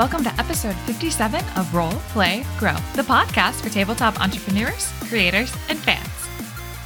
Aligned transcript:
welcome 0.00 0.24
to 0.24 0.40
episode 0.40 0.74
57 0.86 1.44
of 1.58 1.74
Roll, 1.74 1.92
Play, 2.08 2.42
Grow, 2.58 2.72
the 2.94 3.02
podcast 3.02 3.60
for 3.60 3.68
tabletop 3.68 4.18
entrepreneurs, 4.18 4.90
creators, 5.02 5.54
and 5.68 5.78
fans. 5.78 6.08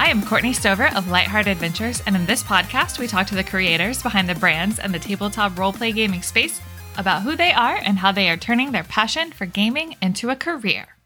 I 0.01 0.11
am 0.11 0.27
Courtney 0.27 0.53
Stover 0.53 0.93
of 0.97 1.09
Lightheart 1.09 1.47
Adventures, 1.47 2.03
and 2.09 2.17
in 2.17 2.27
this 2.27 2.43
podcast, 2.43 2.99
we 2.99 3.07
talk 3.07 3.29
to 3.29 3.37
the 3.37 3.45
creators 3.45 4.03
behind 4.03 4.29
the 4.29 4.35
brands 4.35 4.81
and 4.81 4.93
the 4.93 4.99
tabletop 4.99 5.53
roleplay 5.53 5.95
gaming 5.95 6.23
space 6.23 6.61
about 6.99 7.23
who 7.23 7.37
they 7.37 7.53
are 7.53 7.77
and 7.77 7.99
how 7.99 8.11
they 8.11 8.29
are 8.29 8.37
turning 8.37 8.73
their 8.73 8.83
passion 8.83 9.31
for 9.31 9.47
gaming 9.47 9.95
into 10.03 10.31
a 10.31 10.35
career. 10.35 10.97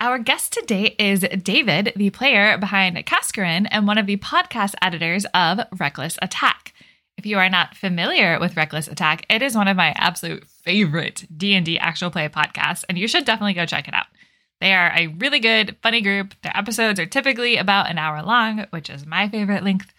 Our 0.00 0.18
guest 0.18 0.54
today 0.54 0.96
is 0.98 1.20
David, 1.42 1.92
the 1.96 2.08
player 2.08 2.56
behind 2.56 2.96
Cascarin 3.04 3.68
and 3.70 3.86
one 3.86 3.98
of 3.98 4.06
the 4.06 4.16
podcast 4.16 4.74
editors 4.80 5.26
of 5.34 5.60
Reckless 5.78 6.16
Attack. 6.22 6.72
If 7.18 7.26
you 7.26 7.36
are 7.36 7.50
not 7.50 7.76
familiar 7.76 8.40
with 8.40 8.56
Reckless 8.56 8.88
Attack, 8.88 9.26
it 9.28 9.42
is 9.42 9.54
one 9.54 9.68
of 9.68 9.76
my 9.76 9.92
absolute 9.98 10.44
favorite 10.66 11.26
D&D 11.34 11.78
actual 11.78 12.10
play 12.10 12.28
podcasts 12.28 12.84
and 12.88 12.98
you 12.98 13.08
should 13.08 13.24
definitely 13.24 13.54
go 13.54 13.64
check 13.64 13.88
it 13.88 13.94
out. 13.94 14.06
They 14.60 14.74
are 14.74 14.92
a 14.94 15.06
really 15.06 15.38
good, 15.38 15.76
funny 15.82 16.02
group. 16.02 16.34
Their 16.42 16.56
episodes 16.56 17.00
are 17.00 17.06
typically 17.06 17.56
about 17.56 17.88
an 17.88 17.98
hour 17.98 18.22
long, 18.22 18.66
which 18.70 18.90
is 18.90 19.06
my 19.06 19.28
favorite 19.28 19.62
length. 19.62 19.92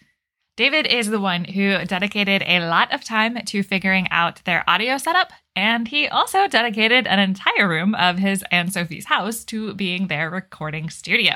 David 0.58 0.88
is 0.88 1.08
the 1.08 1.20
one 1.20 1.45
who 1.45 1.85
dedicated 1.85 2.44
a 2.45 2.67
lot 2.67 2.91
of 2.94 3.03
time 3.03 3.38
to 3.45 3.63
figuring 3.63 4.08
out 4.11 4.44
their 4.44 4.63
audio 4.67 4.98
setup 4.98 5.31
and 5.55 5.88
he 5.88 6.08
also 6.08 6.48
dedicated 6.48 7.08
an 7.08 7.20
entire 7.20 7.67
room 7.67 7.95
of 7.95 8.20
his 8.20 8.44
and 8.52 8.72
Sophie's 8.72 9.05
house 9.05 9.44
to 9.45 9.73
being 9.73 10.08
their 10.08 10.30
recording 10.30 10.89
studio. 10.89 11.34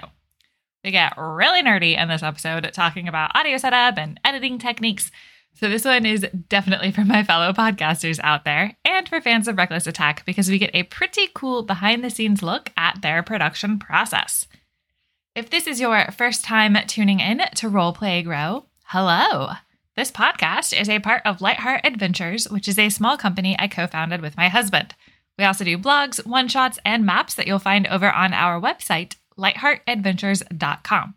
We 0.83 0.91
get 0.91 1.13
really 1.17 1.61
nerdy 1.61 1.95
in 1.95 2.07
this 2.07 2.23
episode 2.23 2.69
talking 2.73 3.07
about 3.07 3.35
audio 3.35 3.57
setup 3.57 3.97
and 3.97 4.19
editing 4.25 4.57
techniques. 4.57 5.11
So, 5.53 5.69
this 5.69 5.85
one 5.85 6.05
is 6.05 6.25
definitely 6.49 6.91
for 6.91 7.05
my 7.05 7.23
fellow 7.23 7.53
podcasters 7.53 8.19
out 8.23 8.45
there 8.45 8.77
and 8.83 9.07
for 9.07 9.21
fans 9.21 9.47
of 9.47 9.57
Reckless 9.57 9.85
Attack 9.85 10.25
because 10.25 10.49
we 10.49 10.57
get 10.57 10.71
a 10.73 10.83
pretty 10.83 11.29
cool 11.33 11.61
behind 11.61 12.03
the 12.03 12.09
scenes 12.09 12.41
look 12.41 12.71
at 12.75 13.01
their 13.01 13.21
production 13.21 13.77
process. 13.77 14.47
If 15.35 15.49
this 15.49 15.67
is 15.67 15.79
your 15.79 16.11
first 16.11 16.43
time 16.43 16.75
tuning 16.87 17.19
in 17.19 17.39
to 17.55 17.69
Roleplay 17.69 18.23
Grow, 18.23 18.65
hello. 18.85 19.51
This 19.95 20.11
podcast 20.11 20.79
is 20.79 20.89
a 20.89 20.99
part 20.99 21.21
of 21.25 21.41
Lightheart 21.41 21.81
Adventures, 21.83 22.49
which 22.49 22.67
is 22.67 22.79
a 22.79 22.89
small 22.89 23.17
company 23.17 23.55
I 23.59 23.67
co 23.67 23.87
founded 23.87 24.21
with 24.21 24.37
my 24.37 24.47
husband. 24.47 24.95
We 25.37 25.43
also 25.43 25.63
do 25.63 25.77
blogs, 25.77 26.25
one 26.25 26.47
shots, 26.47 26.79
and 26.85 27.05
maps 27.05 27.35
that 27.35 27.47
you'll 27.47 27.59
find 27.59 27.85
over 27.87 28.11
on 28.11 28.33
our 28.33 28.59
website, 28.59 29.15
lightheartadventures.com. 29.37 31.15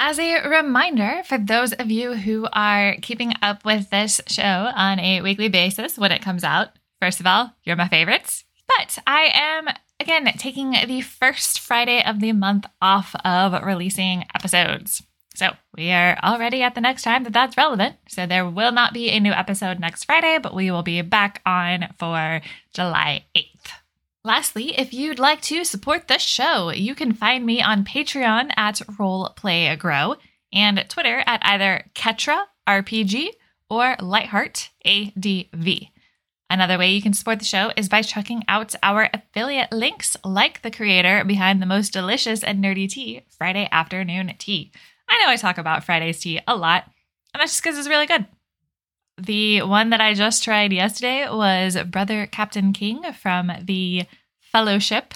As 0.00 0.18
a 0.18 0.48
reminder, 0.48 1.22
for 1.24 1.38
those 1.38 1.72
of 1.72 1.90
you 1.90 2.14
who 2.14 2.48
are 2.52 2.96
keeping 3.00 3.32
up 3.40 3.64
with 3.64 3.90
this 3.90 4.20
show 4.26 4.42
on 4.74 4.98
a 4.98 5.20
weekly 5.20 5.48
basis 5.48 5.96
when 5.96 6.10
it 6.10 6.20
comes 6.20 6.42
out, 6.42 6.70
first 7.00 7.20
of 7.20 7.26
all, 7.26 7.52
you're 7.62 7.76
my 7.76 7.88
favorites. 7.88 8.44
But 8.66 8.98
I 9.06 9.30
am, 9.32 9.68
again, 10.00 10.24
taking 10.36 10.72
the 10.72 11.00
first 11.00 11.60
Friday 11.60 12.02
of 12.04 12.18
the 12.18 12.32
month 12.32 12.66
off 12.82 13.14
of 13.24 13.62
releasing 13.62 14.24
episodes. 14.34 15.02
So 15.36 15.50
we 15.76 15.90
are 15.90 16.18
already 16.22 16.62
at 16.62 16.74
the 16.74 16.80
next 16.80 17.02
time 17.02 17.22
that 17.24 17.32
that's 17.32 17.56
relevant. 17.56 17.96
So 18.08 18.26
there 18.26 18.48
will 18.48 18.72
not 18.72 18.94
be 18.94 19.10
a 19.10 19.20
new 19.20 19.32
episode 19.32 19.78
next 19.78 20.04
Friday, 20.04 20.38
but 20.42 20.54
we 20.54 20.70
will 20.72 20.82
be 20.82 21.02
back 21.02 21.40
on 21.46 21.94
for 21.98 22.40
July 22.72 23.26
8th. 23.36 23.83
Lastly, 24.26 24.78
if 24.78 24.94
you'd 24.94 25.18
like 25.18 25.42
to 25.42 25.64
support 25.64 26.08
the 26.08 26.18
show, 26.18 26.70
you 26.70 26.94
can 26.94 27.12
find 27.12 27.44
me 27.44 27.60
on 27.60 27.84
Patreon 27.84 28.52
at 28.56 28.76
RolePlayGrow 28.76 30.16
and 30.50 30.82
Twitter 30.88 31.22
at 31.26 31.44
either 31.44 31.84
Ketra 31.94 32.44
RPG 32.66 33.28
or 33.68 33.96
Lightheart 34.00 34.70
ADV. 34.86 35.88
Another 36.48 36.78
way 36.78 36.92
you 36.92 37.02
can 37.02 37.12
support 37.12 37.38
the 37.38 37.44
show 37.44 37.70
is 37.76 37.90
by 37.90 38.00
checking 38.00 38.44
out 38.48 38.74
our 38.82 39.10
affiliate 39.12 39.72
links, 39.72 40.16
like 40.24 40.62
the 40.62 40.70
creator 40.70 41.22
behind 41.22 41.60
the 41.60 41.66
most 41.66 41.92
delicious 41.92 42.42
and 42.42 42.64
nerdy 42.64 42.88
tea, 42.88 43.26
Friday 43.36 43.68
Afternoon 43.70 44.32
Tea. 44.38 44.72
I 45.06 45.20
know 45.20 45.28
I 45.28 45.36
talk 45.36 45.58
about 45.58 45.84
Friday's 45.84 46.20
tea 46.20 46.40
a 46.46 46.56
lot, 46.56 46.84
and 47.34 47.42
that's 47.42 47.52
just 47.52 47.62
because 47.62 47.78
it's 47.78 47.88
really 47.88 48.06
good. 48.06 48.26
The 49.18 49.62
one 49.62 49.90
that 49.90 50.00
I 50.00 50.14
just 50.14 50.42
tried 50.42 50.72
yesterday 50.72 51.28
was 51.30 51.76
Brother 51.84 52.26
Captain 52.26 52.72
King 52.72 53.12
from 53.12 53.52
the 53.62 54.04
Fellowship 54.40 55.14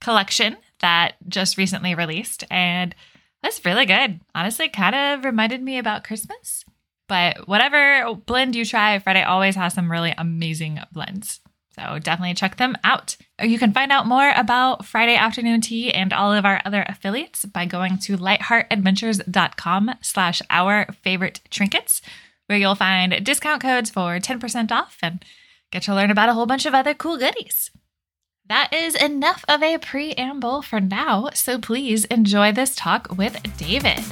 collection 0.00 0.56
that 0.80 1.16
just 1.28 1.56
recently 1.56 1.94
released. 1.94 2.44
And 2.50 2.94
that's 3.42 3.64
really 3.64 3.86
good. 3.86 4.20
Honestly, 4.34 4.68
kind 4.68 4.94
of 4.94 5.24
reminded 5.24 5.62
me 5.62 5.78
about 5.78 6.04
Christmas. 6.04 6.64
But 7.08 7.48
whatever 7.48 8.14
blend 8.14 8.54
you 8.54 8.64
try, 8.64 8.98
Friday 8.98 9.22
always 9.22 9.56
has 9.56 9.74
some 9.74 9.90
really 9.90 10.14
amazing 10.18 10.80
blends. 10.92 11.40
So 11.78 11.98
definitely 11.98 12.34
check 12.34 12.56
them 12.56 12.76
out. 12.82 13.16
You 13.42 13.58
can 13.58 13.72
find 13.72 13.92
out 13.92 14.06
more 14.06 14.32
about 14.36 14.84
Friday 14.84 15.14
Afternoon 15.14 15.60
Tea 15.60 15.92
and 15.92 16.12
all 16.12 16.32
of 16.32 16.44
our 16.44 16.60
other 16.64 16.84
affiliates 16.88 17.44
by 17.44 17.66
going 17.66 17.98
to 18.00 18.18
lightheartadventures.com 18.18 19.94
slash 20.02 20.42
our 20.50 20.86
favorite 21.02 21.40
trinkets, 21.50 22.02
where 22.48 22.58
you'll 22.58 22.74
find 22.74 23.22
discount 23.24 23.60
codes 23.60 23.90
for 23.90 24.18
10% 24.18 24.72
off 24.72 24.96
and 25.02 25.22
get 25.70 25.82
to 25.82 25.94
learn 25.94 26.10
about 26.10 26.30
a 26.30 26.32
whole 26.32 26.46
bunch 26.46 26.64
of 26.64 26.74
other 26.74 26.94
cool 26.94 27.18
goodies. 27.18 27.70
That 28.48 28.72
is 28.72 28.94
enough 28.94 29.44
of 29.46 29.62
a 29.62 29.76
preamble 29.76 30.62
for 30.62 30.80
now, 30.80 31.28
so 31.34 31.58
please 31.58 32.06
enjoy 32.06 32.52
this 32.52 32.74
talk 32.74 33.18
with 33.18 33.36
David. 33.58 34.02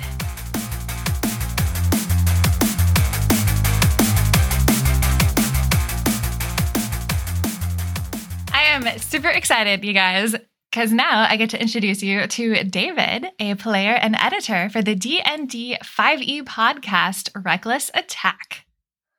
I 8.52 8.64
am 8.64 8.98
super 8.98 9.28
excited, 9.28 9.82
you 9.82 9.94
guys, 9.94 10.36
because 10.70 10.92
now 10.92 11.26
I 11.28 11.36
get 11.36 11.50
to 11.50 11.60
introduce 11.60 12.02
you 12.02 12.26
to 12.26 12.64
David, 12.64 13.28
a 13.38 13.54
player 13.54 13.92
and 13.94 14.16
editor 14.16 14.68
for 14.68 14.82
the 14.82 14.94
D&D 14.94 15.78
5e 15.82 16.42
podcast 16.42 17.30
Reckless 17.44 17.90
Attack. 17.94 18.66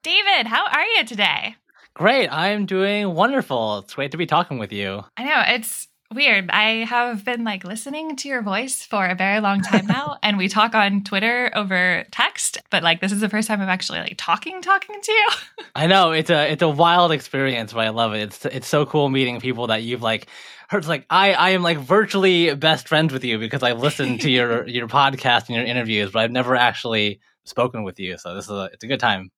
David, 0.04 0.48
how 0.48 0.68
are 0.68 0.86
you 0.86 1.06
today? 1.06 1.56
Great. 1.94 2.30
I'm 2.32 2.66
doing 2.66 3.14
wonderful. 3.14 3.80
It's 3.80 3.96
great 3.96 4.12
to 4.12 4.18
be 4.18 4.28
talking 4.28 4.60
with 4.60 4.72
you. 4.72 5.04
I 5.18 5.24
know. 5.24 5.44
It's 5.48 5.88
weird. 6.14 6.50
I 6.52 6.86
have 6.86 7.26
been 7.26 7.44
like 7.44 7.64
listening 7.64 8.16
to 8.18 8.30
your 8.30 8.42
voice 8.42 8.84
for 8.84 9.06
a 9.06 9.16
very 9.16 9.40
long 9.40 9.62
time 9.62 9.88
now, 9.88 10.18
and 10.24 10.38
we 10.38 10.48
talk 10.48 10.76
on 10.76 11.04
Twitter 11.04 11.52
over 11.56 12.06
text. 12.12 12.60
But 12.70 12.84
like, 12.84 13.02
this 13.02 13.12
is 13.12 13.20
the 13.20 13.30
first 13.30 13.48
time 13.48 13.62
I'm 13.62 13.70
actually 13.70 14.00
like 14.00 14.16
talking, 14.18 14.62
talking 14.62 15.02
to 15.02 15.12
you. 15.12 15.28
I 15.76 15.88
know 15.88 16.12
it's 16.12 16.30
a 16.30 16.52
it's 16.52 16.62
a 16.62 16.70
wild 16.70 17.12
experience, 17.12 17.74
but 17.74 17.86
I 17.86 17.90
love 17.90 18.14
it. 18.14 18.22
It's 18.22 18.46
it's 18.46 18.68
so 18.68 18.86
cool 18.86 19.10
meeting 19.10 19.40
people 19.40 19.68
that 19.68 19.84
you've 19.84 20.04
like 20.04 20.28
heard. 20.70 20.88
Like 20.88 21.06
I 21.10 21.34
I 21.34 21.50
am 21.52 21.64
like 21.64 21.78
virtually 21.78 22.54
best 22.56 22.88
friends 22.88 23.14
with 23.14 23.24
you 23.24 23.40
because 23.40 23.64
I've 23.64 23.80
listened 23.80 24.22
to 24.22 24.30
your 24.30 24.68
your 24.68 24.88
podcast 24.88 25.48
and 25.48 25.56
your 25.56 25.66
interviews, 25.66 26.12
but 26.12 26.20
I've 26.20 26.32
never 26.32 26.56
actually 26.56 27.20
spoken 27.44 27.84
with 27.84 28.00
you. 28.00 28.18
So 28.18 28.36
this 28.36 28.46
is 28.46 28.52
a 28.52 28.70
it's 28.74 28.84
a 28.84 28.88
good 28.88 29.00
time. 29.00 29.32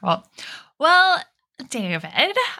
Cool. 0.00 0.22
Well, 0.78 1.22
David, 1.68 2.02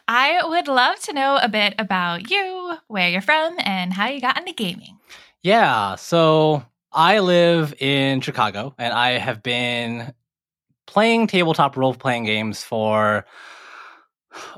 I 0.07 0.41
would 0.45 0.69
love 0.69 1.01
to 1.01 1.13
know 1.13 1.39
a 1.41 1.49
bit 1.49 1.75
about 1.79 2.31
you, 2.31 2.77
where 2.89 3.09
you're 3.09 3.23
from, 3.23 3.57
and 3.59 3.95
how 3.95 4.09
you 4.09 4.21
got 4.21 4.39
into 4.39 4.53
gaming. 4.53 4.99
Yeah, 5.43 5.95
so 5.95 6.65
I 6.93 7.21
live 7.21 7.75
in 7.81 8.21
Chicago 8.21 8.75
and 8.77 8.93
I 8.93 9.13
have 9.13 9.43
been 9.43 10.13
playing 10.87 11.29
tabletop 11.29 11.77
role 11.77 11.95
playing 11.95 12.25
games 12.25 12.63
for 12.63 13.25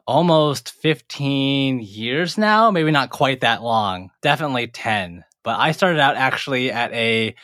almost 0.07 0.73
15 0.73 1.81
years 1.81 2.39
now, 2.39 2.71
maybe 2.71 2.91
not 2.91 3.11
quite 3.11 3.41
that 3.41 3.63
long, 3.63 4.11
definitely 4.21 4.67
10. 4.67 5.25
But 5.43 5.59
I 5.59 5.73
started 5.73 6.01
out 6.01 6.17
actually 6.17 6.71
at 6.71 6.93
a 6.93 7.35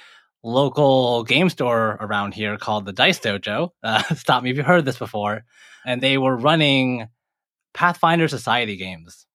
local 0.42 1.25
game 1.25 1.50
store 1.50 1.96
around 2.00 2.34
here 2.34 2.56
called 2.56 2.84
the 2.84 2.92
Dice 2.92 3.20
Dojo. 3.20 3.70
Uh, 3.82 4.02
stop 4.14 4.42
me 4.42 4.50
if 4.50 4.56
you've 4.56 4.66
heard 4.66 4.84
this 4.84 4.98
before 4.98 5.44
and 5.84 6.00
they 6.00 6.19
were 6.19 6.36
running 6.36 7.08
Pathfinder 7.75 8.28
Society 8.28 8.76
games. 8.76 9.26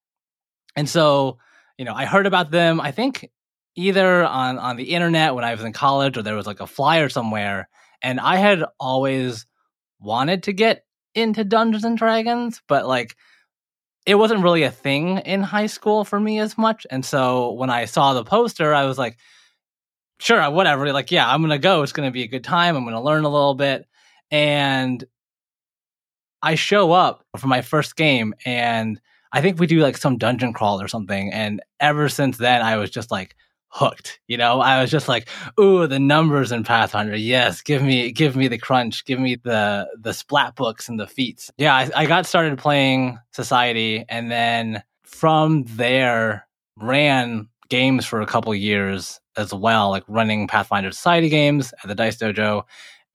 And 0.75 0.89
so, 0.89 1.37
you 1.77 1.85
know, 1.85 1.93
I 1.93 2.05
heard 2.05 2.27
about 2.27 2.51
them, 2.51 2.79
I 2.81 2.91
think 2.91 3.29
either 3.75 4.23
on, 4.23 4.59
on 4.59 4.75
the 4.75 4.93
internet 4.93 5.33
when 5.33 5.43
I 5.43 5.53
was 5.53 5.63
in 5.63 5.73
college 5.73 6.17
or 6.17 6.21
there 6.21 6.35
was 6.35 6.45
like 6.45 6.59
a 6.59 6.67
flyer 6.67 7.09
somewhere. 7.09 7.69
And 8.01 8.19
I 8.19 8.35
had 8.35 8.63
always 8.79 9.45
wanted 9.99 10.43
to 10.43 10.53
get 10.53 10.85
into 11.15 11.43
Dungeons 11.43 11.83
and 11.83 11.97
Dragons, 11.97 12.61
but 12.67 12.87
like 12.87 13.15
it 14.05 14.15
wasn't 14.15 14.43
really 14.43 14.63
a 14.63 14.71
thing 14.71 15.19
in 15.19 15.41
high 15.41 15.67
school 15.67 16.03
for 16.03 16.19
me 16.19 16.39
as 16.39 16.57
much. 16.57 16.85
And 16.91 17.05
so 17.05 17.51
when 17.53 17.69
I 17.69 17.85
saw 17.85 18.13
the 18.13 18.23
poster, 18.23 18.73
I 18.73 18.85
was 18.85 18.97
like, 18.97 19.17
sure, 20.19 20.49
whatever. 20.51 20.91
Like, 20.91 21.11
yeah, 21.11 21.29
I'm 21.29 21.41
going 21.41 21.51
to 21.51 21.57
go. 21.57 21.83
It's 21.83 21.93
going 21.93 22.07
to 22.07 22.13
be 22.13 22.23
a 22.23 22.27
good 22.27 22.43
time. 22.43 22.75
I'm 22.75 22.83
going 22.83 22.95
to 22.95 23.01
learn 23.01 23.23
a 23.23 23.29
little 23.29 23.55
bit. 23.55 23.85
And 24.29 25.03
I 26.41 26.55
show 26.55 26.91
up 26.91 27.25
for 27.37 27.47
my 27.47 27.61
first 27.61 27.95
game 27.95 28.33
and 28.45 28.99
I 29.31 29.41
think 29.41 29.59
we 29.59 29.67
do 29.67 29.79
like 29.79 29.97
some 29.97 30.17
dungeon 30.17 30.53
crawl 30.53 30.81
or 30.81 30.87
something. 30.87 31.31
And 31.31 31.61
ever 31.79 32.09
since 32.09 32.37
then, 32.37 32.61
I 32.61 32.77
was 32.77 32.89
just 32.89 33.09
like 33.09 33.35
hooked. 33.73 34.19
You 34.27 34.37
know, 34.37 34.61
I 34.61 34.81
was 34.81 34.91
just 34.91 35.07
like, 35.07 35.27
ooh, 35.59 35.87
the 35.87 35.99
numbers 35.99 36.51
in 36.51 36.63
Pathfinder. 36.63 37.15
Yes, 37.15 37.61
give 37.61 37.81
me, 37.81 38.11
give 38.11 38.35
me 38.35 38.47
the 38.47 38.59
crunch. 38.59 39.03
Give 39.03 39.19
me 39.19 39.35
the 39.35 39.89
the 39.99 40.13
splat 40.13 40.55
books 40.55 40.87
and 40.87 40.99
the 40.99 41.07
feats. 41.07 41.51
Yeah, 41.57 41.73
I, 41.73 41.89
I 41.95 42.05
got 42.05 42.27
started 42.27 42.57
playing 42.59 43.17
Society, 43.31 44.05
and 44.07 44.31
then 44.31 44.83
from 45.03 45.63
there 45.63 46.47
ran 46.77 47.49
games 47.69 48.05
for 48.05 48.21
a 48.21 48.27
couple 48.27 48.53
years 48.53 49.19
as 49.35 49.51
well, 49.53 49.89
like 49.89 50.03
running 50.07 50.47
Pathfinder 50.47 50.91
Society 50.91 51.29
games 51.29 51.73
at 51.83 51.87
the 51.87 51.95
Dice 51.95 52.17
Dojo, 52.17 52.63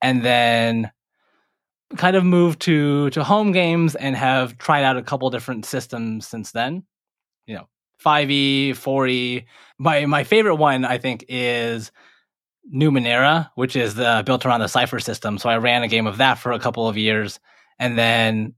and 0.02 0.24
then 0.24 0.90
kind 1.96 2.16
of 2.16 2.24
moved 2.24 2.60
to 2.62 3.10
to 3.10 3.22
home 3.22 3.52
games 3.52 3.94
and 3.94 4.16
have 4.16 4.58
tried 4.58 4.82
out 4.82 4.96
a 4.96 5.02
couple 5.02 5.30
different 5.30 5.64
systems 5.64 6.26
since 6.26 6.50
then. 6.50 6.84
You 7.46 7.54
know, 7.54 7.68
5e, 8.04 8.70
4e. 8.70 9.44
My 9.78 10.06
my 10.06 10.24
favorite 10.24 10.56
one 10.56 10.84
I 10.84 10.98
think 10.98 11.24
is 11.28 11.90
Numenera, 12.72 13.50
which 13.54 13.76
is 13.76 13.94
the 13.94 14.22
built 14.26 14.44
around 14.44 14.60
the 14.60 14.68
Cypher 14.68 15.00
system. 15.00 15.38
So 15.38 15.48
I 15.48 15.58
ran 15.58 15.82
a 15.82 15.88
game 15.88 16.06
of 16.06 16.18
that 16.18 16.38
for 16.38 16.52
a 16.52 16.58
couple 16.58 16.88
of 16.88 16.96
years 16.96 17.40
and 17.78 17.98
then 17.98 18.54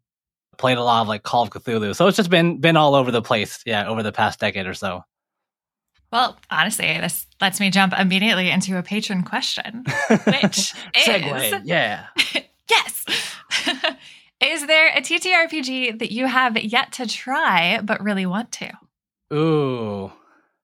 played 0.59 0.79
a 0.79 0.83
lot 0.83 1.03
of 1.03 1.09
like 1.09 1.23
Call 1.23 1.43
of 1.43 1.51
Cthulhu. 1.51 1.95
So 1.95 2.07
it's 2.07 2.17
just 2.17 2.31
been 2.31 2.59
been 2.59 2.77
all 2.77 2.95
over 2.95 3.11
the 3.11 3.23
place, 3.23 3.63
yeah, 3.67 3.89
over 3.89 4.03
the 4.03 4.13
past 4.13 4.41
decade 4.41 4.67
or 4.67 4.75
so. 4.75 5.05
Well, 6.13 6.37
honestly, 6.51 6.87
this 6.87 7.27
lets 7.41 7.61
me 7.61 7.71
jump 7.71 7.95
immediately 7.97 8.51
into 8.51 8.77
a 8.77 8.83
patron 8.83 9.23
question, 9.23 9.85
which 10.09 10.75
Segue, 10.97 11.53
is 11.53 11.65
yeah. 11.65 12.07
yes. 12.69 13.05
is 14.41 14.67
there 14.67 14.89
a 14.89 15.01
TTRPG 15.01 16.01
that 16.01 16.11
you 16.11 16.27
have 16.27 16.57
yet 16.59 16.93
to 16.93 17.07
try 17.07 17.81
but 17.81 18.03
really 18.03 18.27
want 18.27 18.51
to? 18.53 18.73
Ooh. 19.33 20.13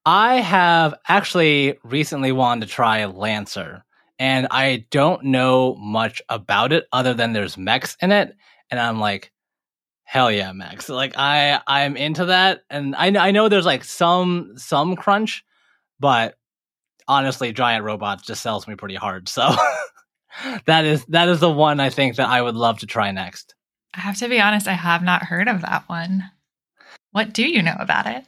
I 0.05 0.35
have 0.35 0.95
actually 1.07 1.77
recently 1.83 2.31
wanted 2.31 2.67
to 2.67 2.73
try 2.73 3.03
Lancer, 3.05 3.83
and 4.17 4.47
I 4.51 4.85
don't 4.89 5.25
know 5.25 5.75
much 5.75 6.21
about 6.29 6.71
it 6.71 6.85
other 6.93 7.13
than 7.13 7.33
there's 7.33 7.57
mechs 7.57 7.97
in 8.01 8.11
it, 8.13 8.33
and 8.71 8.79
I'm 8.79 8.99
like, 8.99 9.31
hell 10.03 10.31
yeah, 10.31 10.53
mechs! 10.53 10.87
Like 10.87 11.13
I 11.17 11.59
I'm 11.67 11.97
into 11.97 12.25
that, 12.25 12.61
and 12.69 12.95
I 12.95 13.07
I 13.27 13.31
know 13.31 13.49
there's 13.49 13.65
like 13.65 13.83
some 13.83 14.53
some 14.55 14.95
crunch, 14.95 15.43
but 15.99 16.35
honestly, 17.07 17.51
giant 17.51 17.83
robots 17.83 18.23
just 18.23 18.41
sells 18.41 18.65
me 18.65 18.75
pretty 18.75 18.95
hard. 18.95 19.27
So 19.27 19.53
that 20.67 20.85
is 20.85 21.03
that 21.07 21.27
is 21.27 21.41
the 21.41 21.51
one 21.51 21.81
I 21.81 21.89
think 21.89 22.15
that 22.15 22.29
I 22.29 22.41
would 22.41 22.55
love 22.55 22.79
to 22.79 22.85
try 22.85 23.11
next. 23.11 23.55
I 23.93 23.99
have 23.99 24.17
to 24.19 24.29
be 24.29 24.39
honest, 24.39 24.69
I 24.69 24.73
have 24.73 25.03
not 25.03 25.23
heard 25.23 25.49
of 25.49 25.61
that 25.63 25.83
one. 25.89 26.23
What 27.11 27.33
do 27.33 27.45
you 27.45 27.61
know 27.61 27.75
about 27.77 28.05
it? 28.05 28.25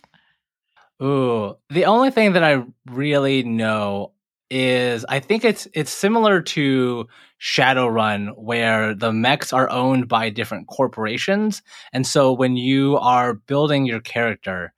Ooh, 1.01 1.55
the 1.69 1.85
only 1.85 2.11
thing 2.11 2.33
that 2.33 2.43
I 2.43 2.63
really 2.89 3.43
know 3.43 4.11
is 4.51 5.05
I 5.07 5.19
think 5.19 5.45
it's 5.45 5.67
it's 5.73 5.91
similar 5.91 6.41
to 6.41 7.07
Shadowrun 7.39 8.33
where 8.35 8.95
the 8.95 9.13
mechs 9.13 9.53
are 9.53 9.69
owned 9.69 10.07
by 10.07 10.29
different 10.29 10.67
corporations. 10.67 11.61
And 11.93 12.05
so 12.05 12.33
when 12.33 12.57
you 12.57 12.97
are 12.97 13.35
building 13.35 13.85
your 13.85 13.99
character 14.01 14.73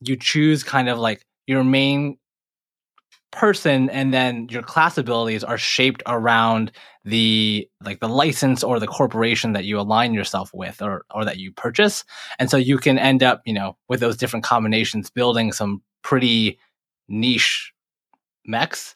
you 0.00 0.16
choose 0.16 0.64
kind 0.64 0.88
of 0.88 0.98
like 0.98 1.26
your 1.46 1.64
main 1.64 2.18
person 3.32 3.90
and 3.90 4.14
then 4.14 4.46
your 4.50 4.62
class 4.62 4.96
abilities 4.98 5.42
are 5.42 5.58
shaped 5.58 6.02
around 6.06 6.70
the 7.04 7.68
like 7.82 7.98
the 7.98 8.08
license 8.08 8.62
or 8.62 8.78
the 8.78 8.86
corporation 8.86 9.54
that 9.54 9.64
you 9.64 9.80
align 9.80 10.14
yourself 10.14 10.50
with 10.54 10.80
or 10.80 11.04
or 11.12 11.24
that 11.24 11.38
you 11.38 11.50
purchase. 11.50 12.04
And 12.38 12.48
so 12.50 12.56
you 12.56 12.78
can 12.78 12.98
end 12.98 13.22
up 13.22 13.42
you 13.44 13.54
know 13.54 13.76
with 13.88 14.00
those 14.00 14.16
different 14.16 14.44
combinations 14.44 15.10
building 15.10 15.52
some 15.52 15.82
pretty 16.02 16.58
niche 17.08 17.72
mechs. 18.46 18.94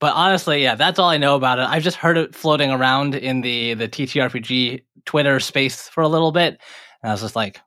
But 0.00 0.14
honestly 0.14 0.62
yeah 0.62 0.74
that's 0.74 0.98
all 0.98 1.08
i 1.08 1.16
know 1.16 1.36
about 1.36 1.58
it. 1.58 1.66
I've 1.68 1.82
just 1.82 1.96
heard 1.96 2.18
it 2.18 2.34
floating 2.34 2.70
around 2.70 3.14
in 3.14 3.40
the 3.40 3.74
the 3.74 3.88
ttrpg 3.88 4.82
twitter 5.06 5.40
space 5.40 5.88
for 5.88 6.02
a 6.02 6.08
little 6.08 6.32
bit 6.32 6.58
and 7.02 7.10
i 7.10 7.14
was 7.14 7.22
just 7.22 7.36
like 7.36 7.60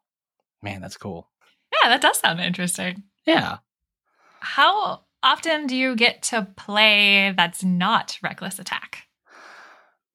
man 0.61 0.81
that's 0.81 0.97
cool. 0.97 1.29
Yeah, 1.71 1.89
that 1.89 2.01
does 2.01 2.19
sound 2.19 2.39
interesting. 2.39 3.03
yeah. 3.25 3.57
How 4.39 5.05
often 5.23 5.67
do 5.67 5.75
you 5.75 5.95
get 5.95 6.21
to 6.23 6.47
play 6.55 7.33
that's 7.35 7.63
not 7.63 8.19
reckless 8.21 8.59
attack? 8.59 9.07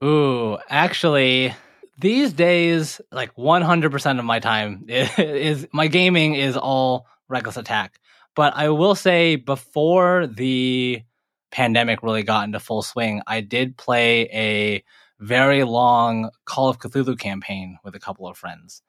Ooh, 0.05 0.59
actually, 0.69 1.55
these 1.99 2.33
days, 2.33 3.01
like 3.11 3.35
100% 3.35 4.19
of 4.19 4.25
my 4.25 4.39
time 4.39 4.85
is, 4.89 5.11
is 5.19 5.67
my 5.73 5.89
gaming 5.89 6.35
is 6.35 6.57
all 6.57 7.07
reckless 7.29 7.57
attack. 7.57 7.99
But 8.37 8.55
I 8.57 8.69
will 8.69 8.95
say, 8.95 9.37
before 9.37 10.29
the 10.29 11.03
pandemic 11.51 12.03
really 12.03 12.23
got 12.23 12.45
into 12.45 12.61
full 12.61 12.83
swing, 12.83 13.23
I 13.27 13.41
did 13.41 13.77
play 13.77 14.29
a 14.33 14.85
very 15.19 15.65
long 15.65 16.31
Call 16.45 16.69
of 16.69 16.79
Cthulhu 16.79 17.19
campaign 17.19 17.79
with 17.83 17.97
a 17.97 17.99
couple 17.99 18.29
of 18.29 18.37
friends. 18.37 18.83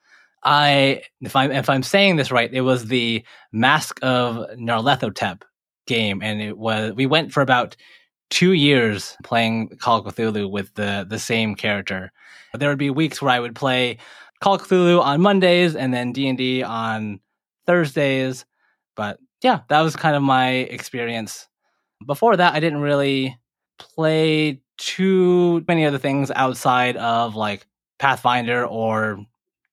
I, 0.43 1.01
if 1.19 1.35
I'm 1.35 1.51
if 1.51 1.69
I'm 1.69 1.83
saying 1.83 2.15
this 2.15 2.31
right, 2.31 2.53
it 2.53 2.61
was 2.61 2.85
the 2.85 3.25
Mask 3.51 3.99
of 4.01 4.47
Nyarlathotep 4.57 5.41
game, 5.89 6.21
and 6.23 6.41
it 6.41 6.57
was 6.57 6.93
we 6.93 7.05
went 7.05 7.33
for 7.33 7.41
about 7.41 7.75
two 8.29 8.53
years 8.53 9.17
playing 9.23 9.69
Call 9.79 9.97
of 9.97 10.15
Cthulhu 10.15 10.49
with 10.49 10.73
the 10.75 11.05
the 11.09 11.19
same 11.19 11.55
character. 11.55 12.11
There 12.53 12.69
would 12.69 12.79
be 12.79 12.89
weeks 12.89 13.21
where 13.21 13.31
I 13.31 13.39
would 13.39 13.55
play 13.55 13.97
Call 14.39 14.55
of 14.55 14.61
Cthulhu 14.61 15.01
on 15.01 15.19
Mondays 15.21 15.75
and 15.75 15.93
then 15.93 16.13
D 16.13 16.29
and 16.29 16.37
D 16.37 16.63
on 16.63 17.19
Thursdays. 17.65 18.45
But 18.95 19.19
yeah, 19.41 19.61
that 19.69 19.81
was 19.81 19.95
kind 19.95 20.15
of 20.15 20.23
my 20.23 20.49
experience. 20.49 21.47
Before 22.05 22.37
that, 22.37 22.53
I 22.53 22.59
didn't 22.61 22.81
really 22.81 23.37
play 23.77 24.61
too 24.77 25.63
many 25.67 25.85
other 25.85 25.97
things 25.97 26.31
outside 26.31 26.95
of 26.97 27.35
like 27.35 27.67
Pathfinder 27.99 28.65
or 28.65 29.25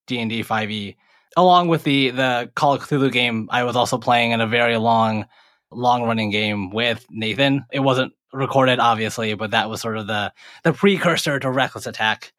D 0.06 0.18
and 0.18 0.30
D 0.30 0.42
five 0.42 0.70
E. 0.70 0.96
Along 1.36 1.68
with 1.68 1.84
the 1.84 2.10
the 2.10 2.50
Call 2.54 2.74
of 2.74 2.82
Cthulhu 2.82 3.12
game, 3.12 3.48
I 3.50 3.64
was 3.64 3.76
also 3.76 3.98
playing 3.98 4.32
in 4.32 4.40
a 4.40 4.46
very 4.46 4.78
long, 4.78 5.26
long 5.70 6.02
running 6.04 6.30
game 6.30 6.70
with 6.70 7.04
Nathan. 7.10 7.64
It 7.72 7.80
wasn't 7.80 8.12
recorded, 8.32 8.78
obviously, 8.78 9.34
but 9.34 9.50
that 9.52 9.68
was 9.70 9.80
sort 9.80 9.96
of 9.96 10.06
the 10.06 10.32
the 10.64 10.72
precursor 10.72 11.38
to 11.40 11.50
Reckless 11.50 11.86
Attack. 11.86 12.32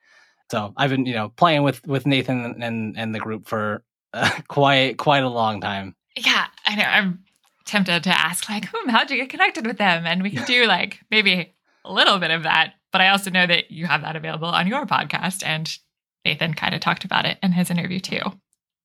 So 0.51 0.74
I've 0.77 0.89
been 0.89 1.06
you 1.06 1.13
know 1.13 1.29
playing 1.29 1.63
with 1.63 1.85
with 1.88 2.06
Nathan 2.06 2.62
and 2.62 2.97
and 2.97 3.13
the 3.13 3.19
group 3.19 3.47
for 3.47 3.83
uh, 4.13 4.29
quite 4.47 4.97
quite 4.97 5.24
a 5.24 5.29
long 5.29 5.62
time. 5.62 5.95
Yeah, 6.15 6.47
I 6.65 6.75
know. 6.75 6.83
I'm 6.83 7.24
tempted 7.65 8.03
to 8.03 8.09
ask, 8.09 8.50
like, 8.50 8.65
hmm, 8.74 8.89
how'd 8.89 9.12
you 9.12 9.18
get 9.18 9.30
connected 9.30 9.68
with 9.68 9.77
them? 9.77 10.06
And 10.06 10.23
we 10.23 10.31
could 10.31 10.45
do 10.45 10.65
like 10.68 10.99
maybe 11.11 11.54
a 11.85 11.94
little 11.94 12.18
bit 12.18 12.31
of 12.31 12.44
that. 12.44 12.73
But 12.92 13.01
I 13.01 13.09
also 13.09 13.30
know 13.30 13.45
that 13.45 13.69
you 13.69 13.85
have 13.85 14.01
that 14.01 14.16
available 14.16 14.47
on 14.47 14.68
your 14.68 14.85
podcast, 14.85 15.45
and 15.45 15.78
Nathan 16.25 16.54
kind 16.54 16.73
of 16.73 16.81
talked 16.81 17.04
about 17.06 17.25
it 17.25 17.37
in 17.44 17.51
his 17.51 17.69
interview 17.69 17.99
too. 17.99 18.21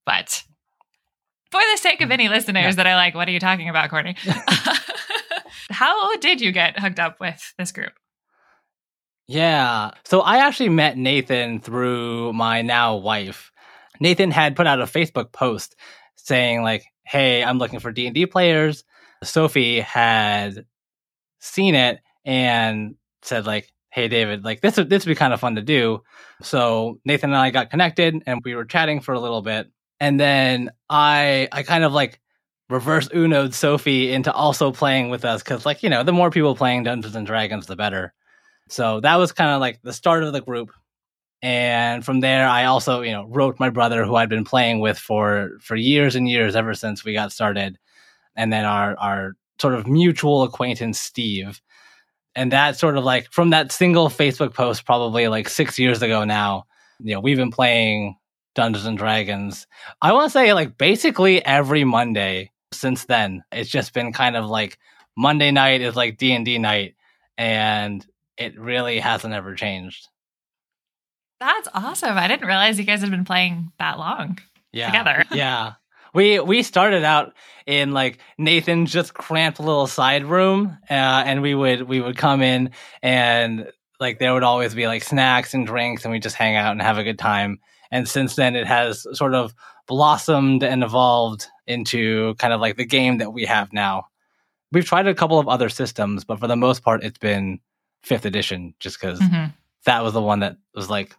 But 0.05 0.43
for 1.53 1.61
the 1.73 1.77
sake 1.79 2.01
of 2.01 2.11
any 2.11 2.29
listeners 2.29 2.63
Yeah. 2.65 2.71
that 2.73 2.87
are 2.89 2.97
like, 2.97 3.15
what 3.15 3.29
are 3.29 3.31
you 3.31 3.39
talking 3.41 3.69
about, 3.69 3.89
Courtney? 3.91 4.17
How 5.71 6.17
did 6.17 6.41
you 6.41 6.51
get 6.53 6.79
hooked 6.79 6.99
up 6.99 7.21
with 7.21 7.55
this 7.59 7.71
group? 7.73 7.93
Yeah. 9.29 9.93
So 10.05 10.21
I 10.21 10.39
actually 10.39 10.69
met 10.71 10.97
Nathan 10.97 11.61
through 11.61 12.33
my 12.33 12.63
now 12.63 12.97
wife. 12.97 13.53
Nathan 14.01 14.31
had 14.31 14.57
put 14.57 14.67
out 14.67 14.81
a 14.81 14.85
Facebook 14.87 15.33
post 15.33 15.77
saying 16.17 16.63
like, 16.63 16.85
"Hey, 17.05 17.43
I'm 17.45 17.59
looking 17.59 17.79
for 17.79 17.93
D&D 17.93 18.27
players." 18.27 18.85
Sophie 19.23 19.81
had 19.81 20.67
seen 21.39 21.75
it 21.75 22.01
and 22.25 22.97
said 23.23 23.47
like, 23.47 23.69
"Hey 23.91 24.09
David, 24.09 24.45
like 24.45 24.61
this 24.61 24.77
would 24.77 24.91
this 24.91 25.05
would 25.07 25.13
be 25.13 25.17
kind 25.17 25.33
of 25.33 25.41
fun 25.41 25.55
to 25.55 25.63
do." 25.63 26.03
So 26.43 26.99
Nathan 27.05 27.31
and 27.31 27.39
I 27.39 27.51
got 27.51 27.71
connected 27.71 28.21
and 28.27 28.41
we 28.45 28.55
were 28.57 28.65
chatting 28.65 29.01
for 29.01 29.15
a 29.15 29.21
little 29.21 29.43
bit. 29.43 29.71
And 30.03 30.19
then 30.19 30.73
I 30.91 31.49
I 31.53 31.63
kind 31.63 31.85
of 31.85 31.93
like 31.93 32.21
reverse 32.69 33.07
Uno'd 33.15 33.55
Sophie 33.55 34.13
into 34.13 34.33
also 34.33 34.73
playing 34.73 35.11
with 35.11 35.25
us 35.25 35.45
cuz 35.45 35.65
like, 35.65 35.85
you 35.85 35.89
know, 35.89 36.03
the 36.03 36.13
more 36.13 36.29
people 36.29 36.57
playing 36.57 36.83
Dungeons 36.83 37.15
and 37.15 37.25
Dragons 37.25 37.67
the 37.67 37.77
better. 37.77 38.13
So 38.69 38.99
that 39.01 39.15
was 39.15 39.31
kind 39.31 39.51
of 39.53 39.61
like 39.61 39.81
the 39.83 39.93
start 39.93 40.25
of 40.25 40.33
the 40.33 40.41
group. 40.41 40.73
And 41.41 42.05
from 42.05 42.19
there, 42.19 42.49
I 42.49 42.65
also, 42.65 43.03
you 43.03 43.13
know, 43.13 43.27
wrote 43.29 43.61
my 43.61 43.71
brother 43.71 44.05
who 44.05 44.17
I'd 44.17 44.29
been 44.29 44.45
playing 44.45 44.81
with 44.81 44.99
for 44.99 45.51
for 45.61 45.77
years 45.77 46.17
and 46.17 46.29
years 46.29 46.57
ever 46.57 46.75
since 46.75 47.05
we 47.05 47.13
got 47.13 47.31
started, 47.31 47.79
and 48.35 48.53
then 48.53 48.65
our 48.65 48.97
our 48.99 49.35
sort 49.61 49.75
of 49.75 49.87
mutual 49.87 50.43
acquaintance 50.43 50.99
Steve, 50.99 51.63
and 52.35 52.51
that 52.53 52.77
sort 52.77 52.97
of 52.99 53.05
like 53.05 53.31
from 53.31 53.51
that 53.51 53.71
single 53.71 54.09
Facebook 54.09 54.53
post, 54.55 54.85
probably 54.85 55.29
like 55.29 55.49
six 55.49 55.79
years 55.79 56.03
ago 56.03 56.25
now. 56.25 56.65
You 57.01 57.15
know, 57.15 57.21
we've 57.21 57.37
been 57.37 57.53
playing 57.53 58.17
Dungeons 58.55 58.87
and 58.87 58.99
Dragons. 58.99 59.67
I 60.01 60.13
want 60.13 60.27
to 60.27 60.31
say 60.31 60.53
like 60.53 60.77
basically 60.79 61.45
every 61.45 61.85
Monday 61.85 62.51
since 62.75 63.05
then. 63.05 63.45
It's 63.53 63.71
just 63.71 63.95
been 63.95 64.13
kind 64.13 64.37
of 64.37 64.47
like 64.47 64.79
Monday 65.17 65.51
night 65.51 65.81
is 65.81 65.97
like 65.97 66.19
D 66.19 66.33
and 66.33 66.45
D 66.45 66.59
night, 66.59 66.95
and 67.37 68.05
it 68.37 68.59
really 68.59 68.99
hasn't 68.99 69.35
ever 69.35 69.55
changed. 69.55 70.09
That's 71.41 71.69
awesome. 71.75 72.17
I 72.17 72.29
didn't 72.29 72.47
realize 72.47 72.79
you 72.79 72.85
guys 72.85 73.01
had 73.01 73.11
been 73.11 73.25
playing 73.25 73.73
that 73.79 73.99
long. 73.99 74.39
Yeah. 74.73 74.87
Together. 74.87 75.25
yeah. 75.33 75.75
We 76.15 76.41
we 76.41 76.63
started 76.63 77.05
out 77.05 77.35
in 77.67 77.93
like 77.93 78.19
Nathan's 78.39 78.93
just 78.93 79.15
cramped 79.15 79.61
little 79.61 79.87
side 79.87 80.25
room, 80.25 80.79
uh, 80.91 80.93
and 80.93 81.43
we 81.43 81.55
would 81.55 81.83
we 81.83 82.01
would 82.01 82.17
come 82.17 82.43
in 82.43 82.71
and 83.03 83.71
like 83.99 84.19
there 84.19 84.35
would 84.35 84.43
always 84.43 84.75
be 84.75 84.87
like 84.87 85.03
snacks 85.03 85.55
and 85.55 85.67
drinks, 85.67 86.05
and 86.05 86.13
we 86.13 86.21
just 86.21 86.37
hang 86.37 86.57
out 86.57 86.73
and 86.73 86.83
have 86.83 86.99
a 86.99 87.05
good 87.05 87.19
time. 87.19 87.61
And 87.93 88.09
since 88.09 88.35
then, 88.37 88.57
it 88.57 88.67
has 88.67 89.07
sort 89.13 89.35
of 89.35 89.55
blossomed 89.87 90.65
and 90.65 90.83
evolved 90.83 91.47
into 91.67 92.35
kind 92.37 92.55
of 92.55 92.61
like 92.61 92.77
the 92.77 92.87
game 92.87 93.19
that 93.19 93.33
we 93.33 93.45
have 93.45 93.73
now. 93.73 94.07
We've 94.73 94.87
tried 94.87 95.07
a 95.07 95.15
couple 95.15 95.39
of 95.39 95.47
other 95.47 95.69
systems, 95.69 96.25
but 96.25 96.41
for 96.41 96.49
the 96.49 96.57
most 96.57 96.83
part, 96.83 97.05
it's 97.05 97.19
been 97.19 97.61
fifth 98.03 98.25
edition 98.25 98.75
just 98.81 98.99
because 98.99 99.21
mm-hmm. 99.21 99.51
that 99.85 100.03
was 100.03 100.15
the 100.15 100.23
one 100.23 100.41
that 100.41 100.57
was 100.75 100.89
like 100.89 101.15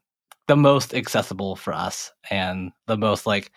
the 0.47 0.55
most 0.55 0.95
accessible 0.95 1.55
for 1.55 1.73
us 1.73 2.11
and 2.31 2.71
the 2.87 2.97
most 2.97 3.27
like 3.27 3.51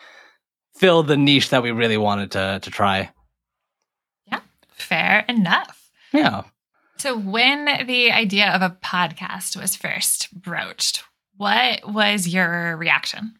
filled 0.76 1.08
the 1.08 1.16
niche 1.16 1.48
that 1.48 1.62
we 1.62 1.70
really 1.70 1.96
wanted 1.96 2.32
to 2.32 2.60
to 2.62 2.70
try. 2.70 3.10
Yeah, 4.26 4.40
fair 4.68 5.24
enough. 5.26 5.90
Yeah. 6.12 6.42
So 6.98 7.18
when 7.18 7.86
the 7.86 8.12
idea 8.12 8.50
of 8.50 8.62
a 8.62 8.76
podcast 8.82 9.58
was 9.60 9.74
first 9.74 10.32
broached, 10.32 11.02
what 11.36 11.92
was 11.92 12.28
your 12.28 12.76
reaction? 12.76 13.34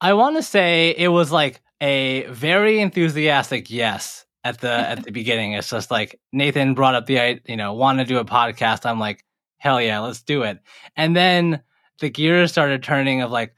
I 0.00 0.14
want 0.14 0.36
to 0.36 0.42
say 0.42 0.94
it 0.96 1.08
was 1.08 1.32
like 1.32 1.60
a 1.80 2.26
very 2.26 2.80
enthusiastic 2.80 3.70
yes 3.70 4.26
at 4.44 4.60
the 4.60 4.70
at 4.72 5.04
the 5.04 5.10
beginning. 5.10 5.52
It's 5.52 5.70
just 5.70 5.90
like 5.90 6.20
Nathan 6.32 6.74
brought 6.74 6.94
up 6.94 7.06
the 7.06 7.40
you 7.46 7.56
know 7.56 7.72
want 7.72 7.98
to 7.98 8.04
do 8.04 8.18
a 8.18 8.24
podcast. 8.24 8.86
I'm 8.86 9.00
like 9.00 9.24
hell 9.58 9.80
yeah, 9.80 9.98
let's 9.98 10.22
do 10.22 10.42
it. 10.42 10.60
And 10.96 11.16
then 11.16 11.60
the 11.98 12.10
gears 12.10 12.52
started 12.52 12.82
turning 12.82 13.22
of 13.22 13.30
like, 13.30 13.54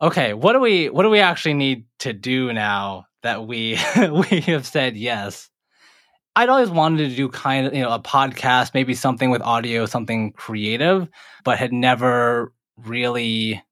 okay, 0.00 0.32
what 0.32 0.52
do 0.54 0.60
we 0.60 0.88
what 0.88 1.02
do 1.02 1.10
we 1.10 1.20
actually 1.20 1.54
need 1.54 1.84
to 1.98 2.12
do 2.12 2.52
now 2.52 3.06
that 3.22 3.46
we 3.46 3.78
we 4.30 4.40
have 4.42 4.66
said 4.66 4.96
yes? 4.96 5.50
I'd 6.36 6.48
always 6.48 6.70
wanted 6.70 7.10
to 7.10 7.16
do 7.16 7.28
kind 7.28 7.66
of 7.66 7.74
you 7.74 7.82
know 7.82 7.90
a 7.90 8.00
podcast, 8.00 8.74
maybe 8.74 8.94
something 8.94 9.30
with 9.30 9.42
audio, 9.42 9.86
something 9.86 10.32
creative, 10.32 11.08
but 11.44 11.58
had 11.58 11.72
never 11.72 12.53
really 12.76 13.62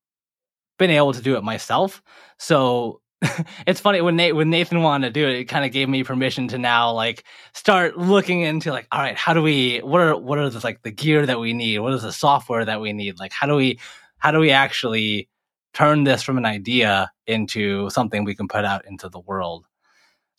been 0.78 0.90
able 0.90 1.12
to 1.12 1.23
do 1.23 1.37
it 1.37 1.44
myself. 1.44 2.02
So 2.38 3.00
it's 3.66 3.80
funny 3.80 4.00
when 4.00 4.16
Nate 4.16 4.35
when 4.35 4.50
Nathan 4.50 4.82
wanted 4.82 5.09
to 5.09 5.21
do 5.21 5.28
it, 5.28 5.37
it 5.37 5.44
kind 5.44 5.64
of 5.64 5.73
gave 5.73 5.88
me 5.88 6.02
permission 6.02 6.49
to 6.49 6.59
now 6.59 6.92
like 6.92 7.25
start 7.54 7.97
looking 7.97 8.40
into 8.40 8.73
like, 8.73 8.88
all 8.90 9.00
right, 9.00 9.16
how 9.16 9.32
do 9.32 9.42
we 9.42 9.78
what 9.78 10.00
are 10.00 10.16
what 10.16 10.38
are 10.38 10.50
the 10.50 10.61
like 10.64 10.82
the 10.82 10.90
gear 10.90 11.25
that 11.26 11.38
we 11.38 11.52
need? 11.52 11.78
What 11.78 11.94
is 11.94 12.02
the 12.02 12.12
software 12.12 12.64
that 12.64 12.80
we 12.80 12.92
need? 12.92 13.18
Like 13.18 13.32
how 13.32 13.47
do 13.47 13.54
we 13.54 13.78
how 14.18 14.30
do 14.30 14.38
we 14.38 14.50
actually 14.50 15.28
turn 15.73 16.04
this 16.04 16.23
from 16.23 16.37
an 16.37 16.44
idea 16.44 17.11
into 17.26 17.88
something 17.90 18.25
we 18.25 18.35
can 18.35 18.49
put 18.49 18.64
out 18.64 18.87
into 18.87 19.09
the 19.09 19.21
world? 19.21 19.66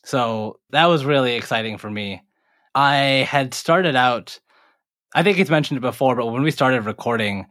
So 0.03 0.59
that 0.71 0.85
was 0.87 1.05
really 1.05 1.35
exciting 1.35 1.77
for 1.77 1.89
me. 1.89 2.21
I 2.75 3.27
had 3.29 3.53
started 3.53 3.95
out 3.95 4.39
I 5.15 5.23
think 5.23 5.37
it's 5.37 5.49
mentioned 5.49 5.79
before, 5.79 6.15
but 6.15 6.27
when 6.27 6.41
we 6.41 6.49
started 6.49 6.85
recording, 6.85 7.45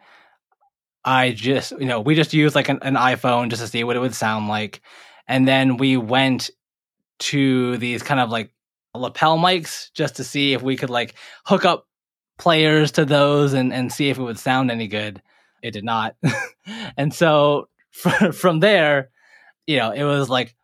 I 1.05 1.33
just, 1.33 1.73
you 1.73 1.87
know, 1.87 2.01
we 2.01 2.15
just 2.15 2.33
used 2.33 2.55
like 2.55 2.69
an, 2.69 2.79
an 2.83 2.95
iPhone 2.95 3.51
just 3.51 3.63
to 3.63 3.69
see 3.69 3.85
what 3.85 3.97
it 3.97 4.01
would 4.01 4.15
sound 4.15 4.49
like 4.49 4.81
and 5.29 5.47
then 5.47 5.77
we 5.77 5.97
went 5.97 6.51
to 7.19 7.77
these 7.79 8.03
kind 8.03 8.21
of 8.21 8.31
like 8.31 8.53
lapel 8.95 9.39
mics 9.39 9.91
just 9.95 10.17
to 10.17 10.25
see 10.25 10.53
if 10.53 10.63
we 10.63 10.77
could 10.77 10.91
like 10.91 11.15
hook 11.47 11.65
up 11.65 11.87
players 12.39 12.93
to 12.93 13.05
those 13.05 13.53
and, 13.53 13.73
and 13.73 13.93
see 13.93 14.11
if 14.11 14.19
it 14.19 14.23
would 14.23 14.39
sound 14.39 14.71
any 14.71 14.89
good. 14.89 15.23
It 15.63 15.71
did 15.71 15.85
not. 15.85 16.17
and 16.97 17.15
so 17.15 17.69
from 18.33 18.61
there, 18.61 19.11
you 19.67 19.77
know, 19.77 19.93
it 19.93 20.03
was 20.03 20.29
like 20.29 20.55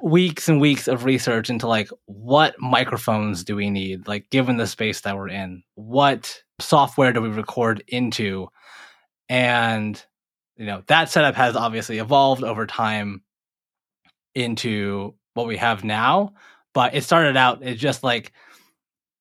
weeks 0.00 0.48
and 0.48 0.60
weeks 0.60 0.88
of 0.88 1.04
research 1.04 1.50
into 1.50 1.66
like 1.66 1.88
what 2.04 2.54
microphones 2.60 3.44
do 3.44 3.54
we 3.54 3.68
need 3.68 4.08
like 4.08 4.30
given 4.30 4.56
the 4.56 4.66
space 4.66 5.02
that 5.02 5.14
we're 5.14 5.28
in 5.28 5.62
what 5.74 6.42
software 6.58 7.12
do 7.12 7.20
we 7.20 7.28
record 7.28 7.82
into. 7.88 8.48
And 9.28 10.02
you 10.56 10.66
know 10.66 10.82
that 10.86 11.10
setup 11.10 11.34
has 11.34 11.56
obviously 11.56 11.98
evolved 11.98 12.42
over 12.42 12.66
time 12.66 13.22
into 14.34 15.14
what 15.34 15.46
we 15.46 15.56
have 15.58 15.84
now 15.84 16.32
but 16.72 16.94
it 16.94 17.04
started 17.04 17.36
out 17.36 17.62
it's 17.62 17.80
just 17.80 18.02
like 18.02 18.32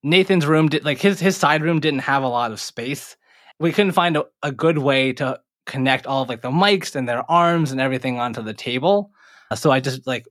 nathan's 0.06 0.46
room 0.46 0.70
did 0.70 0.86
like 0.86 1.00
his 1.00 1.20
his 1.20 1.36
side 1.36 1.64
room 1.64 1.80
didn't 1.80 2.02
have 2.02 2.24
a 2.24 2.28
lot 2.28 2.52
of 2.52 2.62
space. 2.62 3.18
We 3.60 3.74
couldn't 3.74 3.94
find 3.94 4.16
a, 4.16 4.26
a 4.44 4.52
good 4.52 4.78
way 4.78 5.14
to 5.14 5.40
connect 5.66 6.06
all 6.06 6.22
of 6.22 6.30
like 6.30 6.42
the 6.42 6.52
mics 6.52 6.96
and 6.96 7.10
their 7.10 7.30
arms 7.30 7.72
and 7.72 7.82
everything 7.82 8.20
onto 8.20 8.44
the 8.44 8.54
table. 8.54 9.12
So 9.56 9.72
i 9.72 9.80
just 9.80 10.06
like 10.06 10.26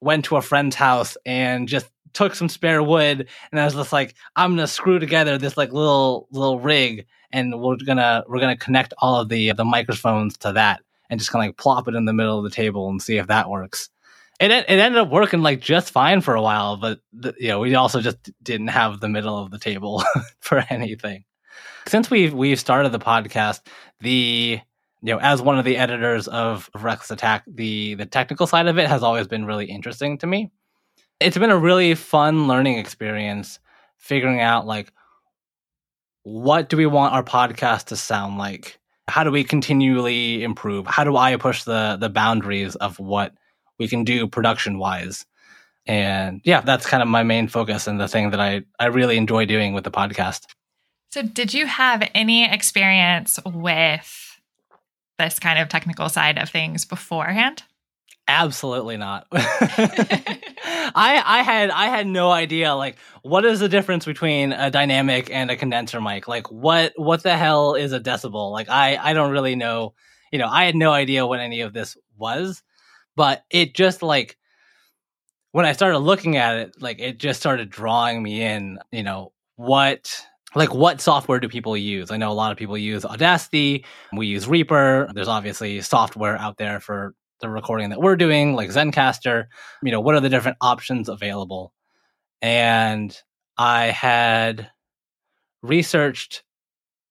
went 0.00 0.26
to 0.26 0.36
a 0.36 0.42
friend's 0.42 0.76
house 0.76 1.16
and 1.26 1.68
just 1.68 1.90
took 2.12 2.34
some 2.34 2.48
spare 2.48 2.82
wood 2.82 3.28
and 3.50 3.60
I 3.60 3.64
was 3.64 3.74
just 3.74 3.92
like, 3.92 4.14
I'm 4.36 4.52
gonna 4.52 4.66
screw 4.66 4.98
together 4.98 5.38
this 5.38 5.56
like 5.56 5.72
little 5.72 6.28
little 6.30 6.60
rig 6.60 7.06
and 7.32 7.60
we're 7.60 7.76
gonna 7.76 8.24
we're 8.28 8.40
gonna 8.40 8.56
connect 8.56 8.94
all 8.98 9.20
of 9.20 9.28
the 9.28 9.52
the 9.52 9.64
microphones 9.64 10.36
to 10.38 10.52
that 10.52 10.80
and 11.10 11.18
just 11.18 11.30
kind 11.30 11.44
of 11.44 11.48
like 11.48 11.56
plop 11.56 11.88
it 11.88 11.94
in 11.94 12.04
the 12.04 12.12
middle 12.12 12.38
of 12.38 12.44
the 12.44 12.50
table 12.50 12.88
and 12.88 13.02
see 13.02 13.16
if 13.16 13.26
that 13.26 13.48
works. 13.48 13.90
It 14.40 14.50
it 14.50 14.68
ended 14.68 15.00
up 15.00 15.10
working 15.10 15.42
like 15.42 15.60
just 15.60 15.90
fine 15.90 16.20
for 16.20 16.34
a 16.34 16.42
while, 16.42 16.76
but 16.76 17.00
the, 17.12 17.34
you 17.38 17.48
know 17.48 17.60
we 17.60 17.74
also 17.74 18.00
just 18.00 18.18
didn't 18.42 18.68
have 18.68 19.00
the 19.00 19.08
middle 19.08 19.36
of 19.36 19.50
the 19.50 19.58
table 19.58 20.02
for 20.40 20.64
anything. 20.70 21.24
Since 21.86 22.10
we've 22.10 22.34
we've 22.34 22.60
started 22.60 22.92
the 22.92 22.98
podcast, 22.98 23.62
the 24.00 24.60
you 25.02 25.12
know 25.14 25.18
as 25.20 25.42
one 25.42 25.58
of 25.58 25.64
the 25.64 25.76
editors 25.76 26.28
of, 26.28 26.70
Reckless 26.74 27.10
Attack, 27.10 27.44
the 27.46 27.94
the 27.94 28.06
technical 28.06 28.46
side 28.46 28.68
of 28.68 28.78
it 28.78 28.88
has 28.88 29.02
always 29.02 29.26
been 29.26 29.44
really 29.44 29.66
interesting 29.66 30.18
to 30.18 30.26
me 30.26 30.50
it's 31.20 31.38
been 31.38 31.50
a 31.50 31.58
really 31.58 31.94
fun 31.94 32.48
learning 32.48 32.78
experience 32.78 33.58
figuring 33.96 34.40
out 34.40 34.66
like 34.66 34.92
what 36.22 36.68
do 36.68 36.76
we 36.76 36.86
want 36.86 37.14
our 37.14 37.22
podcast 37.22 37.86
to 37.86 37.96
sound 37.96 38.38
like? 38.38 38.78
How 39.08 39.24
do 39.24 39.30
we 39.30 39.44
continually 39.44 40.42
improve? 40.42 40.86
How 40.86 41.04
do 41.04 41.16
i 41.16 41.36
push 41.36 41.64
the 41.64 41.96
the 41.98 42.08
boundaries 42.08 42.76
of 42.76 42.98
what 42.98 43.34
we 43.78 43.88
can 43.88 44.04
do 44.04 44.26
production 44.26 44.78
wise 44.78 45.24
and 45.86 46.40
yeah 46.44 46.60
that's 46.60 46.84
kind 46.84 47.02
of 47.02 47.08
my 47.08 47.22
main 47.22 47.48
focus 47.48 47.86
and 47.86 47.98
the 47.98 48.08
thing 48.08 48.30
that 48.30 48.40
i 48.40 48.62
i 48.78 48.86
really 48.86 49.16
enjoy 49.16 49.46
doing 49.46 49.72
with 49.72 49.84
the 49.84 49.90
podcast. 49.90 50.44
So 51.10 51.22
did 51.22 51.54
you 51.54 51.66
have 51.66 52.08
any 52.14 52.44
experience 52.44 53.40
with 53.46 54.40
this 55.18 55.38
kind 55.38 55.58
of 55.58 55.68
technical 55.68 56.08
side 56.08 56.38
of 56.38 56.50
things 56.50 56.84
beforehand 56.84 57.62
Absolutely 58.30 58.98
not. 58.98 59.26
I 59.32 61.22
I 61.24 61.42
had 61.42 61.70
I 61.70 61.86
had 61.86 62.06
no 62.06 62.30
idea 62.30 62.74
like 62.74 62.96
what 63.22 63.46
is 63.46 63.60
the 63.60 63.70
difference 63.70 64.04
between 64.04 64.52
a 64.52 64.70
dynamic 64.70 65.30
and 65.32 65.50
a 65.50 65.56
condenser 65.56 65.98
mic? 66.00 66.28
Like 66.28 66.50
what 66.52 66.92
what 66.96 67.22
the 67.22 67.38
hell 67.38 67.74
is 67.74 67.92
a 67.94 68.00
decibel? 68.00 68.52
Like 68.52 68.68
I 68.68 68.96
I 68.98 69.14
don't 69.14 69.30
really 69.30 69.56
know. 69.56 69.94
You 70.30 70.38
know, 70.38 70.46
I 70.48 70.64
had 70.66 70.74
no 70.76 70.92
idea 70.92 71.26
what 71.26 71.40
any 71.40 71.62
of 71.62 71.72
this 71.72 71.96
was, 72.18 72.62
but 73.16 73.44
it 73.50 73.74
just 73.74 74.02
like 74.02 74.36
when 75.52 75.64
I 75.66 75.72
started 75.72 75.98
looking 75.98 76.36
at 76.36 76.56
it, 76.56 76.74
like 76.80 77.00
it 77.00 77.18
just 77.18 77.40
started 77.40 77.70
drawing 77.70 78.22
me 78.22 78.42
in, 78.42 78.78
you 78.92 79.02
know, 79.02 79.32
what 79.56 80.22
like 80.54 80.72
what 80.74 81.00
software 81.00 81.40
do 81.40 81.48
people 81.48 81.76
use? 81.76 82.10
I 82.10 82.16
know 82.16 82.30
a 82.30 82.34
lot 82.34 82.52
of 82.52 82.58
people 82.58 82.76
use 82.78 83.04
Audacity, 83.04 83.84
we 84.12 84.26
use 84.26 84.46
Reaper. 84.48 85.10
There's 85.14 85.28
obviously 85.28 85.80
software 85.82 86.36
out 86.38 86.56
there 86.58 86.80
for 86.80 87.14
the 87.40 87.48
recording 87.48 87.90
that 87.90 88.00
we're 88.00 88.16
doing, 88.16 88.54
like 88.54 88.70
Zencastr, 88.70 89.46
you 89.82 89.90
know, 89.92 90.00
what 90.00 90.14
are 90.14 90.20
the 90.20 90.28
different 90.28 90.58
options 90.60 91.08
available? 91.08 91.72
And 92.42 93.16
I 93.56 93.86
had 93.86 94.70
researched, 95.62 96.42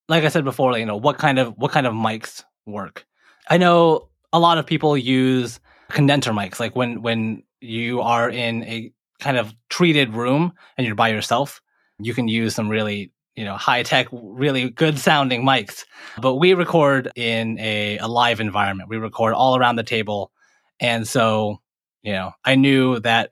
like 0.08 0.24
I 0.24 0.30
said 0.30 0.44
before, 0.44 0.78
you 0.78 0.86
know, 0.86 0.98
what 0.98 1.18
kind 1.18 1.40
of 1.40 1.54
what 1.58 1.72
kind 1.72 1.88
of 1.88 1.94
mics 1.94 2.44
work. 2.66 3.06
I 3.50 3.58
know 3.58 4.10
a 4.34 4.40
lot 4.40 4.58
of 4.58 4.66
people 4.66 4.98
use 4.98 5.60
condenser 5.90 6.32
mics, 6.32 6.60
like 6.60 6.76
when 6.76 7.02
when 7.02 7.44
you 7.60 8.02
are 8.02 8.30
in 8.30 8.64
a 8.64 8.92
kind 9.20 9.38
of 9.38 9.54
treated 9.70 10.14
room 10.14 10.54
and 10.78 10.86
you're 10.86 10.96
by 10.96 11.10
yourself, 11.10 11.62
you 12.00 12.14
can 12.14 12.28
use 12.28 12.56
some 12.56 12.70
really 12.70 13.12
you 13.38 13.46
know 13.46 13.56
high 13.56 13.84
tech 13.84 14.08
really 14.12 14.70
good 14.70 15.00
sounding 15.00 15.44
mics. 15.44 15.86
But 16.22 16.36
we 16.36 16.53
record 16.53 17.12
in 17.15 17.58
a, 17.60 18.00
a 18.00 18.08
live 18.10 18.41
environment. 18.41 18.89
We 18.89 18.98
record 18.98 19.34
all 19.34 19.56
around 19.56 19.77
the 19.77 19.84
table. 19.84 20.32
And 20.79 21.08
so 21.08 21.62
you 22.08 22.13
know 22.13 22.32
i 22.46 22.56
knew 22.56 23.00
that 23.01 23.32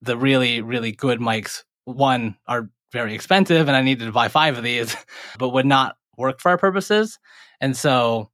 the 0.00 0.16
really 0.16 0.62
really 0.62 0.92
good 0.92 1.20
mics 1.20 1.62
one 1.84 2.36
are 2.46 2.70
very 2.92 3.14
expensive 3.14 3.68
and 3.68 3.76
i 3.76 3.82
needed 3.82 4.06
to 4.06 4.12
buy 4.12 4.28
five 4.28 4.56
of 4.56 4.64
these 4.64 4.96
but 5.38 5.50
would 5.50 5.66
not 5.66 5.96
work 6.16 6.40
for 6.40 6.50
our 6.50 6.56
purposes. 6.58 7.18
And 7.60 7.76
so 7.76 8.30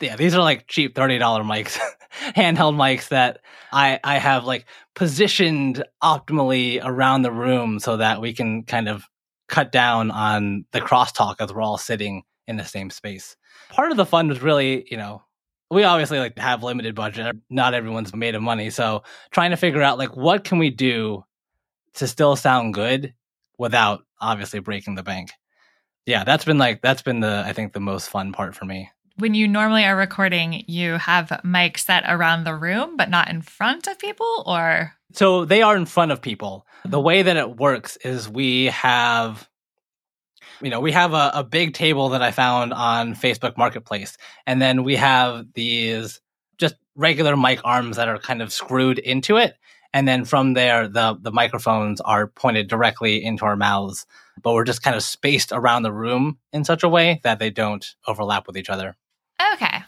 yeah 0.00 0.16
these 0.16 0.34
are 0.34 0.42
like 0.42 0.66
cheap 0.66 0.94
$30 0.94 1.20
mics 1.44 1.78
handheld 2.34 2.74
mics 2.74 3.08
that 3.08 3.40
i 3.70 4.00
i 4.02 4.16
have 4.16 4.44
like 4.44 4.64
positioned 4.94 5.84
optimally 6.02 6.80
around 6.82 7.22
the 7.22 7.32
room 7.32 7.78
so 7.78 7.98
that 7.98 8.20
we 8.22 8.32
can 8.32 8.62
kind 8.62 8.88
of 8.88 9.06
cut 9.50 9.70
down 9.72 10.10
on 10.10 10.64
the 10.72 10.80
crosstalk 10.80 11.36
as 11.40 11.52
we're 11.52 11.60
all 11.60 11.76
sitting 11.76 12.22
in 12.46 12.56
the 12.56 12.64
same 12.64 12.88
space. 12.88 13.36
Part 13.68 13.90
of 13.90 13.98
the 13.98 14.06
fun 14.06 14.28
was 14.28 14.40
really, 14.40 14.86
you 14.90 14.96
know, 14.96 15.22
we 15.70 15.84
obviously 15.84 16.18
like 16.18 16.38
have 16.38 16.62
limited 16.62 16.94
budget. 16.94 17.36
Not 17.50 17.74
everyone's 17.74 18.14
made 18.14 18.34
of 18.34 18.42
money. 18.42 18.70
So 18.70 19.02
trying 19.30 19.50
to 19.50 19.56
figure 19.56 19.82
out 19.82 19.98
like 19.98 20.16
what 20.16 20.42
can 20.44 20.58
we 20.58 20.70
do 20.70 21.24
to 21.94 22.08
still 22.08 22.34
sound 22.34 22.74
good 22.74 23.14
without 23.58 24.04
obviously 24.20 24.60
breaking 24.60 24.94
the 24.94 25.02
bank. 25.02 25.30
Yeah, 26.06 26.24
that's 26.24 26.44
been 26.44 26.58
like 26.58 26.80
that's 26.82 27.02
been 27.02 27.20
the 27.20 27.44
I 27.46 27.52
think 27.52 27.72
the 27.72 27.80
most 27.80 28.08
fun 28.08 28.32
part 28.32 28.56
for 28.56 28.64
me. 28.64 28.90
when 29.20 29.34
you 29.34 29.46
normally 29.46 29.84
are 29.84 29.96
recording, 29.96 30.64
you 30.66 30.94
have 30.94 31.28
mics 31.44 31.80
set 31.80 32.04
around 32.08 32.44
the 32.44 32.54
room, 32.54 32.96
but 32.96 33.10
not 33.10 33.28
in 33.28 33.42
front 33.42 33.86
of 33.86 33.98
people, 33.98 34.42
or? 34.46 34.94
So 35.12 35.44
they 35.44 35.62
are 35.62 35.76
in 35.76 35.86
front 35.86 36.12
of 36.12 36.22
people. 36.22 36.66
The 36.84 37.00
way 37.00 37.22
that 37.22 37.36
it 37.36 37.56
works 37.56 37.96
is 37.98 38.28
we 38.28 38.66
have, 38.66 39.48
you 40.62 40.70
know, 40.70 40.80
we 40.80 40.92
have 40.92 41.12
a, 41.14 41.30
a 41.34 41.44
big 41.44 41.74
table 41.74 42.10
that 42.10 42.22
I 42.22 42.30
found 42.30 42.72
on 42.72 43.14
Facebook 43.14 43.56
Marketplace. 43.56 44.16
And 44.46 44.62
then 44.62 44.84
we 44.84 44.96
have 44.96 45.46
these 45.54 46.20
just 46.58 46.76
regular 46.94 47.36
mic 47.36 47.60
arms 47.64 47.96
that 47.96 48.08
are 48.08 48.18
kind 48.18 48.42
of 48.42 48.52
screwed 48.52 48.98
into 48.98 49.36
it. 49.36 49.54
And 49.92 50.06
then 50.06 50.24
from 50.24 50.54
there, 50.54 50.86
the, 50.86 51.18
the 51.20 51.32
microphones 51.32 52.00
are 52.00 52.28
pointed 52.28 52.68
directly 52.68 53.24
into 53.24 53.44
our 53.44 53.56
mouths, 53.56 54.06
but 54.40 54.54
we're 54.54 54.64
just 54.64 54.82
kind 54.82 54.96
of 54.96 55.02
spaced 55.02 55.50
around 55.50 55.82
the 55.82 55.92
room 55.92 56.38
in 56.52 56.64
such 56.64 56.84
a 56.84 56.88
way 56.88 57.20
that 57.24 57.40
they 57.40 57.50
don't 57.50 57.84
overlap 58.06 58.46
with 58.46 58.56
each 58.56 58.70
other. 58.70 58.96
Okay. 59.54 59.79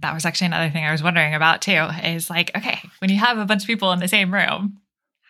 That 0.00 0.14
was 0.14 0.24
actually 0.24 0.48
another 0.48 0.70
thing 0.70 0.84
I 0.84 0.92
was 0.92 1.02
wondering 1.02 1.34
about 1.34 1.62
too 1.62 1.88
is 2.04 2.28
like, 2.30 2.50
okay, 2.56 2.78
when 2.98 3.10
you 3.10 3.18
have 3.18 3.38
a 3.38 3.44
bunch 3.44 3.62
of 3.62 3.66
people 3.66 3.92
in 3.92 4.00
the 4.00 4.08
same 4.08 4.32
room, 4.32 4.78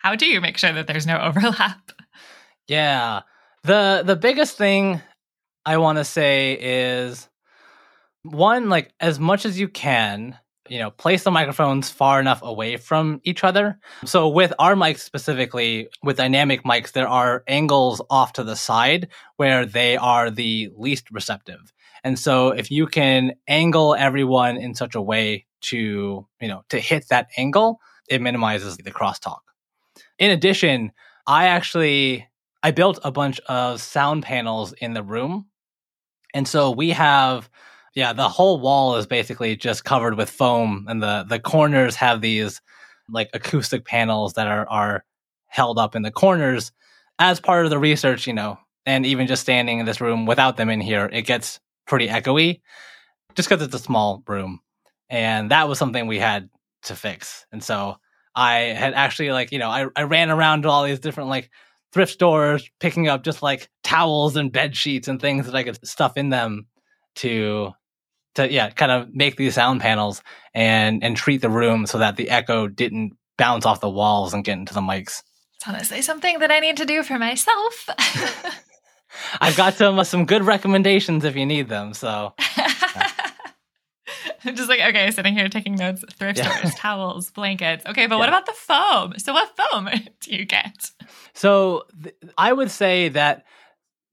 how 0.01 0.15
do 0.15 0.25
you 0.25 0.41
make 0.41 0.57
sure 0.57 0.73
that 0.73 0.87
there's 0.87 1.07
no 1.07 1.17
overlap? 1.21 1.91
Yeah. 2.67 3.21
The 3.63 4.03
the 4.05 4.15
biggest 4.15 4.57
thing 4.57 5.01
I 5.65 5.77
want 5.77 5.97
to 5.97 6.05
say 6.05 6.57
is 6.59 7.27
one 8.23 8.69
like 8.69 8.93
as 8.99 9.19
much 9.19 9.45
as 9.45 9.59
you 9.59 9.67
can, 9.67 10.37
you 10.69 10.79
know, 10.79 10.91
place 10.91 11.23
the 11.23 11.31
microphones 11.31 11.89
far 11.89 12.19
enough 12.19 12.41
away 12.41 12.77
from 12.77 13.21
each 13.23 13.43
other. 13.43 13.79
So 14.05 14.27
with 14.29 14.53
our 14.59 14.75
mics 14.75 14.99
specifically, 14.99 15.89
with 16.03 16.17
dynamic 16.17 16.63
mics, 16.63 16.91
there 16.91 17.07
are 17.07 17.43
angles 17.47 18.01
off 18.09 18.33
to 18.33 18.43
the 18.43 18.55
side 18.55 19.09
where 19.37 19.65
they 19.65 19.97
are 19.97 20.29
the 20.29 20.69
least 20.75 21.09
receptive. 21.11 21.73
And 22.03 22.17
so 22.17 22.49
if 22.49 22.71
you 22.71 22.87
can 22.87 23.33
angle 23.47 23.95
everyone 23.95 24.57
in 24.57 24.75
such 24.75 24.95
a 24.95 25.01
way 25.01 25.45
to, 25.61 26.27
you 26.39 26.47
know, 26.47 26.63
to 26.69 26.79
hit 26.79 27.07
that 27.09 27.27
angle, 27.37 27.79
it 28.09 28.21
minimizes 28.21 28.77
the 28.77 28.91
crosstalk. 28.91 29.39
In 30.19 30.31
addition, 30.31 30.91
I 31.25 31.47
actually 31.47 32.27
I 32.63 32.71
built 32.71 32.99
a 33.03 33.11
bunch 33.11 33.39
of 33.47 33.81
sound 33.81 34.23
panels 34.23 34.73
in 34.73 34.93
the 34.93 35.03
room. 35.03 35.47
And 36.33 36.47
so 36.47 36.71
we 36.71 36.91
have 36.91 37.49
yeah, 37.95 38.13
the 38.13 38.29
whole 38.29 38.59
wall 38.59 38.97
is 38.97 39.07
basically 39.07 39.55
just 39.55 39.83
covered 39.83 40.17
with 40.17 40.29
foam 40.29 40.85
and 40.87 41.01
the 41.01 41.25
the 41.27 41.39
corners 41.39 41.95
have 41.95 42.21
these 42.21 42.61
like 43.09 43.29
acoustic 43.33 43.85
panels 43.85 44.33
that 44.33 44.47
are 44.47 44.67
are 44.69 45.03
held 45.47 45.79
up 45.79 45.95
in 45.95 46.03
the 46.03 46.11
corners 46.11 46.71
as 47.19 47.39
part 47.39 47.65
of 47.65 47.71
the 47.71 47.79
research, 47.79 48.27
you 48.27 48.33
know. 48.33 48.59
And 48.85 49.05
even 49.05 49.27
just 49.27 49.41
standing 49.41 49.79
in 49.79 49.85
this 49.85 49.99
room 49.99 50.25
without 50.25 50.55
them 50.55 50.69
in 50.69 50.79
here, 50.79 51.09
it 51.11 51.23
gets 51.23 51.59
pretty 51.87 52.07
echoey 52.07 52.61
just 53.35 53.49
because 53.49 53.63
it's 53.63 53.75
a 53.75 53.79
small 53.79 54.23
room. 54.27 54.59
And 55.09 55.51
that 55.51 55.69
was 55.69 55.79
something 55.79 56.07
we 56.07 56.19
had 56.19 56.49
to 56.83 56.95
fix. 56.95 57.45
And 57.51 57.63
so 57.63 57.97
I 58.35 58.59
had 58.59 58.93
actually 58.93 59.31
like, 59.31 59.51
you 59.51 59.59
know, 59.59 59.69
I, 59.69 59.87
I 59.95 60.03
ran 60.03 60.29
around 60.29 60.63
to 60.63 60.69
all 60.69 60.83
these 60.83 60.99
different 60.99 61.29
like 61.29 61.49
thrift 61.93 62.11
stores 62.11 62.69
picking 62.79 63.07
up 63.07 63.23
just 63.23 63.41
like 63.41 63.69
towels 63.83 64.35
and 64.35 64.51
bed 64.51 64.75
sheets 64.75 65.07
and 65.07 65.19
things 65.19 65.45
that 65.45 65.55
I 65.55 65.63
could 65.63 65.85
stuff 65.87 66.17
in 66.17 66.29
them 66.29 66.67
to 67.15 67.71
to 68.35 68.51
yeah, 68.51 68.69
kind 68.69 68.91
of 68.91 69.13
make 69.13 69.35
these 69.35 69.55
sound 69.55 69.81
panels 69.81 70.21
and 70.53 71.03
and 71.03 71.17
treat 71.17 71.41
the 71.41 71.49
room 71.49 71.85
so 71.85 71.97
that 71.99 72.15
the 72.15 72.29
echo 72.29 72.67
didn't 72.67 73.13
bounce 73.37 73.65
off 73.65 73.81
the 73.81 73.89
walls 73.89 74.33
and 74.33 74.43
get 74.43 74.57
into 74.57 74.73
the 74.73 74.81
mics. 74.81 75.23
It's 75.55 75.67
honestly 75.67 76.01
something 76.01 76.39
that 76.39 76.51
I 76.51 76.59
need 76.59 76.77
to 76.77 76.85
do 76.85 77.01
for 77.01 77.17
myself. 77.17 77.89
I've 79.41 79.55
got 79.55 79.75
some 79.75 79.99
uh, 79.99 80.03
some 80.03 80.25
good 80.25 80.43
recommendations 80.43 81.23
if 81.23 81.35
you 81.35 81.45
need 81.45 81.69
them. 81.69 81.93
So 81.93 82.33
I'm 84.43 84.55
just 84.55 84.69
like, 84.69 84.79
okay, 84.79 85.11
sitting 85.11 85.33
here 85.33 85.49
taking 85.49 85.75
notes, 85.75 86.03
thrift 86.13 86.39
yeah. 86.39 86.57
stores, 86.57 86.75
towels, 86.75 87.31
blankets. 87.31 87.85
Okay, 87.85 88.07
but 88.07 88.15
yeah. 88.15 88.19
what 88.19 88.29
about 88.29 88.45
the 88.45 88.53
foam? 88.53 89.13
So 89.17 89.33
what 89.33 89.57
foam 89.57 89.89
do 90.21 90.35
you 90.35 90.45
get? 90.45 90.91
So 91.33 91.83
th- 92.01 92.15
I 92.37 92.53
would 92.53 92.71
say 92.71 93.09
that 93.09 93.43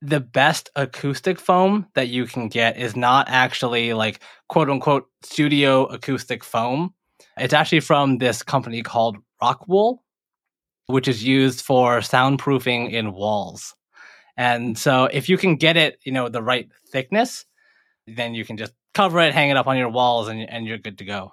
the 0.03 0.21
best 0.21 0.71
acoustic 0.77 1.39
foam 1.39 1.87
that 1.95 2.09
you 2.09 2.27
can 2.27 2.49
get 2.49 2.77
is 2.77 2.95
not 2.95 3.29
actually 3.31 3.95
like 3.95 4.21
quote 4.49 4.69
unquote 4.69 5.09
studio 5.23 5.87
acoustic 5.87 6.45
foam. 6.45 6.93
It's 7.39 7.55
actually 7.55 7.81
from 7.81 8.19
this 8.19 8.43
company 8.43 8.83
called 8.83 9.17
Rockwool, 9.43 9.99
which 10.87 11.09
is 11.09 11.25
used 11.25 11.63
for 11.63 11.99
soundproofing 11.99 12.93
in 12.93 13.13
walls. 13.13 13.75
And 14.37 14.77
so 14.77 15.05
if 15.05 15.29
you 15.29 15.39
can 15.39 15.57
get 15.57 15.77
it, 15.77 15.99
you 16.05 16.13
know, 16.13 16.29
the 16.29 16.43
right 16.43 16.69
thickness, 16.89 17.45
then 18.07 18.35
you 18.35 18.45
can 18.45 18.57
just 18.57 18.73
cover 18.93 19.21
it, 19.21 19.33
hang 19.33 19.51
it 19.51 19.57
up 19.57 19.67
on 19.67 19.77
your 19.77 19.89
walls, 19.89 20.29
and, 20.29 20.41
and 20.49 20.67
you're 20.67 20.79
good 20.79 20.99
to 20.99 21.05
go. 21.05 21.33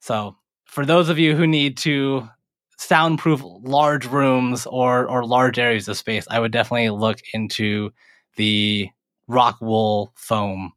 So 0.00 0.36
for 0.64 0.84
those 0.84 1.08
of 1.08 1.18
you 1.18 1.34
who 1.36 1.46
need 1.46 1.76
to 1.78 2.28
soundproof 2.78 3.40
large 3.44 4.06
rooms 4.06 4.66
or 4.66 5.06
or 5.06 5.24
large 5.24 5.58
areas 5.58 5.88
of 5.88 5.96
space, 5.96 6.26
I 6.30 6.40
would 6.40 6.52
definitely 6.52 6.90
look 6.90 7.18
into 7.32 7.90
the 8.36 8.90
rock 9.26 9.58
wool 9.60 10.12
foam. 10.14 10.72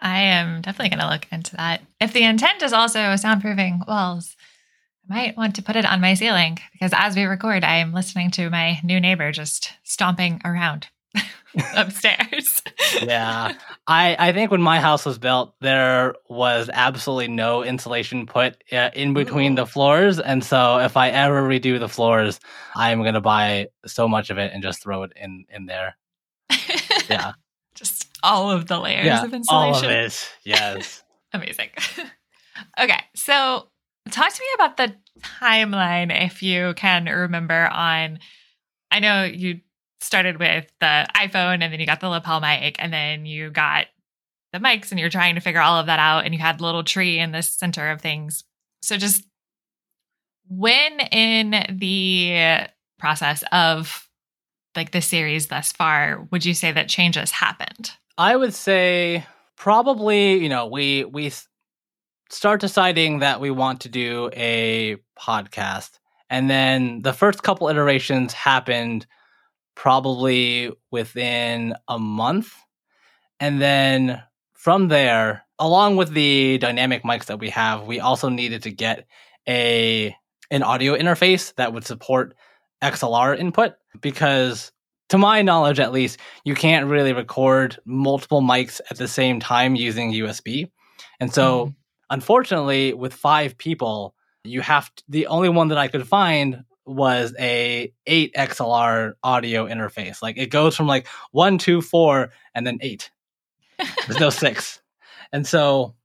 I 0.00 0.20
am 0.20 0.60
definitely 0.60 0.90
going 0.90 1.00
to 1.00 1.12
look 1.12 1.26
into 1.32 1.56
that. 1.56 1.82
If 2.00 2.12
the 2.12 2.22
intent 2.22 2.62
is 2.62 2.72
also 2.72 2.98
soundproofing 2.98 3.86
walls, 3.88 4.35
I 5.08 5.14
might 5.14 5.36
want 5.36 5.54
to 5.56 5.62
put 5.62 5.76
it 5.76 5.84
on 5.84 6.00
my 6.00 6.14
ceiling 6.14 6.58
because 6.72 6.92
as 6.94 7.14
we 7.14 7.24
record, 7.24 7.64
I 7.64 7.76
am 7.76 7.92
listening 7.92 8.30
to 8.32 8.50
my 8.50 8.80
new 8.82 9.00
neighbor 9.00 9.30
just 9.32 9.72
stomping 9.84 10.40
around. 10.44 10.88
upstairs. 11.74 12.62
yeah. 13.02 13.54
I, 13.86 14.16
I 14.18 14.32
think 14.32 14.50
when 14.50 14.60
my 14.60 14.80
house 14.80 15.06
was 15.06 15.18
built, 15.18 15.54
there 15.60 16.14
was 16.28 16.68
absolutely 16.72 17.28
no 17.28 17.62
insulation 17.62 18.26
put 18.26 18.62
uh, 18.72 18.90
in 18.94 19.14
between 19.14 19.52
Ooh. 19.52 19.56
the 19.56 19.66
floors. 19.66 20.18
And 20.18 20.44
so 20.44 20.78
if 20.78 20.96
I 20.96 21.08
ever 21.10 21.42
redo 21.48 21.78
the 21.78 21.88
floors, 21.88 22.40
I'm 22.74 23.00
going 23.00 23.14
to 23.14 23.20
buy 23.20 23.68
so 23.86 24.06
much 24.08 24.30
of 24.30 24.38
it 24.38 24.52
and 24.52 24.62
just 24.62 24.82
throw 24.82 25.04
it 25.04 25.12
in, 25.16 25.46
in 25.48 25.66
there. 25.66 25.96
Yeah. 27.08 27.34
just 27.76 28.08
all 28.24 28.50
of 28.50 28.66
the 28.66 28.80
layers 28.80 29.06
yeah, 29.06 29.24
of 29.24 29.32
insulation. 29.32 29.54
All 29.54 29.76
of 29.76 29.84
it. 29.84 30.28
Yes. 30.42 31.04
Amazing. 31.32 31.68
okay. 32.80 32.98
So 33.14 33.68
talk 34.10 34.32
to 34.32 34.40
me 34.40 34.46
about 34.54 34.76
the 34.76 34.94
timeline 35.20 36.24
if 36.24 36.42
you 36.42 36.74
can 36.74 37.06
remember 37.06 37.68
on 37.68 38.18
I 38.90 39.00
know 39.00 39.24
you 39.24 39.60
started 40.00 40.38
with 40.38 40.66
the 40.80 41.06
iPhone 41.14 41.62
and 41.62 41.72
then 41.72 41.80
you 41.80 41.86
got 41.86 42.00
the 42.00 42.08
lapel 42.08 42.40
mic 42.40 42.76
and 42.78 42.92
then 42.92 43.26
you 43.26 43.50
got 43.50 43.86
the 44.52 44.58
mics 44.58 44.90
and 44.90 45.00
you're 45.00 45.10
trying 45.10 45.34
to 45.34 45.40
figure 45.40 45.60
all 45.60 45.78
of 45.78 45.86
that 45.86 45.98
out 45.98 46.24
and 46.24 46.34
you 46.34 46.40
had 46.40 46.58
the 46.58 46.64
little 46.64 46.84
tree 46.84 47.18
in 47.18 47.32
the 47.32 47.42
center 47.42 47.90
of 47.90 48.00
things. 48.00 48.44
So 48.82 48.96
just 48.96 49.24
when 50.48 51.00
in 51.10 51.76
the 51.78 52.68
process 52.98 53.42
of 53.52 54.08
like 54.76 54.92
the 54.92 55.00
series 55.00 55.48
thus 55.48 55.72
far 55.72 56.26
would 56.30 56.44
you 56.44 56.54
say 56.54 56.72
that 56.72 56.88
changes 56.88 57.30
happened? 57.30 57.92
I 58.18 58.36
would 58.36 58.54
say 58.54 59.26
probably, 59.56 60.36
you 60.36 60.48
know, 60.48 60.66
we 60.66 61.04
we 61.04 61.32
start 62.30 62.60
deciding 62.60 63.20
that 63.20 63.40
we 63.40 63.50
want 63.50 63.80
to 63.82 63.88
do 63.88 64.30
a 64.34 64.96
podcast 65.18 65.98
and 66.28 66.50
then 66.50 67.02
the 67.02 67.12
first 67.12 67.42
couple 67.42 67.68
iterations 67.68 68.32
happened 68.32 69.06
probably 69.74 70.72
within 70.90 71.74
a 71.88 71.98
month. 71.98 72.52
And 73.38 73.60
then 73.60 74.22
from 74.54 74.88
there, 74.88 75.44
along 75.58 75.96
with 75.96 76.12
the 76.12 76.58
dynamic 76.58 77.04
mics 77.04 77.26
that 77.26 77.38
we 77.38 77.50
have, 77.50 77.86
we 77.86 78.00
also 78.00 78.28
needed 78.28 78.62
to 78.64 78.70
get 78.70 79.06
a 79.48 80.16
an 80.50 80.62
audio 80.62 80.96
interface 80.96 81.54
that 81.56 81.72
would 81.72 81.84
support 81.84 82.34
XLR 82.82 83.36
input 83.38 83.74
because 84.00 84.70
to 85.08 85.18
my 85.18 85.42
knowledge 85.42 85.80
at 85.80 85.92
least, 85.92 86.18
you 86.44 86.54
can't 86.54 86.86
really 86.86 87.12
record 87.12 87.78
multiple 87.84 88.42
mics 88.42 88.80
at 88.90 88.96
the 88.96 89.08
same 89.08 89.40
time 89.40 89.74
using 89.74 90.12
USB. 90.12 90.70
And 91.20 91.32
so, 91.32 91.66
mm. 91.66 91.74
Unfortunately, 92.10 92.94
with 92.94 93.12
five 93.14 93.58
people, 93.58 94.14
you 94.44 94.60
have 94.60 94.94
to, 94.94 95.04
the 95.08 95.26
only 95.26 95.48
one 95.48 95.68
that 95.68 95.78
I 95.78 95.88
could 95.88 96.06
find 96.06 96.64
was 96.86 97.34
a 97.38 97.92
8 98.06 98.34
XLR 98.34 99.14
audio 99.22 99.66
interface. 99.66 100.22
Like 100.22 100.38
it 100.38 100.50
goes 100.50 100.76
from 100.76 100.86
like 100.86 101.08
one, 101.32 101.58
two, 101.58 101.82
four, 101.82 102.30
and 102.54 102.66
then 102.66 102.78
eight. 102.80 103.10
There's 104.06 104.20
no 104.20 104.30
six. 104.30 104.80
And 105.32 105.44
so 105.44 105.96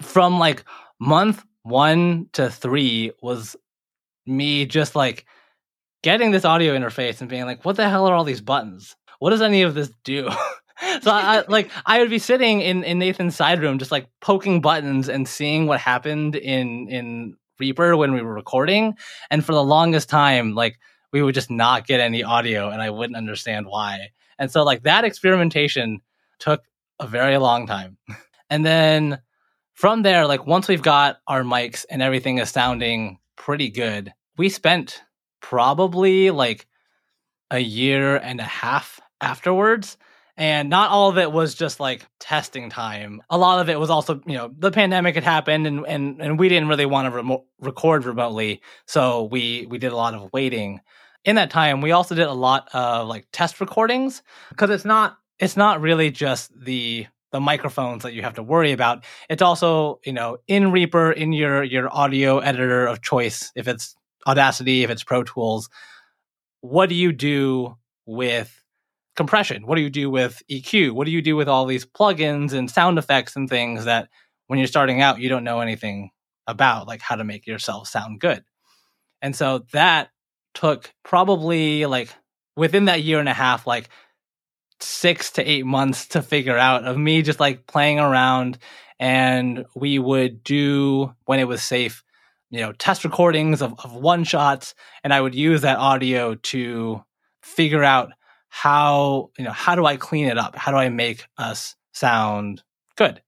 from 0.00 0.38
like 0.38 0.64
month 0.98 1.44
one 1.64 2.28
to 2.32 2.50
three 2.50 3.12
was 3.20 3.54
me 4.26 4.64
just 4.64 4.96
like 4.96 5.26
getting 6.02 6.30
this 6.30 6.46
audio 6.46 6.74
interface 6.74 7.20
and 7.20 7.28
being 7.28 7.44
like, 7.44 7.62
what 7.64 7.76
the 7.76 7.88
hell 7.88 8.06
are 8.08 8.14
all 8.14 8.24
these 8.24 8.40
buttons? 8.40 8.96
What 9.18 9.30
does 9.30 9.42
any 9.42 9.62
of 9.62 9.74
this 9.74 9.90
do? 10.02 10.30
so 11.00 11.10
I, 11.10 11.44
like 11.48 11.70
I 11.86 12.00
would 12.00 12.10
be 12.10 12.18
sitting 12.18 12.60
in, 12.60 12.84
in 12.84 12.98
Nathan's 12.98 13.36
side 13.36 13.60
room 13.60 13.78
just 13.78 13.92
like 13.92 14.08
poking 14.20 14.60
buttons 14.60 15.08
and 15.08 15.28
seeing 15.28 15.66
what 15.66 15.80
happened 15.80 16.36
in 16.36 16.88
in 16.88 17.36
Reaper 17.58 17.96
when 17.96 18.12
we 18.12 18.22
were 18.22 18.34
recording, 18.34 18.96
and 19.30 19.44
for 19.44 19.52
the 19.52 19.62
longest 19.62 20.08
time, 20.08 20.54
like 20.54 20.78
we 21.12 21.22
would 21.22 21.34
just 21.34 21.50
not 21.50 21.86
get 21.86 22.00
any 22.00 22.24
audio, 22.24 22.70
and 22.70 22.82
I 22.82 22.90
wouldn't 22.90 23.16
understand 23.16 23.66
why. 23.66 24.08
And 24.38 24.50
so, 24.50 24.64
like 24.64 24.82
that 24.82 25.04
experimentation 25.04 26.00
took 26.38 26.62
a 26.98 27.06
very 27.06 27.36
long 27.38 27.66
time. 27.66 27.98
And 28.50 28.66
then 28.66 29.18
from 29.72 30.02
there, 30.02 30.26
like 30.26 30.46
once 30.46 30.68
we've 30.68 30.82
got 30.82 31.20
our 31.26 31.42
mics 31.42 31.86
and 31.88 32.02
everything 32.02 32.36
is 32.36 32.50
sounding 32.50 33.18
pretty 33.36 33.70
good, 33.70 34.12
we 34.36 34.48
spent 34.48 35.02
probably 35.40 36.30
like 36.30 36.66
a 37.50 37.58
year 37.58 38.16
and 38.16 38.40
a 38.40 38.44
half 38.44 39.00
afterwards. 39.20 39.96
And 40.36 40.70
not 40.70 40.90
all 40.90 41.10
of 41.10 41.18
it 41.18 41.30
was 41.30 41.54
just 41.54 41.78
like 41.78 42.06
testing 42.18 42.70
time. 42.70 43.22
A 43.28 43.36
lot 43.36 43.60
of 43.60 43.68
it 43.68 43.78
was 43.78 43.90
also, 43.90 44.20
you 44.26 44.34
know, 44.34 44.50
the 44.58 44.70
pandemic 44.70 45.14
had 45.14 45.24
happened 45.24 45.66
and 45.66 45.84
and, 45.86 46.20
and 46.22 46.38
we 46.38 46.48
didn't 46.48 46.68
really 46.68 46.86
want 46.86 47.06
to 47.06 47.10
remo- 47.10 47.44
record 47.60 48.04
remotely. 48.04 48.62
So 48.86 49.24
we 49.24 49.66
we 49.68 49.78
did 49.78 49.92
a 49.92 49.96
lot 49.96 50.14
of 50.14 50.32
waiting. 50.32 50.80
In 51.24 51.36
that 51.36 51.50
time, 51.50 51.82
we 51.82 51.92
also 51.92 52.14
did 52.14 52.26
a 52.26 52.32
lot 52.32 52.68
of 52.72 53.06
like 53.08 53.26
test 53.30 53.60
recordings 53.60 54.22
because 54.48 54.70
it's 54.70 54.84
not 54.84 55.18
it's 55.38 55.56
not 55.56 55.80
really 55.80 56.10
just 56.10 56.50
the 56.58 57.06
the 57.32 57.40
microphones 57.40 58.02
that 58.02 58.12
you 58.12 58.22
have 58.22 58.34
to 58.34 58.42
worry 58.42 58.72
about. 58.72 59.04
It's 59.28 59.42
also, 59.42 60.00
you 60.04 60.12
know, 60.12 60.38
in 60.46 60.70
Reaper, 60.70 61.12
in 61.12 61.32
your 61.32 61.62
your 61.62 61.94
audio 61.94 62.38
editor 62.38 62.86
of 62.86 63.02
choice, 63.02 63.52
if 63.54 63.68
it's 63.68 63.96
Audacity, 64.26 64.84
if 64.84 64.90
it's 64.90 65.02
Pro 65.02 65.24
Tools, 65.24 65.68
what 66.60 66.88
do 66.88 66.94
you 66.94 67.12
do 67.12 67.76
with 68.06 68.61
compression? 69.16 69.66
What 69.66 69.76
do 69.76 69.82
you 69.82 69.90
do 69.90 70.10
with 70.10 70.42
EQ? 70.50 70.92
What 70.92 71.04
do 71.04 71.10
you 71.10 71.22
do 71.22 71.36
with 71.36 71.48
all 71.48 71.66
these 71.66 71.84
plugins 71.84 72.52
and 72.52 72.70
sound 72.70 72.98
effects 72.98 73.36
and 73.36 73.48
things 73.48 73.84
that 73.84 74.08
when 74.46 74.58
you're 74.58 74.68
starting 74.68 75.00
out, 75.00 75.20
you 75.20 75.28
don't 75.28 75.44
know 75.44 75.60
anything 75.60 76.10
about, 76.46 76.86
like 76.86 77.00
how 77.00 77.16
to 77.16 77.24
make 77.24 77.46
yourself 77.46 77.88
sound 77.88 78.20
good? 78.20 78.44
And 79.20 79.36
so 79.36 79.64
that 79.72 80.10
took 80.54 80.92
probably 81.02 81.86
like 81.86 82.10
within 82.56 82.86
that 82.86 83.02
year 83.02 83.20
and 83.20 83.28
a 83.28 83.34
half, 83.34 83.66
like 83.66 83.88
six 84.80 85.30
to 85.32 85.48
eight 85.48 85.64
months 85.64 86.08
to 86.08 86.22
figure 86.22 86.58
out 86.58 86.84
of 86.84 86.98
me 86.98 87.22
just 87.22 87.40
like 87.40 87.66
playing 87.66 87.98
around. 88.00 88.58
And 88.98 89.64
we 89.74 89.98
would 89.98 90.42
do 90.44 91.14
when 91.24 91.40
it 91.40 91.48
was 91.48 91.62
safe, 91.62 92.02
you 92.50 92.60
know, 92.60 92.72
test 92.72 93.04
recordings 93.04 93.62
of, 93.62 93.74
of 93.84 93.94
one 93.94 94.24
shots. 94.24 94.74
And 95.02 95.12
I 95.12 95.20
would 95.20 95.34
use 95.34 95.62
that 95.62 95.78
audio 95.78 96.34
to 96.34 97.02
figure 97.42 97.82
out 97.82 98.12
how 98.54 99.30
you 99.38 99.44
know 99.44 99.50
how 99.50 99.74
do 99.74 99.86
i 99.86 99.96
clean 99.96 100.26
it 100.26 100.36
up? 100.36 100.54
How 100.54 100.70
do 100.70 100.76
i 100.76 100.90
make 100.90 101.24
us 101.38 101.74
sound 101.92 102.62
good? 102.96 103.22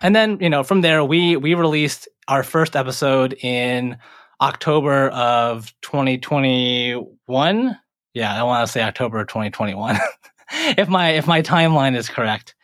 And 0.00 0.14
then 0.14 0.38
you 0.40 0.48
know 0.48 0.62
from 0.62 0.80
there 0.80 1.02
we 1.04 1.36
we 1.36 1.54
released 1.54 2.06
our 2.28 2.44
first 2.44 2.76
episode 2.76 3.34
in 3.42 3.98
october 4.40 5.08
of 5.08 5.74
2021 5.82 7.76
yeah 8.14 8.40
i 8.40 8.44
want 8.44 8.64
to 8.64 8.72
say 8.72 8.80
october 8.80 9.18
of 9.18 9.26
2021 9.26 9.98
if 10.78 10.88
my 10.88 11.10
if 11.10 11.26
my 11.26 11.42
timeline 11.42 11.96
is 11.96 12.08
correct. 12.08 12.54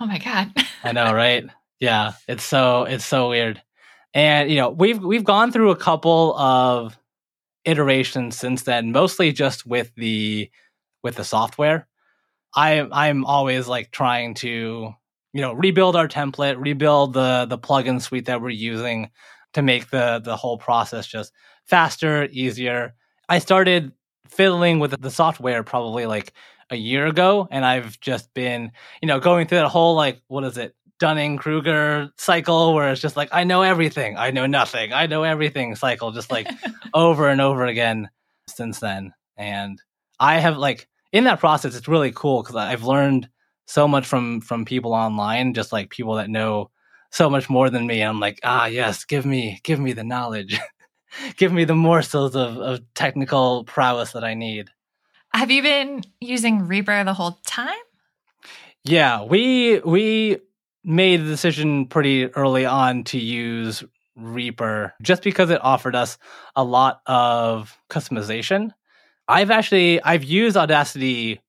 Oh 0.00 0.06
my 0.06 0.18
god. 0.18 0.52
I 0.82 0.90
know 0.90 1.14
right? 1.14 1.44
Yeah 1.78 2.14
it's 2.26 2.42
so 2.42 2.82
it's 2.82 3.06
so 3.06 3.28
weird. 3.28 3.62
And 4.14 4.50
you 4.50 4.56
know 4.56 4.70
we've 4.70 4.98
we've 4.98 5.22
gone 5.22 5.52
through 5.52 5.70
a 5.70 5.76
couple 5.76 6.36
of 6.36 6.98
iterations 7.64 8.36
since 8.36 8.62
then, 8.62 8.92
mostly 8.92 9.32
just 9.32 9.66
with 9.66 9.92
the 9.96 10.50
with 11.02 11.16
the 11.16 11.24
software. 11.24 11.86
I 12.54 12.86
I'm 12.92 13.24
always 13.24 13.68
like 13.68 13.90
trying 13.92 14.34
to 14.36 14.92
you 15.32 15.40
know 15.40 15.52
rebuild 15.52 15.96
our 15.96 16.08
template, 16.08 16.56
rebuild 16.58 17.14
the 17.14 17.46
the 17.48 17.58
plugin 17.58 18.00
suite 18.00 18.26
that 18.26 18.42
we're 18.42 18.50
using 18.50 19.10
to 19.54 19.62
make 19.62 19.90
the 19.90 20.20
the 20.24 20.36
whole 20.36 20.58
process 20.58 21.06
just 21.06 21.32
faster, 21.66 22.28
easier. 22.32 22.94
I 23.28 23.38
started 23.38 23.92
fiddling 24.28 24.78
with 24.80 25.00
the 25.00 25.10
software 25.10 25.62
probably 25.62 26.06
like 26.06 26.32
a 26.70 26.76
year 26.76 27.06
ago, 27.06 27.48
and 27.50 27.64
I've 27.64 27.98
just 28.00 28.32
been 28.34 28.72
you 29.02 29.08
know 29.08 29.20
going 29.20 29.46
through 29.46 29.58
that 29.58 29.68
whole 29.68 29.94
like 29.94 30.20
what 30.28 30.44
is 30.44 30.58
it 30.58 30.74
Dunning 31.00 31.38
Kruger 31.38 32.10
cycle 32.18 32.74
where 32.74 32.90
it's 32.90 33.00
just 33.00 33.16
like, 33.16 33.30
I 33.32 33.42
know 33.42 33.62
everything, 33.62 34.16
I 34.16 34.30
know 34.30 34.46
nothing, 34.46 34.92
I 34.92 35.06
know 35.06 35.24
everything 35.24 35.74
cycle, 35.74 36.12
just 36.12 36.30
like 36.30 36.46
over 36.94 37.28
and 37.28 37.40
over 37.40 37.64
again 37.64 38.10
since 38.46 38.78
then. 38.78 39.12
And 39.36 39.80
I 40.20 40.38
have 40.38 40.58
like 40.58 40.86
in 41.12 41.24
that 41.24 41.40
process, 41.40 41.74
it's 41.74 41.88
really 41.88 42.12
cool 42.12 42.42
because 42.42 42.56
I've 42.56 42.84
learned 42.84 43.28
so 43.66 43.88
much 43.88 44.06
from 44.06 44.42
from 44.42 44.64
people 44.64 44.92
online, 44.92 45.54
just 45.54 45.72
like 45.72 45.90
people 45.90 46.14
that 46.16 46.30
know 46.30 46.70
so 47.10 47.30
much 47.30 47.48
more 47.48 47.70
than 47.70 47.86
me. 47.86 48.02
And 48.02 48.10
I'm 48.10 48.20
like, 48.20 48.38
ah, 48.44 48.66
yes, 48.66 49.04
give 49.04 49.24
me 49.24 49.60
give 49.64 49.80
me 49.80 49.92
the 49.92 50.04
knowledge, 50.04 50.60
give 51.36 51.52
me 51.52 51.64
the 51.64 51.74
morsels 51.74 52.36
of, 52.36 52.58
of 52.58 52.80
technical 52.94 53.64
prowess 53.64 54.12
that 54.12 54.22
I 54.22 54.34
need. 54.34 54.68
Have 55.32 55.50
you 55.50 55.62
been 55.62 56.02
using 56.20 56.66
Reaper 56.66 57.04
the 57.04 57.14
whole 57.14 57.38
time? 57.46 57.78
Yeah, 58.84 59.24
we 59.24 59.80
we 59.80 60.38
made 60.84 61.18
the 61.18 61.24
decision 61.24 61.86
pretty 61.86 62.26
early 62.26 62.66
on 62.66 63.04
to 63.04 63.18
use 63.18 63.84
Reaper 64.16 64.94
just 65.02 65.22
because 65.22 65.50
it 65.50 65.62
offered 65.62 65.94
us 65.94 66.18
a 66.56 66.64
lot 66.64 67.00
of 67.06 67.78
customization. 67.88 68.70
I've 69.28 69.50
actually 69.50 70.02
I've 70.02 70.24
used 70.24 70.56
Audacity 70.56 71.40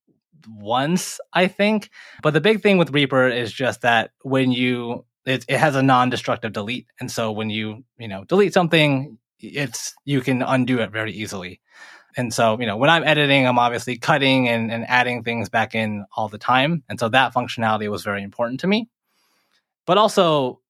once, 0.48 1.20
I 1.34 1.48
think, 1.48 1.90
but 2.22 2.34
the 2.34 2.42
big 2.42 2.62
thing 2.62 2.78
with 2.78 2.92
Reaper 2.92 3.28
is 3.28 3.52
just 3.52 3.82
that 3.82 4.12
when 4.24 4.52
you 4.52 5.06
it, 5.26 5.46
it 5.48 5.58
has 5.58 5.76
a 5.76 5.84
non-destructive 5.84 6.52
delete, 6.54 6.88
and 7.00 7.12
so 7.12 7.32
when 7.32 7.50
you 7.50 7.84
you 7.98 8.08
know 8.08 8.24
delete 8.26 8.54
something, 8.54 9.18
it's 9.40 9.94
you 10.06 10.22
can 10.22 10.42
undo 10.42 10.80
it 10.80 10.92
very 10.92 11.14
easily. 11.14 11.60
And 12.18 12.34
so, 12.34 12.60
you 12.60 12.66
know, 12.66 12.76
when 12.76 12.90
I'm 12.90 13.06
editing, 13.06 13.48
I'm 13.48 13.58
obviously 13.58 13.98
cutting 13.98 14.50
and, 14.50 14.70
and 14.70 14.84
adding 14.90 15.24
things 15.24 15.48
back 15.48 15.74
in 15.74 16.04
all 16.18 16.28
the 16.28 16.38
time. 16.38 16.84
And 16.90 17.00
so 17.00 17.08
that 17.08 17.34
functionality 17.34 17.90
was 17.90 18.04
very 18.04 18.22
important 18.22 18.60
to 18.62 18.68
me 18.68 18.90
but 19.92 19.98
also 19.98 20.62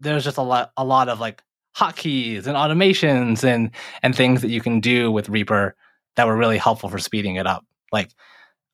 there's 0.00 0.22
just 0.22 0.36
a 0.36 0.42
lot 0.42 0.70
a 0.76 0.84
lot 0.84 1.08
of 1.08 1.18
like 1.18 1.42
hotkeys 1.74 2.46
and 2.46 2.58
automations 2.58 3.42
and 3.42 3.70
and 4.02 4.14
things 4.14 4.42
that 4.42 4.50
you 4.50 4.60
can 4.60 4.80
do 4.80 5.10
with 5.10 5.30
Reaper 5.30 5.74
that 6.16 6.26
were 6.26 6.36
really 6.36 6.58
helpful 6.58 6.90
for 6.90 6.98
speeding 6.98 7.36
it 7.36 7.46
up. 7.46 7.64
Like 7.90 8.10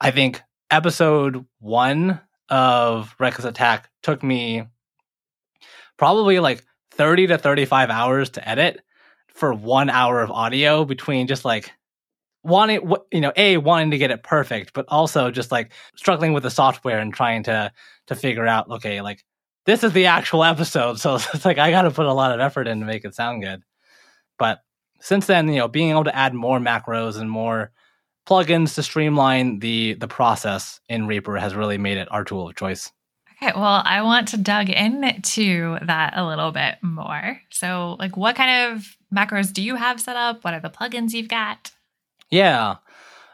I 0.01 0.11
think 0.11 0.43
episode 0.73 1.47
one 1.61 2.21
of 2.49 3.15
Reckless 3.21 3.45
Attack 3.45 3.91
took 4.03 4.25
me 4.25 4.65
probably 5.99 6.41
like 6.41 6.65
30 6.91 7.29
to 7.29 7.39
35 7.39 7.91
hours 7.91 8.31
to 8.31 8.49
edit 8.49 8.81
for 9.29 9.55
one 9.55 9.89
hour 9.89 10.21
of 10.21 10.33
audio 10.33 10.85
between 10.85 11.29
just 11.29 11.45
like 11.45 11.71
wanting 12.43 12.93
you 13.13 13.21
know 13.21 13.33
a 13.37 13.57
wanting 13.57 13.93
to 13.93 13.99
get 13.99 14.11
it 14.11 14.25
perfect 14.25 14.73
but 14.73 14.85
also 14.89 15.31
just 15.31 15.53
like 15.53 15.71
struggling 15.95 16.33
with 16.33 16.43
the 16.43 16.51
software 16.51 16.99
and 16.99 17.15
trying 17.15 17.45
to 17.45 17.71
to 18.09 18.17
figure 18.17 18.49
out 18.49 18.69
okay 18.69 19.01
like 19.01 19.23
this 19.65 19.85
is 19.85 19.93
the 19.93 20.07
actual 20.07 20.45
episode, 20.45 20.99
so 20.99 21.15
it's 21.35 21.45
like 21.45 21.59
I 21.59 21.71
got 21.71 21.83
to 21.83 21.91
put 21.91 22.07
a 22.07 22.13
lot 22.13 22.33
of 22.33 22.41
effort 22.41 22.67
in 22.67 22.81
to 22.81 22.87
make 22.87 23.05
it 23.05 23.15
sound 23.15 23.43
good. 23.43 23.63
But 24.39 24.61
since 25.01 25.27
then, 25.27 25.49
you 25.49 25.57
know, 25.57 25.69
being 25.69 25.91
able 25.91 26.05
to 26.05 26.17
add 26.17 26.35
more 26.35 26.59
macros 26.59 27.19
and 27.19 27.31
more 27.31 27.73
plugins 28.27 28.75
to 28.77 28.83
streamline 28.83 29.59
the 29.59 29.95
the 29.95 30.09
process 30.09 30.81
in 30.89 31.07
Reaper 31.07 31.37
has 31.37 31.55
really 31.55 31.79
made 31.79 31.99
it 31.99 32.11
our 32.11 32.25
tool 32.25 32.49
of 32.49 32.57
choice. 32.57 32.93
Okay, 33.43 33.53
well, 33.57 33.83
I 33.85 34.03
want 34.03 34.29
to 34.29 34.37
dug 34.37 34.71
into 34.71 35.77
that 35.85 36.13
a 36.17 36.25
little 36.25 36.53
bit 36.53 36.77
more. 36.81 37.41
So, 37.51 37.97
like, 37.99 38.17
what 38.17 38.37
kind 38.37 38.73
of 38.73 38.97
macros 39.13 39.53
do 39.53 39.63
you 39.63 39.75
have 39.75 40.01
set 40.01 40.15
up? 40.15 40.45
What 40.45 40.55
are 40.55 40.61
the 40.61 40.71
plugins 40.71 41.13
you've 41.13 41.29
got? 41.29 41.73
Yeah. 42.31 42.77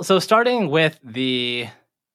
So, 0.01 0.19
starting 0.19 0.71
with 0.71 0.99
the 1.05 1.69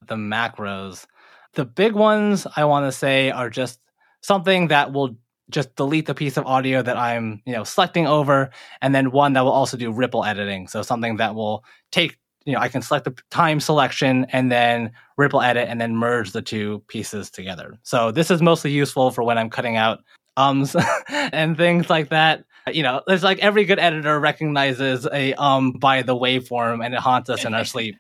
the 0.07 0.15
macros, 0.15 1.05
the 1.53 1.65
big 1.65 1.93
ones 1.93 2.47
I 2.55 2.65
want 2.65 2.87
to 2.87 2.91
say 2.91 3.29
are 3.29 3.49
just 3.51 3.79
something 4.23 4.69
that 4.69 4.91
will 4.91 5.15
just 5.49 5.75
delete 5.75 6.07
the 6.07 6.15
piece 6.15 6.37
of 6.37 6.45
audio 6.45 6.81
that 6.81 6.97
I'm, 6.97 7.41
you 7.45 7.53
know, 7.53 7.63
selecting 7.63 8.07
over, 8.07 8.49
and 8.81 8.95
then 8.95 9.11
one 9.11 9.33
that 9.33 9.41
will 9.41 9.51
also 9.51 9.77
do 9.77 9.91
ripple 9.91 10.25
editing. 10.25 10.67
So 10.67 10.81
something 10.81 11.17
that 11.17 11.35
will 11.35 11.63
take, 11.91 12.17
you 12.45 12.53
know, 12.53 12.59
I 12.59 12.69
can 12.69 12.81
select 12.81 13.05
the 13.05 13.15
time 13.29 13.59
selection 13.59 14.25
and 14.31 14.51
then 14.51 14.91
ripple 15.17 15.41
edit 15.41 15.67
and 15.69 15.79
then 15.79 15.95
merge 15.95 16.31
the 16.31 16.41
two 16.41 16.81
pieces 16.87 17.29
together. 17.29 17.77
So 17.83 18.11
this 18.11 18.31
is 18.31 18.41
mostly 18.41 18.71
useful 18.71 19.11
for 19.11 19.23
when 19.23 19.37
I'm 19.37 19.49
cutting 19.49 19.75
out 19.75 19.99
ums 20.37 20.75
and 21.09 21.55
things 21.55 21.89
like 21.89 22.09
that. 22.09 22.45
You 22.71 22.83
know, 22.83 23.01
it's 23.07 23.23
like 23.23 23.39
every 23.39 23.65
good 23.65 23.79
editor 23.79 24.19
recognizes 24.19 25.05
a 25.11 25.33
um 25.33 25.73
by 25.73 26.01
the 26.01 26.15
waveform 26.15 26.83
and 26.83 26.93
it 26.93 26.99
haunts 27.01 27.29
us 27.29 27.43
in 27.43 27.53
our 27.53 27.65
sleep. 27.73 27.95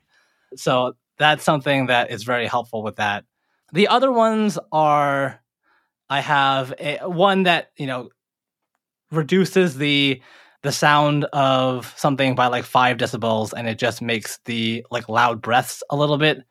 So 0.55 0.95
that's 1.17 1.43
something 1.43 1.87
that 1.87 2.09
is 2.11 2.23
very 2.23 2.47
helpful 2.47 2.81
with 2.81 2.95
that. 2.95 3.25
The 3.73 3.87
other 3.89 4.11
ones 4.11 4.57
are 4.71 5.42
I 6.13 6.19
have 6.19 6.75
a, 6.79 6.99
one 7.09 7.41
that 7.43 7.71
you 7.75 7.87
know 7.87 8.09
reduces 9.11 9.77
the 9.77 10.21
the 10.61 10.71
sound 10.71 11.25
of 11.33 11.91
something 11.97 12.35
by 12.35 12.47
like 12.47 12.65
five 12.65 12.97
decibels, 12.97 13.51
and 13.51 13.67
it 13.67 13.79
just 13.79 13.99
makes 13.99 14.37
the 14.45 14.85
like 14.91 15.09
loud 15.09 15.41
breaths 15.41 15.81
a 15.89 15.95
little 15.95 16.19
bit 16.19 16.43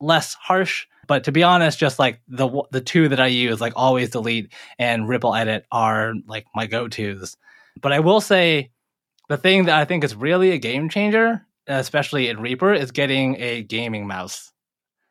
less 0.00 0.34
harsh. 0.34 0.84
But 1.06 1.22
to 1.24 1.32
be 1.32 1.44
honest, 1.44 1.78
just 1.78 2.00
like 2.00 2.20
the 2.26 2.48
the 2.72 2.80
two 2.80 3.08
that 3.08 3.20
I 3.20 3.28
use, 3.28 3.60
like 3.60 3.72
always 3.76 4.10
delete 4.10 4.52
and 4.80 5.08
ripple 5.08 5.36
edit, 5.36 5.64
are 5.70 6.14
like 6.26 6.46
my 6.56 6.66
go 6.66 6.88
tos. 6.88 7.36
But 7.80 7.92
I 7.92 8.00
will 8.00 8.20
say 8.20 8.72
the 9.28 9.36
thing 9.36 9.66
that 9.66 9.78
I 9.78 9.84
think 9.84 10.02
is 10.02 10.16
really 10.16 10.50
a 10.50 10.58
game 10.58 10.88
changer, 10.88 11.46
especially 11.68 12.28
in 12.30 12.40
Reaper, 12.40 12.74
is 12.74 12.90
getting 12.90 13.36
a 13.38 13.62
gaming 13.62 14.08
mouse, 14.08 14.52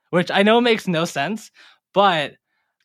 which 0.09 0.29
I 0.29 0.43
know 0.43 0.59
makes 0.59 0.89
no 0.89 1.05
sense, 1.05 1.51
but 1.93 2.33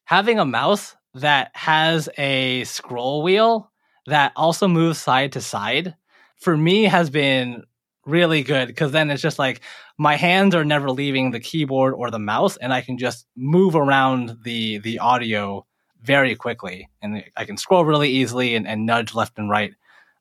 having 0.05 0.39
a 0.39 0.45
mouse 0.45 0.97
that 1.15 1.51
has 1.55 2.09
a 2.19 2.65
scroll 2.65 3.23
wheel 3.23 3.71
that 4.07 4.33
also 4.37 4.67
moves 4.67 5.01
side 5.01 5.33
to 5.33 5.41
side 5.41 5.95
for 6.37 6.57
me 6.57 6.85
has 6.85 7.11
been 7.11 7.63
really 8.05 8.43
good 8.43 8.67
because 8.67 8.91
then 8.91 9.11
it's 9.11 9.23
just 9.23 9.39
like 9.39 9.61
my 9.97 10.17
hands 10.17 10.55
are 10.55 10.65
never 10.65 10.91
leaving 10.91 11.31
the 11.31 11.39
keyboard 11.39 11.95
or 11.95 12.11
the 12.11 12.19
mouse 12.19 12.57
and 12.57 12.73
I 12.73 12.81
can 12.81 12.99
just 12.99 13.27
move 13.37 13.77
around 13.77 14.39
the 14.43 14.79
the 14.79 14.99
audio 14.99 15.65
very 16.03 16.35
quickly 16.35 16.89
and 17.01 17.23
I 17.37 17.45
can 17.45 17.57
scroll 17.57 17.85
really 17.85 18.11
easily 18.11 18.57
and, 18.57 18.67
and 18.67 18.87
nudge 18.87 19.15
left 19.15 19.39
and 19.39 19.49
right. 19.49 19.73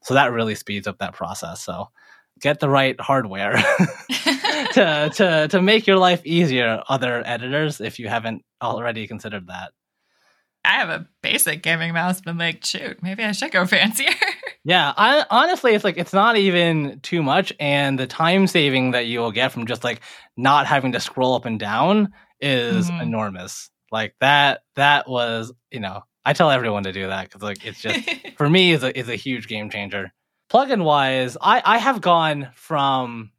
So 0.04 0.14
that 0.14 0.32
really 0.32 0.54
speeds 0.54 0.86
up 0.86 1.00
that 1.00 1.14
process. 1.14 1.62
So 1.62 1.90
get 2.40 2.60
the 2.60 2.70
right 2.70 3.00
hardware 3.02 3.56
to, 4.74 5.12
to 5.16 5.48
to 5.50 5.62
make 5.62 5.88
your 5.88 5.98
life 5.98 6.22
easier, 6.26 6.82
other 6.88 7.24
editors, 7.26 7.82
if 7.82 8.00
you 8.00 8.08
haven't 8.10 8.44
already 8.62 9.08
considered 9.08 9.48
that. 9.48 9.72
I 10.64 10.74
have 10.74 10.90
a 10.90 11.08
basic 11.24 11.64
gaming 11.64 11.94
mouse, 11.94 12.22
but 12.22 12.38
like, 12.38 12.64
shoot, 12.64 13.02
maybe 13.02 13.24
I 13.24 13.32
should 13.32 13.52
go 13.52 13.66
fancier. 13.68 14.14
yeah, 14.64 14.94
I, 14.96 15.26
honestly, 15.30 15.74
it's 15.74 15.84
like 15.84 15.98
it's 15.98 16.14
not 16.14 16.38
even 16.38 17.00
too 17.02 17.24
much, 17.24 17.52
and 17.60 17.98
the 17.98 18.08
time 18.08 18.48
saving 18.48 18.92
that 18.92 19.08
you'll 19.08 19.32
get 19.32 19.52
from 19.52 19.66
just 19.66 19.84
like 19.84 20.02
not 20.38 20.68
having 20.68 20.92
to 20.92 21.00
scroll 21.00 21.36
up 21.36 21.46
and 21.46 21.60
down 21.60 22.14
is 22.40 22.90
mm-hmm. 22.90 23.02
enormous. 23.02 23.70
Like 23.92 24.16
that, 24.20 24.62
that 24.76 25.10
was 25.10 25.52
you 25.72 25.80
know, 25.80 26.04
I 26.24 26.34
tell 26.34 26.52
everyone 26.52 26.84
to 26.84 26.94
do 26.94 27.08
that 27.08 27.26
because 27.26 27.42
like 27.42 27.66
it's 27.66 27.82
just 27.82 28.10
for 28.38 28.50
me 28.50 28.72
is 28.72 28.84
a 28.84 28.98
is 28.98 29.10
a 29.10 29.16
huge 29.16 29.48
game 29.48 29.70
changer. 29.70 30.14
Plugin 30.52 30.84
wise, 30.84 31.38
I 31.42 31.62
I 31.66 31.78
have 31.80 32.02
gone 32.02 32.50
from 32.54 33.32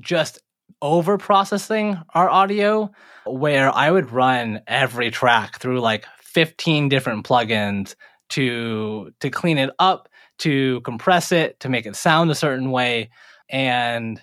just 0.00 0.40
over 0.80 1.18
processing 1.18 1.98
our 2.14 2.28
audio 2.28 2.90
where 3.26 3.74
I 3.74 3.90
would 3.90 4.10
run 4.10 4.62
every 4.66 5.10
track 5.10 5.58
through 5.58 5.80
like 5.80 6.06
15 6.20 6.88
different 6.88 7.26
plugins 7.26 7.94
to 8.30 9.12
to 9.20 9.30
clean 9.30 9.58
it 9.58 9.70
up, 9.78 10.08
to 10.38 10.80
compress 10.80 11.32
it, 11.32 11.60
to 11.60 11.68
make 11.68 11.86
it 11.86 11.96
sound 11.96 12.30
a 12.30 12.34
certain 12.34 12.70
way. 12.70 13.10
And 13.50 14.20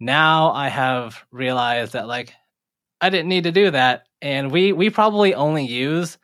now 0.00 0.52
I 0.52 0.68
have 0.68 1.24
realized 1.30 1.94
that 1.94 2.06
like 2.06 2.34
I 3.00 3.10
didn't 3.10 3.28
need 3.28 3.44
to 3.44 3.52
do 3.52 3.70
that. 3.70 4.04
And 4.20 4.50
we 4.50 4.72
we 4.72 4.90
probably 4.90 5.34
only 5.34 5.64
use 5.64 6.18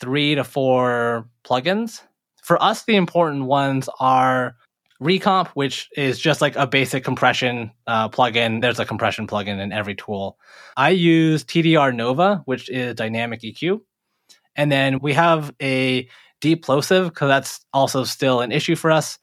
three 0.00 0.34
to 0.34 0.44
four 0.44 1.28
plugins. 1.44 2.02
For 2.42 2.62
us, 2.62 2.84
the 2.84 2.96
important 2.96 3.44
ones 3.44 3.88
are 4.00 4.56
ReaComp, 5.02 5.48
which 5.48 5.88
is 5.96 6.18
just 6.18 6.40
like 6.40 6.56
a 6.56 6.66
basic 6.66 7.04
compression 7.04 7.70
uh, 7.86 8.08
plugin. 8.08 8.60
There's 8.60 8.80
a 8.80 8.84
compression 8.84 9.26
plugin 9.26 9.60
in 9.60 9.72
every 9.72 9.94
tool. 9.94 10.38
I 10.76 10.90
use 10.90 11.44
TDR 11.44 11.94
Nova, 11.94 12.42
which 12.46 12.68
is 12.68 12.94
dynamic 12.94 13.42
EQ. 13.42 13.80
And 14.56 14.72
then 14.72 14.98
we 15.00 15.12
have 15.12 15.54
a 15.62 16.08
deep 16.40 16.64
plosive 16.64 17.08
because 17.08 17.28
that's 17.28 17.64
also 17.72 18.04
still 18.04 18.40
an 18.40 18.50
issue 18.50 18.74
for 18.74 18.90
us. 18.90 19.18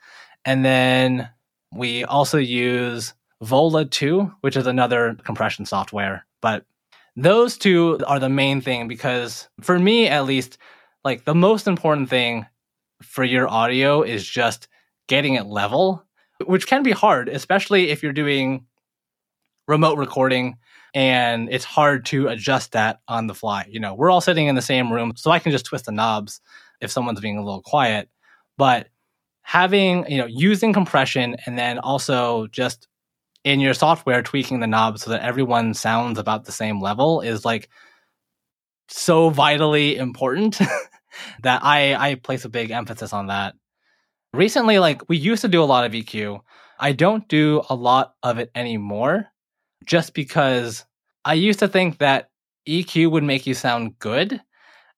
And 0.45 0.63
then 0.63 1.29
we 1.73 2.05
also 2.05 2.37
use 2.37 3.13
Vola 3.41 3.85
2, 3.85 4.31
which 4.41 4.55
is 4.55 4.67
another 4.67 5.17
compression 5.23 5.65
software. 5.65 6.25
But 6.41 6.65
those 7.17 7.57
two 7.57 7.99
are 8.07 8.19
the 8.19 8.29
main 8.29 8.61
thing 8.61 8.87
because 8.87 9.49
for 9.61 9.77
me, 9.77 10.07
at 10.07 10.25
least, 10.25 10.57
like 11.03 11.25
the 11.25 11.35
most 11.35 11.67
important 11.67 12.09
thing 12.09 12.45
for 13.01 13.23
your 13.23 13.47
audio 13.49 14.03
is 14.03 14.25
just 14.25 14.67
getting 15.07 15.35
it 15.35 15.45
level, 15.45 16.03
which 16.45 16.67
can 16.67 16.83
be 16.83 16.91
hard, 16.91 17.29
especially 17.29 17.89
if 17.89 18.03
you're 18.03 18.13
doing 18.13 18.65
remote 19.67 19.97
recording 19.97 20.57
and 20.93 21.49
it's 21.51 21.65
hard 21.65 22.05
to 22.05 22.29
adjust 22.29 22.71
that 22.71 23.01
on 23.07 23.27
the 23.27 23.35
fly. 23.35 23.67
You 23.69 23.81
know, 23.81 23.93
we're 23.93 24.09
all 24.09 24.21
sitting 24.21 24.47
in 24.47 24.55
the 24.55 24.61
same 24.61 24.91
room, 24.91 25.13
so 25.17 25.29
I 25.29 25.39
can 25.39 25.51
just 25.51 25.65
twist 25.65 25.85
the 25.85 25.91
knobs 25.91 26.39
if 26.79 26.89
someone's 26.89 27.19
being 27.19 27.37
a 27.37 27.43
little 27.43 27.61
quiet. 27.61 28.09
But 28.57 28.87
having, 29.41 30.09
you 30.09 30.17
know, 30.17 30.25
using 30.25 30.71
compression 30.71 31.35
and 31.45 31.59
then 31.59 31.79
also 31.79 32.47
just 32.47 32.87
in 33.43 33.59
your 33.59 33.73
software 33.73 34.23
tweaking 34.23 34.61
the 34.61 34.67
knobs 34.67 35.03
so 35.03 35.11
that 35.11 35.21
everyone 35.21 35.73
sounds 35.73 36.17
about 36.17 36.45
the 36.45 36.51
same 36.51 36.81
level 36.81 37.19
is 37.19 37.43
like 37.43 37.69
so 38.87 39.29
vitally 39.29 39.97
important 39.97 40.57
that 41.43 41.63
I 41.63 41.93
I 41.93 42.15
place 42.15 42.45
a 42.45 42.49
big 42.49 42.71
emphasis 42.71 43.11
on 43.11 43.27
that. 43.27 43.53
Recently, 44.35 44.79
like 44.79 45.07
we 45.07 45.15
used 45.15 45.41
to 45.43 45.47
do 45.47 45.63
a 45.63 45.65
lot 45.65 45.85
of 45.85 45.93
EQ. 45.93 46.41
I 46.77 46.91
don't 46.91 47.25
do 47.29 47.63
a 47.69 47.75
lot 47.75 48.15
of 48.21 48.37
it 48.37 48.51
anymore 48.53 49.27
just 49.85 50.13
because 50.13 50.83
I 51.23 51.35
used 51.35 51.59
to 51.59 51.69
think 51.69 51.99
that 51.99 52.29
EQ 52.67 53.11
would 53.11 53.23
make 53.23 53.47
you 53.47 53.53
sound 53.53 53.97
good. 53.97 54.41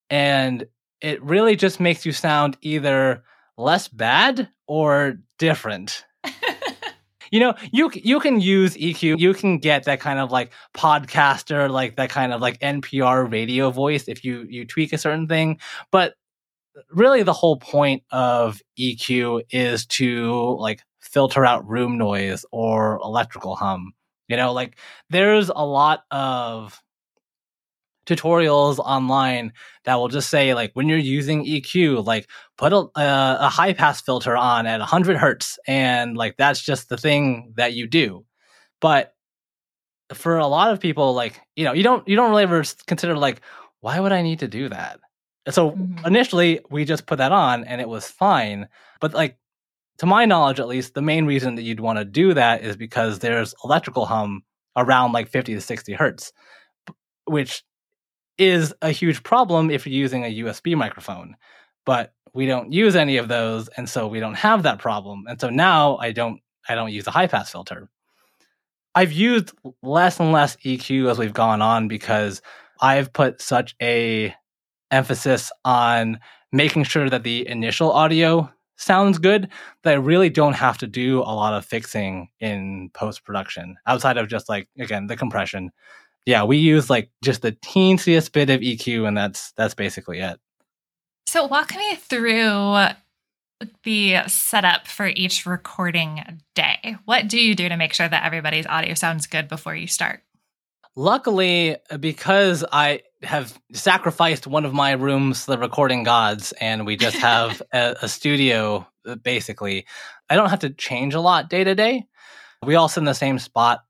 And 0.10 0.65
it 1.02 1.21
really 1.21 1.56
just 1.56 1.80
makes 1.80 2.04
you 2.04 2.13
sound 2.13 2.58
either 2.62 3.23
less 3.58 3.88
bad 3.88 4.50
or 4.65 5.19
different. 5.38 6.04
you 7.32 7.39
know, 7.39 7.54
you 7.71 7.91
you 7.93 8.19
can 8.19 8.41
use 8.41 8.76
EQ. 8.76 9.19
You 9.19 9.36
can 9.36 9.60
get 9.60 9.84
that 9.84 10.00
kind 10.00 10.17
of 10.17 10.32
like 10.32 10.52
podcaster, 10.76 11.69
like 11.69 11.95
that 11.97 12.10
kind 12.10 12.34
of 12.34 12.41
like 12.41 12.60
NPR 12.60 13.32
radio 13.32 13.69
voice 13.69 14.08
if 14.08 14.26
you 14.26 14.47
you 14.50 14.65
tweak 14.65 14.93
a 14.93 14.97
certain 14.97 15.28
thing. 15.28 15.60
But 15.91 16.15
really, 16.89 17.23
the 17.23 17.33
whole 17.33 17.57
point 17.57 18.03
of 18.11 18.61
EQ 18.79 19.43
is 19.51 19.85
to 19.87 20.57
like 20.59 20.81
filter 21.01 21.45
out 21.45 21.67
room 21.67 21.97
noise 21.97 22.45
or 22.51 22.99
electrical 23.03 23.55
hum. 23.55 23.93
You 24.27 24.37
know, 24.37 24.51
like 24.53 24.77
there's 25.09 25.49
a 25.49 25.65
lot 25.65 26.03
of 26.11 26.81
tutorials 28.05 28.79
online 28.79 29.53
that 29.83 29.95
will 29.95 30.07
just 30.07 30.29
say 30.29 30.53
like 30.53 30.71
when 30.73 30.89
you're 30.89 30.97
using 30.97 31.45
EQ, 31.45 32.05
like 32.05 32.27
put 32.57 32.73
a, 32.73 32.87
a, 32.95 33.49
high 33.49 33.73
pass 33.73 34.01
filter 34.01 34.35
on 34.35 34.65
at 34.65 34.79
100 34.79 35.17
hertz, 35.17 35.59
and 35.67 36.17
like 36.17 36.35
that's 36.37 36.61
just 36.61 36.89
the 36.89 36.97
thing 36.97 37.53
that 37.57 37.73
you 37.73 37.87
do. 37.87 38.25
But 38.81 39.13
for 40.13 40.37
a 40.37 40.47
lot 40.47 40.71
of 40.71 40.79
people, 40.79 41.13
like 41.13 41.39
you 41.55 41.65
know, 41.65 41.73
you 41.73 41.83
don't 41.83 42.07
you 42.07 42.15
don't 42.15 42.29
really 42.29 42.43
ever 42.43 42.63
consider 42.85 43.15
like 43.17 43.41
why 43.81 43.99
would 43.99 44.11
I 44.11 44.21
need 44.21 44.39
to 44.39 44.47
do 44.47 44.69
that? 44.69 44.99
So 45.49 45.71
mm-hmm. 45.71 46.05
initially, 46.05 46.60
we 46.69 46.86
just 46.86 47.05
put 47.05 47.17
that 47.17 47.31
on 47.31 47.63
and 47.63 47.81
it 47.81 47.89
was 47.89 48.07
fine. 48.07 48.67
But 48.99 49.13
like 49.13 49.38
to 49.99 50.05
my 50.05 50.25
knowledge 50.25 50.60
at 50.60 50.67
least, 50.67 50.93
the 50.93 51.01
main 51.01 51.25
reason 51.25 51.55
that 51.55 51.63
you'd 51.63 51.79
want 51.79 51.99
to 51.99 52.05
do 52.05 52.33
that 52.33 52.62
is 52.63 52.77
because 52.77 53.19
there's 53.19 53.55
electrical 53.63 54.05
hum 54.05 54.43
around 54.75 55.12
like 55.12 55.29
50 55.29 55.55
to 55.55 55.62
60 55.62 55.93
hertz, 55.93 56.31
which 57.25 57.63
is 58.38 58.73
a 58.81 58.91
huge 58.91 59.23
problem 59.23 59.71
if 59.71 59.88
you're 59.88 59.99
using 59.99 60.23
a 60.23 60.39
USB 60.39 60.75
microphone. 60.75 61.36
But 61.86 62.13
we 62.33 62.45
don't 62.45 62.71
use 62.71 62.95
any 62.95 63.17
of 63.17 63.29
those, 63.29 63.67
and 63.69 63.89
so 63.89 64.07
we 64.07 64.19
don't 64.19 64.36
have 64.36 64.63
that 64.63 64.77
problem. 64.77 65.25
And 65.27 65.39
so 65.41 65.49
now 65.49 65.97
I 65.97 66.12
don't 66.12 66.41
I 66.69 66.75
don't 66.75 66.91
use 66.91 67.07
a 67.07 67.12
high 67.12 67.27
pass 67.27 67.49
filter. 67.49 67.89
I've 68.93 69.12
used 69.12 69.51
less 69.81 70.19
and 70.19 70.31
less 70.31 70.55
EQ 70.57 71.10
as 71.10 71.17
we've 71.17 71.33
gone 71.33 71.62
on 71.62 71.88
because 71.88 72.41
I've 72.81 73.13
put 73.13 73.41
such 73.41 73.75
a 73.81 74.36
emphasis 74.91 75.52
on 75.65 76.19
making 76.52 76.84
sure 76.84 77.10
that 77.10 77.23
the 77.23 77.47
initial 77.47 77.91
audio 77.91 78.50
sounds 78.78 79.17
good 79.17 79.50
that 79.84 79.91
I 79.91 79.97
really 79.97 80.30
don't 80.30 80.54
have 80.54 80.78
to 80.80 80.88
do 80.88 81.19
a 81.19 81.34
lot 81.34 81.54
of 81.54 81.65
fixing 81.65 82.30
in 82.39 82.89
post 82.93 83.23
production 83.23 83.76
outside 83.88 84.17
of 84.17 84.28
just 84.28 84.47
like 84.47 84.69
again 84.80 85.08
the 85.08 85.17
compression. 85.17 85.71
Yeah, 86.26 86.43
we 86.43 86.58
use 86.58 86.89
like 86.89 87.10
just 87.23 87.41
the 87.41 87.54
teensiest 87.54 88.32
bit 88.32 88.50
of 88.50 88.62
EQ 88.62 89.08
and 89.08 89.17
that's 89.17 89.52
that's 89.54 89.73
basically 89.73 90.19
it. 90.19 90.39
So 91.26 91.45
walk 91.45 91.76
me 91.76 91.95
through 91.95 92.88
the 93.84 94.17
setup 94.28 94.88
for 94.88 95.08
each 95.08 95.45
recording 95.45 96.41
day. 96.54 96.95
What 97.06 97.28
do 97.28 97.39
you 97.39 97.56
do 97.56 97.67
to 97.67 97.78
make 97.78 97.93
sure 97.93 98.08
that 98.08 98.23
everybody's 98.23 98.67
audio 98.67 98.93
sounds 98.93 99.28
good 99.28 99.47
before 99.47 99.76
you 99.76 99.88
start? 99.88 100.21
Luckily, 100.99 101.77
because 101.99 102.65
I 102.71 103.03
have 103.21 103.55
sacrificed 103.71 104.47
one 104.47 104.65
of 104.65 104.73
my 104.73 104.93
rooms 104.93 105.45
to 105.45 105.51
the 105.51 105.60
recording 105.60 106.01
gods 106.01 106.53
and 106.53 106.88
we 106.88 106.95
just 106.95 107.17
have 107.19 107.62
a, 107.71 107.95
a, 108.01 108.10
studio 108.10 108.86
basically 109.21 109.86
i 110.29 110.36
don't 110.36 110.49
have 110.49 110.60
to 110.60 110.71
change 110.71 111.13
a 111.13 111.19
lot 111.19 111.49
day 111.49 111.63
to 111.63 111.75
day. 111.75 112.03
We 112.65 112.73
all 112.73 112.89
sit 112.89 113.01
in 113.01 113.05
the 113.05 113.13
same 113.13 113.38
spot 113.38 113.86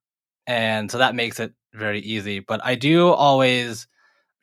and 0.46 0.91
so 0.91 0.98
that 0.98 1.15
makes 1.15 1.39
it 1.39 1.54
very 1.74 2.02
easy. 2.02 2.41
But 2.41 2.60
i 2.65 2.76
do 2.76 3.08
always 3.08 3.88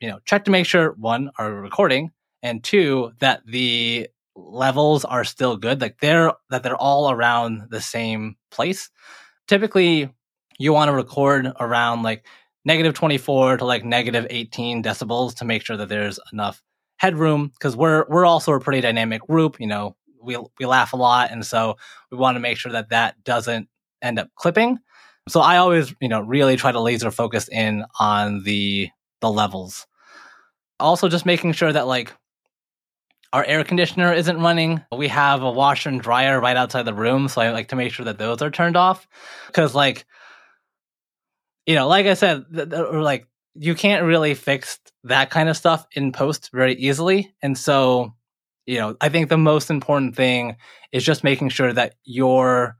you 0.01 0.09
know 0.09 0.17
check 0.25 0.45
to 0.45 0.51
make 0.51 0.65
sure 0.65 0.93
one 0.93 1.29
are 1.37 1.53
recording 1.53 2.13
and 2.41 2.63
two 2.63 3.11
that 3.19 3.45
the 3.45 4.09
levels 4.35 5.05
are 5.05 5.23
still 5.23 5.55
good 5.55 5.81
like 5.81 5.99
they're 5.99 6.33
that 6.49 6.63
they're 6.63 6.75
all 6.75 7.11
around 7.11 7.67
the 7.69 7.81
same 7.81 8.37
place. 8.49 8.89
Typically 9.47 10.09
you 10.57 10.73
want 10.73 10.89
to 10.89 10.95
record 10.95 11.51
around 11.59 12.01
like 12.01 12.25
negative 12.65 12.93
24 12.93 13.57
to 13.57 13.65
like 13.65 13.85
negative 13.85 14.27
18 14.29 14.83
decibels 14.83 15.35
to 15.35 15.45
make 15.45 15.65
sure 15.65 15.77
that 15.77 15.89
there's 15.89 16.19
enough 16.33 16.61
headroom 16.97 17.47
because 17.49 17.75
we're 17.75 18.05
we're 18.09 18.25
also 18.25 18.53
a 18.53 18.59
pretty 18.59 18.81
dynamic 18.81 19.21
group 19.23 19.59
you 19.59 19.67
know 19.67 19.95
we 20.21 20.37
we 20.59 20.65
laugh 20.65 20.93
a 20.93 20.97
lot 20.97 21.31
and 21.31 21.45
so 21.45 21.75
we 22.11 22.17
want 22.17 22.35
to 22.35 22.39
make 22.39 22.57
sure 22.57 22.71
that 22.71 22.89
that 22.89 23.21
doesn't 23.23 23.67
end 24.01 24.17
up 24.19 24.29
clipping 24.35 24.79
so 25.27 25.41
i 25.41 25.57
always 25.57 25.93
you 26.01 26.07
know 26.07 26.21
really 26.21 26.55
try 26.55 26.71
to 26.71 26.79
laser 26.79 27.11
focus 27.11 27.49
in 27.49 27.83
on 27.99 28.43
the 28.43 28.89
the 29.21 29.29
levels 29.29 29.87
Also, 30.79 31.07
just 31.09 31.25
making 31.25 31.53
sure 31.53 31.71
that 31.71 31.87
like 31.87 32.13
our 33.33 33.43
air 33.45 33.63
conditioner 33.63 34.13
isn't 34.13 34.39
running. 34.39 34.81
We 34.95 35.07
have 35.09 35.43
a 35.43 35.51
washer 35.51 35.89
and 35.89 36.01
dryer 36.01 36.39
right 36.39 36.55
outside 36.55 36.83
the 36.83 36.93
room, 36.93 37.27
so 37.27 37.41
I 37.41 37.51
like 37.51 37.67
to 37.69 37.75
make 37.75 37.91
sure 37.91 38.05
that 38.05 38.17
those 38.17 38.41
are 38.41 38.51
turned 38.51 38.77
off 38.77 39.07
because 39.47 39.75
like 39.75 40.05
you 41.65 41.75
know, 41.75 41.87
like 41.87 42.05
I 42.05 42.13
said, 42.13 42.45
th- 42.53 42.69
th- 42.69 42.91
like 42.91 43.27
you 43.55 43.75
can't 43.75 44.05
really 44.05 44.33
fix 44.33 44.79
that 45.03 45.29
kind 45.29 45.49
of 45.49 45.57
stuff 45.57 45.85
in 45.93 46.11
post 46.11 46.49
very 46.53 46.75
easily. 46.75 47.33
And 47.41 47.57
so, 47.57 48.13
you 48.65 48.79
know, 48.79 48.95
I 48.99 49.09
think 49.09 49.29
the 49.29 49.37
most 49.37 49.69
important 49.69 50.15
thing 50.15 50.57
is 50.91 51.03
just 51.03 51.23
making 51.23 51.49
sure 51.49 51.71
that 51.71 51.95
your 52.03 52.77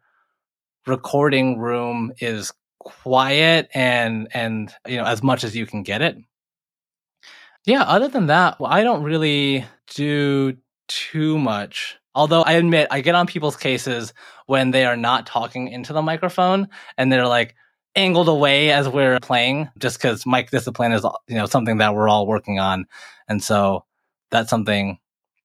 recording 0.86 1.60
room 1.60 2.12
is 2.20 2.52
quiet 2.80 3.68
and 3.74 4.28
and 4.34 4.72
you 4.88 4.98
know 4.98 5.06
as 5.06 5.24
much 5.24 5.44
as 5.44 5.56
you 5.56 5.66
can 5.66 5.84
get 5.84 6.02
it. 6.02 6.18
Yeah, 7.66 7.82
other 7.82 8.08
than 8.08 8.28
that, 8.28 8.58
I 8.64 8.84
don't 8.84 9.04
really 9.04 9.66
do 9.96 10.56
too 10.88 11.40
much. 11.40 11.98
Although 12.14 12.44
I 12.44 12.54
admit 12.54 12.88
I 12.92 13.02
get 13.02 13.16
on 13.16 13.26
people's 13.26 13.58
cases 13.58 14.14
when 14.46 14.70
they 14.72 14.86
are 14.86 14.96
not 14.96 15.26
talking 15.26 15.70
into 15.70 15.92
the 15.92 16.04
microphone 16.04 16.70
and 16.98 17.12
they're 17.12 17.28
like, 17.28 17.56
angled 17.96 18.28
away 18.28 18.72
as 18.72 18.88
we're 18.90 19.20
playing 19.20 19.70
just 19.80 19.98
because 19.98 20.26
mic 20.26 20.52
discipline 20.52 20.92
is 20.92 21.06
you 21.28 21.36
know 21.36 21.46
something 21.46 21.78
that 21.78 21.96
we're 21.96 22.10
all 22.10 22.28
working 22.28 22.60
on. 22.60 22.86
And 23.28 23.44
so 23.44 23.86
that's 24.32 24.50
something 24.50 25.00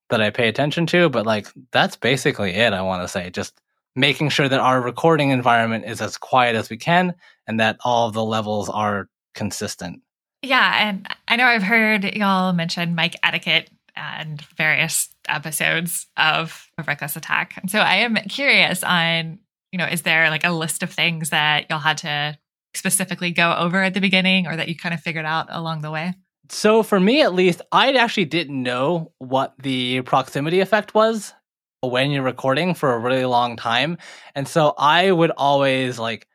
that 0.09 0.21
i 0.21 0.29
pay 0.31 0.49
attention 0.49 0.87
to 0.87 1.09
but 1.09 1.25
like 1.25 1.47
that's 1.71 1.95
basically 1.95 2.51
it 2.51 2.73
i 2.73 2.83
want 2.83 3.03
to 3.03 3.09
say. 3.09 3.31
Just 3.31 3.61
making 3.97 4.29
sure 4.29 4.49
that 4.49 4.61
our 4.61 4.81
recording 4.81 5.31
environment 5.31 5.85
is 5.85 6.01
as 6.01 6.17
quiet 6.17 6.57
as 6.57 6.71
we 6.71 6.77
can 6.77 7.15
and 7.47 7.59
that 7.61 7.77
all 7.85 8.11
the 8.11 8.25
levels 8.25 8.69
are 8.69 9.09
consistent. 9.35 10.01
Yeah 10.43 10.89
and 10.89 11.09
i 11.29 11.37
know 11.37 11.47
i've 11.47 11.63
heard 11.63 12.05
y'all 12.17 12.53
mention 12.53 12.95
mic 12.95 13.15
etiquette 13.23 13.71
and 13.97 14.41
various 14.57 15.09
episodes 15.29 16.07
of 16.17 16.69
reckless 16.87 17.17
attack. 17.17 17.55
And 17.57 17.71
so 17.71 17.79
i 17.79 17.97
am 17.97 18.17
curious 18.29 18.83
on 18.83 19.39
you 19.73 19.79
know, 19.79 19.87
is 19.87 20.03
there 20.03 20.31
like 20.31 20.45
a 20.45 20.51
list 20.51 20.83
of 20.83 20.91
things 20.91 21.31
that 21.31 21.67
y'all 21.71 21.79
had 21.79 21.99
to 21.99 22.39
specifically 22.75 23.31
go 23.31 23.55
over 23.57 23.83
at 23.83 23.95
the 23.95 24.01
beginning 24.01 24.47
or 24.47 24.57
that 24.57 24.69
you 24.69 24.77
kind 24.77 24.95
of 24.95 25.01
figured 25.01 25.25
out 25.25 25.47
along 25.51 25.83
the 25.83 25.91
way? 25.91 26.15
So 26.49 26.83
for 26.83 26.99
me 26.99 27.23
at 27.23 27.35
least, 27.35 27.63
I 27.71 27.93
actually 27.93 28.25
didn't 28.25 28.63
know 28.63 29.13
what 29.19 29.55
the 29.59 30.01
proximity 30.03 30.61
effect 30.61 30.95
was 30.95 31.33
when 31.81 32.11
you're 32.11 32.23
recording 32.23 32.75
for 32.75 32.93
a 32.93 32.99
really 32.99 33.25
long 33.25 33.57
time. 33.57 33.99
And 34.35 34.47
so 34.47 34.75
I 34.77 35.11
would 35.11 35.31
always 35.31 35.99
like 35.99 36.27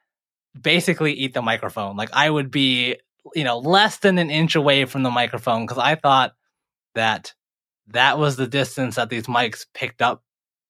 basically 0.60 1.14
eat 1.14 1.34
the 1.34 1.42
microphone. 1.42 1.98
Like 1.98 2.10
I 2.14 2.30
would 2.30 2.50
be, 2.50 2.96
you 3.34 3.44
know, 3.44 3.60
less 3.60 3.98
than 3.98 4.18
an 4.18 4.32
inch 4.32 4.56
away 4.56 4.86
from 4.86 5.04
the 5.04 5.12
microphone 5.12 5.66
because 5.66 5.78
I 5.78 5.96
thought 5.96 6.34
that 6.96 7.34
that 7.88 8.18
was 8.18 8.38
the 8.38 8.48
distance 8.48 8.96
that 8.96 9.10
these 9.10 9.28
mics 9.28 9.66
picked 9.74 10.02
up 10.02 10.24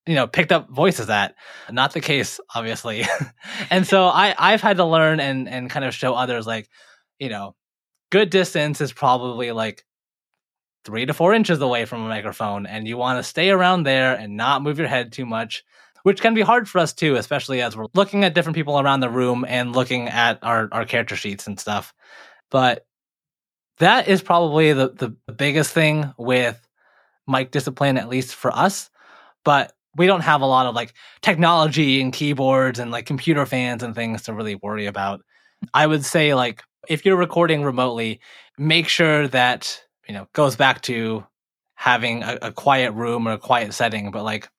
you 0.08 0.16
know 0.16 0.28
picked 0.28 0.52
up 0.52 0.70
voices 0.70 1.10
at. 1.10 1.36
Not 1.72 1.94
the 1.94 2.02
case 2.02 2.40
obviously. 2.54 3.06
And 3.70 3.88
so 3.88 4.06
i 4.06 4.36
i've 4.38 4.62
had 4.62 4.78
to 4.78 4.86
learn 4.86 5.20
and 5.20 5.48
and 5.48 5.70
kind 5.70 5.86
of 5.86 5.94
show 5.94 6.14
others 6.14 6.46
like 6.46 6.70
you 7.20 7.30
know 7.30 7.56
good 8.12 8.30
distance 8.30 8.82
is 8.82 8.94
probably 8.94 9.52
like 9.52 9.86
three 10.84 11.06
to 11.06 11.14
four 11.14 11.34
inches 11.34 11.60
away 11.62 11.86
from 11.86 12.04
a 12.04 12.08
microphone 12.08 12.66
and 12.66 12.88
you 12.88 12.98
want 12.98 13.18
to 13.18 13.24
stay 13.24 13.50
around 13.50 13.84
there 13.84 14.16
and 14.16 14.38
not 14.38 14.62
move 14.62 14.78
your 14.78 14.88
head 14.88 15.12
too 15.12 15.26
much 15.26 15.64
which 16.04 16.22
can 16.22 16.36
be 16.36 16.42
hard 16.42 16.70
for 16.70 16.78
us 16.78 16.94
too 16.94 17.16
especially 17.16 17.62
as 17.64 17.76
we're 17.76 17.88
looking 17.96 18.24
at 18.24 18.36
different 18.36 18.56
people 18.56 18.80
around 18.80 19.00
the 19.00 19.10
room 19.10 19.44
and 19.48 19.76
looking 19.76 20.08
at 20.08 20.38
our 20.44 20.70
our 20.72 20.86
character 20.86 21.16
sheets 21.16 21.48
and 21.48 21.60
stuff. 21.60 21.96
But 22.52 22.86
that 23.80 24.08
is 24.08 24.22
probably 24.22 24.72
the 24.74 24.90
the 24.90 25.34
biggest 25.34 25.74
thing 25.74 26.14
with 26.18 26.62
mic 27.28 27.50
discipline 27.50 27.98
at 27.98 28.08
least 28.08 28.36
for 28.36 28.52
us. 28.52 28.92
But 29.44 29.74
we 29.96 30.08
don't 30.08 30.22
have 30.22 30.42
a 30.42 30.46
lot 30.46 30.66
of 30.66 30.76
like 30.76 30.94
technology 31.22 32.02
and 32.02 32.14
keyboards 32.14 32.80
and 32.80 32.92
like 32.92 33.06
computer 33.06 33.46
fans 33.46 33.84
and 33.84 33.96
things 33.96 34.24
to 34.24 34.34
really 34.34 34.56
worry 34.56 34.86
about. 34.86 35.22
I 35.74 35.88
would 35.88 36.06
say 36.06 36.34
like 36.34 36.64
if 36.88 37.06
you're 37.06 37.18
recording 37.18 37.64
remotely, 37.64 38.20
make 38.58 38.88
sure 38.88 39.28
that 39.30 39.82
you 40.08 40.14
know 40.14 40.28
goes 40.34 40.56
back 40.56 40.82
to 40.84 41.26
having 41.76 42.24
a, 42.24 42.38
a 42.42 42.52
quiet 42.52 42.92
room 42.92 43.28
or 43.28 43.34
a 43.34 43.38
quiet 43.38 43.74
setting, 43.74 44.12
but 44.12 44.24
like 44.24 44.50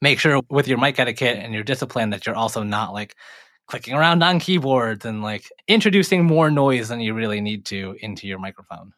make 0.00 0.18
sure 0.18 0.40
with 0.50 0.68
your 0.68 0.78
mic 0.78 0.98
etiquette 0.98 1.38
and 1.38 1.52
your 1.52 1.62
discipline 1.62 2.10
that 2.10 2.26
you're 2.26 2.36
also 2.36 2.62
not 2.62 2.92
like 2.92 3.14
clicking 3.66 3.94
around 3.94 4.22
on 4.22 4.40
keyboards 4.40 5.04
and 5.04 5.22
like 5.22 5.50
introducing 5.66 6.24
more 6.24 6.50
noise 6.50 6.88
than 6.88 7.00
you 7.00 7.14
really 7.14 7.40
need 7.40 7.64
to 7.66 7.96
into 8.00 8.26
your 8.26 8.38
microphone. 8.38 8.92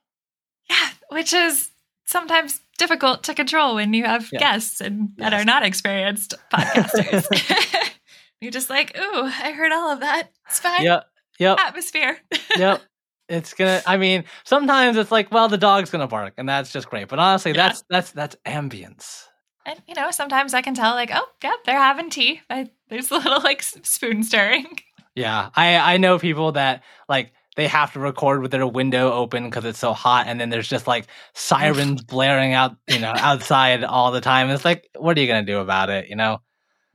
Yeah, 0.68 0.90
which 1.08 1.32
is 1.32 1.70
sometimes 2.10 2.60
difficult 2.76 3.22
to 3.24 3.34
control 3.34 3.76
when 3.76 3.94
you 3.94 4.04
have 4.04 4.28
yeah. 4.32 4.40
guests 4.40 4.80
and 4.80 5.10
yes. 5.16 5.30
that 5.30 5.40
are 5.40 5.44
not 5.44 5.62
experienced 5.62 6.34
podcasters. 6.52 7.26
You're 8.40 8.50
just 8.50 8.70
like, 8.70 8.96
ooh, 8.98 9.24
I 9.24 9.52
heard 9.52 9.70
all 9.70 9.92
of 9.92 10.00
that. 10.00 10.30
It's 10.48 10.60
fine. 10.60 10.82
Yep. 10.82 11.04
Yep. 11.38 11.58
Atmosphere. 11.58 12.18
yep. 12.56 12.82
It's 13.32 13.54
gonna. 13.54 13.80
I 13.86 13.96
mean, 13.96 14.24
sometimes 14.42 14.96
it's 14.96 15.12
like, 15.12 15.30
well, 15.30 15.48
the 15.48 15.56
dog's 15.56 15.88
gonna 15.88 16.08
bark, 16.08 16.34
and 16.36 16.48
that's 16.48 16.72
just 16.72 16.90
great. 16.90 17.06
But 17.06 17.20
honestly, 17.20 17.52
yeah. 17.52 17.68
that's 17.68 17.84
that's 17.88 18.10
that's 18.10 18.36
ambience. 18.44 19.22
And 19.64 19.80
you 19.86 19.94
know, 19.94 20.10
sometimes 20.10 20.52
I 20.52 20.62
can 20.62 20.74
tell, 20.74 20.94
like, 20.94 21.12
oh, 21.14 21.28
yeah, 21.40 21.52
they're 21.64 21.78
having 21.78 22.10
tea. 22.10 22.40
I, 22.50 22.70
there's 22.88 23.08
a 23.12 23.18
little 23.18 23.40
like 23.40 23.62
spoon 23.62 24.24
stirring. 24.24 24.80
Yeah, 25.14 25.50
I 25.54 25.76
I 25.76 25.96
know 25.98 26.18
people 26.18 26.50
that 26.52 26.82
like 27.08 27.32
they 27.60 27.66
have 27.66 27.92
to 27.92 28.00
record 28.00 28.40
with 28.40 28.50
their 28.50 28.66
window 28.66 29.12
open 29.12 29.44
because 29.44 29.66
it's 29.66 29.78
so 29.78 29.92
hot 29.92 30.26
and 30.26 30.40
then 30.40 30.48
there's 30.48 30.66
just 30.66 30.86
like 30.86 31.06
sirens 31.34 32.02
blaring 32.08 32.54
out 32.54 32.74
you 32.88 32.98
know 32.98 33.12
outside 33.14 33.84
all 33.84 34.12
the 34.12 34.20
time. 34.22 34.48
It's 34.48 34.64
like 34.64 34.88
what 34.96 35.16
are 35.16 35.20
you 35.20 35.26
gonna 35.26 35.44
do 35.44 35.58
about 35.58 35.90
it 35.90 36.08
you 36.08 36.16
know? 36.16 36.40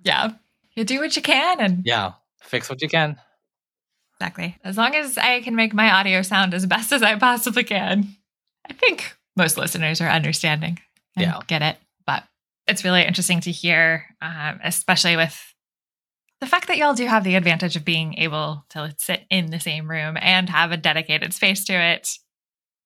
Yeah. 0.04 0.32
You 0.76 0.84
do 0.84 1.00
what 1.00 1.16
you 1.16 1.22
can 1.22 1.60
and 1.62 1.84
yeah. 1.86 2.14
Fix 2.42 2.68
what 2.68 2.82
you 2.82 2.90
can. 2.90 3.16
Exactly. 4.20 4.58
As 4.64 4.76
long 4.76 4.96
as 4.96 5.20
i 5.20 5.42
can 5.42 5.56
make 5.56 5.74
my 5.74 5.92
audio 5.92 6.24
sound 6.24 6.56
as 6.56 6.66
best 6.66 6.92
as 6.92 7.04
i 7.04 7.16
possibly 7.16 7.64
can. 7.64 8.08
I 8.68 8.74
think 8.74 9.16
most 9.38 9.58
listeners 9.58 10.02
are 10.02 10.10
understanding 10.10 10.80
and 11.16 11.28
yeah. 11.28 11.40
get 11.46 11.62
it 11.62 11.78
but 12.08 12.24
it's 12.68 12.84
really 12.84 13.04
interesting 13.04 13.40
to 13.42 13.52
hear 13.52 14.06
um, 14.20 14.60
especially 14.64 15.16
with 15.16 15.55
the 16.42 16.48
fact 16.48 16.68
that 16.68 16.78
y'all 16.78 16.94
do 16.94 17.06
have 17.06 17.24
the 17.24 17.36
advantage 17.36 17.76
of 17.76 17.86
being 17.86 18.16
able 18.18 18.66
to 18.70 18.94
sit 18.98 19.26
in 19.30 19.52
the 19.52 19.60
same 19.60 19.90
room 19.90 20.18
and 20.20 20.50
have 20.50 20.72
a 20.72 20.78
dedicated 20.78 21.34
space 21.34 21.64
to 21.66 21.74
it. 21.74 22.10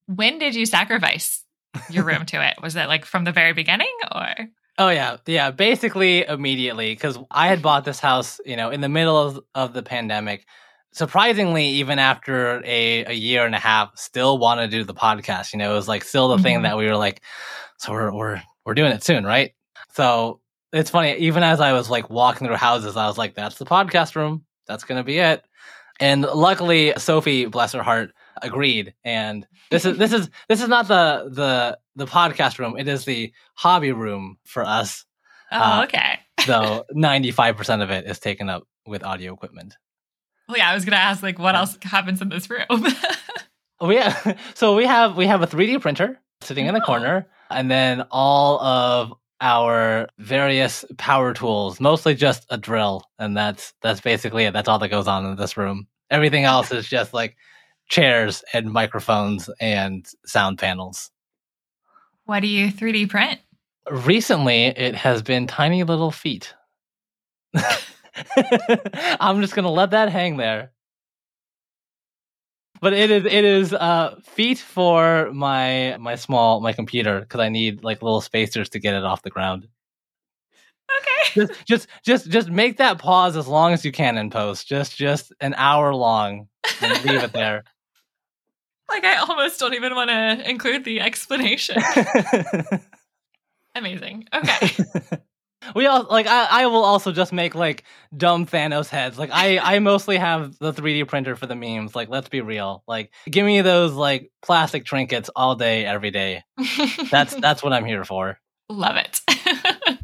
When 0.05 0.39
did 0.39 0.55
you 0.55 0.65
sacrifice 0.65 1.43
your 1.89 2.03
room 2.03 2.25
to 2.27 2.45
it? 2.47 2.61
Was 2.61 2.75
it 2.75 2.87
like 2.87 3.05
from 3.05 3.23
the 3.23 3.31
very 3.31 3.53
beginning 3.53 3.93
or? 4.13 4.33
Oh 4.77 4.89
yeah, 4.89 5.17
yeah. 5.25 5.51
Basically 5.51 6.25
immediately 6.25 6.93
because 6.93 7.17
I 7.29 7.47
had 7.47 7.61
bought 7.61 7.85
this 7.85 7.99
house, 7.99 8.39
you 8.45 8.55
know, 8.55 8.69
in 8.69 8.81
the 8.81 8.89
middle 8.89 9.17
of, 9.17 9.39
of 9.53 9.73
the 9.73 9.83
pandemic. 9.83 10.45
Surprisingly, 10.91 11.65
even 11.67 11.99
after 11.99 12.63
a, 12.65 13.05
a 13.05 13.13
year 13.13 13.45
and 13.45 13.53
a 13.53 13.59
half, 13.59 13.95
still 13.95 14.39
want 14.39 14.59
to 14.59 14.67
do 14.67 14.83
the 14.83 14.93
podcast. 14.93 15.53
You 15.53 15.59
know, 15.59 15.71
it 15.71 15.75
was 15.75 15.87
like 15.87 16.03
still 16.03 16.29
the 16.29 16.35
mm-hmm. 16.35 16.43
thing 16.43 16.61
that 16.63 16.77
we 16.77 16.87
were 16.87 16.95
like, 16.95 17.21
so 17.77 17.91
we're 17.91 18.11
we're 18.11 18.41
we're 18.65 18.73
doing 18.73 18.91
it 18.91 19.03
soon, 19.03 19.23
right? 19.23 19.53
So 19.93 20.39
it's 20.73 20.89
funny. 20.89 21.15
Even 21.17 21.43
as 21.43 21.59
I 21.59 21.73
was 21.73 21.89
like 21.89 22.09
walking 22.09 22.47
through 22.47 22.55
houses, 22.57 22.97
I 22.97 23.07
was 23.07 23.17
like, 23.17 23.35
"That's 23.35 23.57
the 23.57 23.65
podcast 23.65 24.15
room. 24.15 24.45
That's 24.67 24.83
gonna 24.83 25.03
be 25.03 25.19
it." 25.19 25.43
And 25.99 26.21
luckily, 26.21 26.93
Sophie, 26.97 27.45
bless 27.45 27.73
her 27.73 27.83
heart, 27.83 28.13
agreed. 28.41 28.93
And 29.03 29.45
this 29.69 29.85
is 29.85 29.97
this 29.97 30.13
is 30.13 30.29
this 30.47 30.61
is 30.61 30.69
not 30.69 30.87
the 30.87 31.29
the 31.31 31.77
the 31.95 32.05
podcast 32.05 32.59
room. 32.59 32.77
It 32.77 32.87
is 32.87 33.05
the 33.05 33.33
hobby 33.55 33.91
room 33.91 34.37
for 34.45 34.63
us. 34.63 35.05
Oh, 35.51 35.57
uh, 35.57 35.83
okay. 35.85 36.19
so 36.45 36.85
ninety 36.91 37.31
five 37.31 37.57
percent 37.57 37.81
of 37.81 37.89
it 37.91 38.05
is 38.05 38.19
taken 38.19 38.49
up 38.49 38.63
with 38.85 39.03
audio 39.03 39.33
equipment. 39.33 39.75
Well, 40.47 40.57
yeah, 40.57 40.71
I 40.71 40.75
was 40.75 40.85
gonna 40.85 40.97
ask 40.97 41.21
like 41.21 41.39
what 41.39 41.55
else 41.55 41.77
happens 41.81 42.21
in 42.21 42.29
this 42.29 42.49
room. 42.49 42.65
we 43.81 43.97
have, 43.97 44.39
so 44.53 44.75
we 44.75 44.85
have 44.85 45.17
we 45.17 45.27
have 45.27 45.41
a 45.41 45.47
three 45.47 45.67
D 45.67 45.77
printer 45.79 46.19
sitting 46.41 46.67
in 46.67 46.73
the 46.73 46.81
oh. 46.81 46.85
corner, 46.85 47.27
and 47.49 47.69
then 47.69 48.05
all 48.11 48.59
of 48.61 49.13
our 49.41 50.07
various 50.17 50.85
power 50.97 51.33
tools, 51.33 51.79
mostly 51.79 52.15
just 52.15 52.45
a 52.49 52.57
drill, 52.57 53.03
and 53.17 53.35
that's 53.35 53.73
that's 53.81 54.01
basically 54.01 54.45
it. 54.45 54.53
That's 54.53 54.67
all 54.67 54.79
that 54.79 54.89
goes 54.89 55.07
on 55.07 55.25
in 55.25 55.35
this 55.37 55.57
room. 55.57 55.87
Everything 56.09 56.43
else 56.43 56.71
is 56.71 56.87
just 56.87 57.13
like 57.13 57.37
chairs 57.89 58.43
and 58.53 58.71
microphones 58.71 59.49
and 59.59 60.07
sound 60.25 60.57
panels. 60.59 61.11
What 62.25 62.41
do 62.41 62.47
you 62.47 62.71
3D 62.71 63.09
print? 63.09 63.39
Recently, 63.89 64.65
it 64.65 64.95
has 64.95 65.21
been 65.21 65.47
tiny 65.47 65.83
little 65.83 66.11
feet. 66.11 66.53
I'm 69.19 69.41
just 69.41 69.55
gonna 69.55 69.71
let 69.71 69.91
that 69.91 70.09
hang 70.09 70.37
there 70.37 70.71
but 72.81 72.93
it 72.93 73.11
is 73.11 73.25
it 73.25 73.45
is 73.45 73.73
uh 73.73 74.19
feet 74.23 74.59
for 74.59 75.31
my 75.33 75.97
my 75.99 76.15
small 76.15 76.59
my 76.61 76.73
computer 76.73 77.21
because 77.21 77.39
I 77.39 77.49
need 77.49 77.83
like 77.83 78.01
little 78.01 78.21
spacers 78.21 78.69
to 78.69 78.79
get 78.79 78.95
it 78.95 79.03
off 79.03 79.21
the 79.21 79.29
ground. 79.29 79.67
Okay. 81.01 81.45
Just 81.45 81.65
just 81.65 81.87
just 82.03 82.29
just 82.29 82.49
make 82.49 82.77
that 82.77 82.97
pause 82.97 83.37
as 83.37 83.47
long 83.47 83.73
as 83.73 83.85
you 83.85 83.91
can 83.91 84.17
in 84.17 84.29
post. 84.29 84.67
Just 84.67 84.95
just 84.95 85.33
an 85.39 85.53
hour 85.55 85.93
long 85.93 86.47
and 86.81 87.03
leave 87.05 87.23
it 87.23 87.33
there. 87.33 87.63
Like 88.89 89.03
I 89.03 89.17
almost 89.17 89.59
don't 89.59 89.75
even 89.75 89.93
want 89.93 90.09
to 90.09 90.49
include 90.49 90.83
the 90.83 90.99
explanation. 90.99 91.77
Amazing. 93.75 94.27
Okay. 94.33 94.75
we 95.75 95.85
all 95.85 96.07
like 96.09 96.27
I, 96.27 96.63
I 96.63 96.65
will 96.67 96.83
also 96.83 97.11
just 97.11 97.33
make 97.33 97.55
like 97.55 97.83
dumb 98.15 98.45
Thanos 98.45 98.89
heads. 98.89 99.17
Like 99.17 99.29
I 99.33 99.59
I 99.59 99.79
mostly 99.79 100.17
have 100.17 100.57
the 100.59 100.73
3D 100.73 101.07
printer 101.07 101.35
for 101.35 101.45
the 101.45 101.55
memes. 101.55 101.95
Like 101.95 102.09
let's 102.09 102.29
be 102.29 102.41
real. 102.41 102.83
Like 102.87 103.11
give 103.29 103.45
me 103.45 103.61
those 103.61 103.93
like 103.93 104.31
plastic 104.41 104.85
trinkets 104.85 105.29
all 105.35 105.55
day 105.55 105.85
every 105.85 106.11
day. 106.11 106.43
That's 107.11 107.35
that's 107.41 107.63
what 107.63 107.73
I'm 107.73 107.85
here 107.85 108.05
for. 108.05 108.39
Love 108.69 108.97
it. 108.97 109.21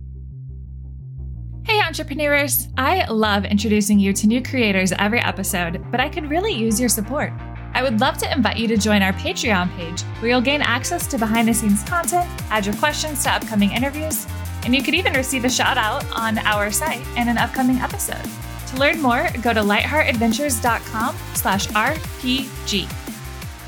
Hey, 1.68 1.82
entrepreneurs! 1.82 2.68
I 2.78 3.06
love 3.10 3.43
introducing 3.43 3.97
you 3.97 4.14
to 4.14 4.28
new 4.28 4.39
creators 4.39 4.91
every 4.99 5.20
episode, 5.20 5.84
but 5.89 5.99
I 5.99 6.10
could 6.10 6.30
really 6.30 6.53
use 6.53 6.80
your 6.80 6.89
support. 6.89 7.34
I 7.74 7.82
would 7.82 7.99
love 7.99 8.20
to 8.20 8.32
invite 8.32 8.58
you 8.58 8.68
to 8.68 8.78
join 8.78 9.01
our 9.01 9.14
Patreon 9.14 9.76
page, 9.76 10.03
where 10.20 10.30
you'll 10.30 10.41
gain 10.41 10.62
access 10.62 11.08
to 11.08 11.18
behind 11.18 11.47
the 11.47 11.56
scenes 11.56 11.84
content, 11.84 12.30
add 12.51 12.68
your 12.68 12.76
questions 12.76 13.24
to 13.24 13.32
upcoming 13.32 13.72
interviews, 13.72 14.28
and 14.66 14.76
you 14.76 14.84
could 14.84 14.95
even 14.95 15.13
receive 15.13 15.45
a 15.45 15.49
shout 15.49 15.78
out 15.78 16.03
on 16.11 16.39
our 16.39 16.72
site 16.72 17.05
in 17.16 17.30
an 17.30 17.38
upcoming 17.38 17.78
episode. 17.78 18.28
To 18.68 18.78
learn 18.78 19.01
more, 19.01 19.30
go 19.41 19.53
to 19.53 19.61
lightheartadventures.com 19.61 21.16
slash 21.36 21.68
RPG. 21.68 22.91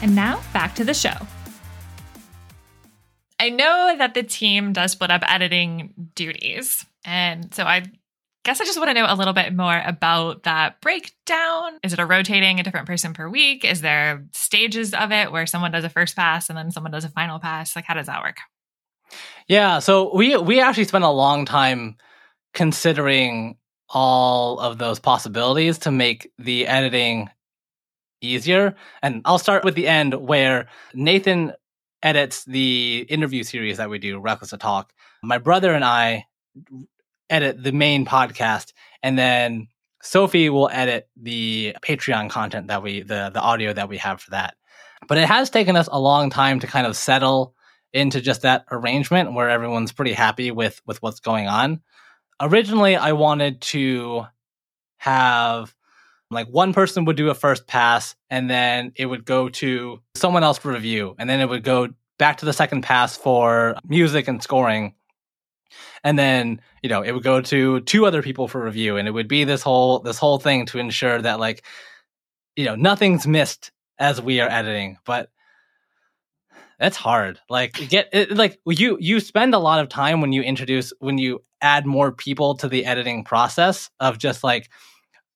And 0.02 0.16
now 0.16 0.41
back 0.54 0.76
to 0.76 0.84
the 0.84 0.93
show. 0.93 1.16
I 3.39 3.50
know 3.50 3.95
that 3.98 4.16
the 4.16 4.24
team 4.24 4.74
does 4.74 4.93
split 4.93 5.12
up 5.12 5.22
editing 5.32 5.93
duties. 6.16 6.86
And 7.06 7.54
so 7.54 7.64
I 7.64 7.84
guess 8.43 8.60
I 8.60 8.66
just 8.66 8.80
want 8.80 8.89
to 8.89 8.95
know 8.95 9.06
a 9.08 9.16
little 9.16 9.34
bit 9.34 9.56
more 9.56 9.80
about 9.86 10.43
that 10.43 10.82
breakdown. 10.82 11.78
Is 11.84 11.93
it 11.93 12.00
a 12.00 12.06
rotating 12.06 12.60
a 12.60 12.64
different 12.64 12.88
person 12.88 13.14
per 13.14 13.30
week? 13.30 13.64
Is 13.64 13.82
there 13.82 14.26
stages 14.34 14.95
of 14.95 15.12
it 15.12 15.32
where 15.32 15.45
someone 15.45 15.72
does 15.72 15.84
a 15.84 15.89
first 15.89 16.16
pass 16.16 16.50
and 16.50 16.58
then 16.58 16.72
someone 16.72 16.91
does 16.91 17.06
a 17.06 17.10
final 17.10 17.39
pass? 17.39 17.76
Like 17.76 17.86
how 17.86 17.93
does 17.93 18.08
that 18.08 18.24
work? 18.24 18.38
Yeah, 19.47 19.80
so 19.80 20.14
we 20.16 20.36
we 20.38 20.60
actually 20.60 20.86
spent 20.86 21.03
a 21.03 21.10
long 21.10 21.45
time 21.45 21.95
considering 22.53 23.58
all 23.89 24.60
of 24.60 24.78
those 24.78 24.99
possibilities 24.99 25.78
to 25.80 25.91
make 25.91 26.32
the 26.38 26.68
editing 26.68 27.30
easier. 28.22 28.76
And 29.01 29.22
I'll 29.26 29.39
start 29.39 29.64
with 29.64 29.76
the 29.76 29.88
end 29.88 30.14
where 30.16 30.68
Nathan 30.93 31.53
edits 32.03 32.43
the 32.45 33.05
interview 33.10 33.43
series 33.43 33.78
that 33.78 33.89
we 33.89 33.99
do, 33.99 34.20
Reckless 34.20 34.49
to 34.51 34.58
Talk. 34.58 34.91
My 35.24 35.38
brother 35.38 35.74
and 35.74 35.86
I 35.86 36.26
edit 37.30 37.64
the 37.64 37.72
main 37.72 38.05
podcast, 38.05 38.74
and 39.03 39.18
then 39.18 39.68
Sophie 40.01 40.49
will 40.49 40.70
edit 40.72 41.08
the 41.16 41.76
Patreon 41.82 42.30
content 42.30 42.68
that 42.68 42.84
we 42.84 43.01
the 43.01 43.32
the 43.34 43.41
audio 43.41 43.74
that 43.74 43.89
we 43.89 43.97
have 43.97 44.22
for 44.22 44.32
that. 44.32 44.55
But 45.08 45.18
it 45.18 45.28
has 45.28 45.49
taken 45.49 45.76
us 45.76 45.88
a 45.91 45.99
long 45.99 46.30
time 46.30 46.60
to 46.60 46.68
kind 46.68 46.88
of 46.88 46.95
settle 46.97 47.53
into 47.94 48.22
just 48.22 48.42
that 48.42 48.66
arrangement 48.72 49.34
where 49.34 49.50
everyone's 49.50 49.92
pretty 49.92 50.14
happy 50.14 50.52
with 50.52 50.82
with 50.86 51.02
what's 51.02 51.20
going 51.20 51.48
on. 51.48 51.82
Originally, 52.40 52.96
I 52.96 53.14
wanted 53.14 53.62
to 53.62 54.26
have 54.98 55.74
like 56.30 56.48
one 56.48 56.74
person 56.74 57.06
would 57.06 57.16
do 57.16 57.30
a 57.30 57.36
first 57.36 57.68
pass 57.68 58.16
and 58.30 58.50
then 58.50 58.92
it 58.96 59.06
would 59.06 59.26
go 59.26 59.50
to 59.50 60.02
someone 60.16 60.44
else 60.44 60.58
for 60.58 60.72
review 60.72 61.16
and 61.18 61.30
then 61.30 61.40
it 61.40 61.48
would 61.48 61.64
go 61.64 61.88
back 62.20 62.38
to 62.38 62.46
the 62.46 62.54
second 62.54 62.82
pass 62.82 63.16
for 63.16 63.76
music 63.86 64.28
and 64.28 64.44
scoring 64.44 64.94
and 66.04 66.18
then 66.18 66.60
you 66.82 66.90
know 66.90 67.02
it 67.02 67.12
would 67.12 67.24
go 67.24 67.42
to 67.42 67.80
two 67.82 68.06
other 68.06 68.22
people 68.22 68.48
for 68.48 68.62
review 68.62 68.98
and 68.98 69.08
it 69.08 69.12
would 69.12 69.28
be 69.28 69.44
this 69.44 69.62
whole 69.62 70.00
this 70.00 70.18
whole 70.18 70.40
thing 70.40 70.66
to 70.66 70.80
ensure 70.80 71.22
that 71.22 71.40
like 71.40 71.64
you 72.56 72.66
know 72.66 72.76
nothing's 72.76 73.28
missed 73.28 73.72
as 74.00 74.22
we 74.22 74.42
are 74.42 74.50
editing 74.50 74.98
but 75.06 75.30
that's 76.80 76.97
hard. 76.97 77.39
Like 77.49 77.73
get 77.89 78.09
it, 78.13 78.32
like 78.32 78.59
you 78.65 78.97
you 78.99 79.19
spend 79.19 79.53
a 79.53 79.59
lot 79.59 79.80
of 79.80 79.89
time 79.89 80.21
when 80.21 80.32
you 80.32 80.41
introduce 80.41 80.93
when 80.99 81.17
you 81.17 81.43
add 81.61 81.86
more 81.86 82.11
people 82.11 82.55
to 82.55 82.67
the 82.67 82.86
editing 82.86 83.23
process 83.23 83.89
of 83.99 84.19
just 84.19 84.43
like 84.43 84.69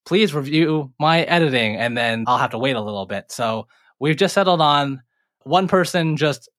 please 0.05 0.33
review 0.33 0.91
my 0.99 1.21
editing 1.23 1.75
and 1.75 1.97
then 1.97 2.23
i'll 2.27 2.37
have 2.37 2.51
to 2.51 2.59
wait 2.59 2.75
a 2.75 2.81
little 2.81 3.05
bit. 3.05 3.31
So 3.31 3.67
we've 3.99 4.15
just 4.15 4.33
settled 4.33 4.61
on 4.61 5.01
one 5.43 5.67
person 5.67 6.15
just 6.15 6.49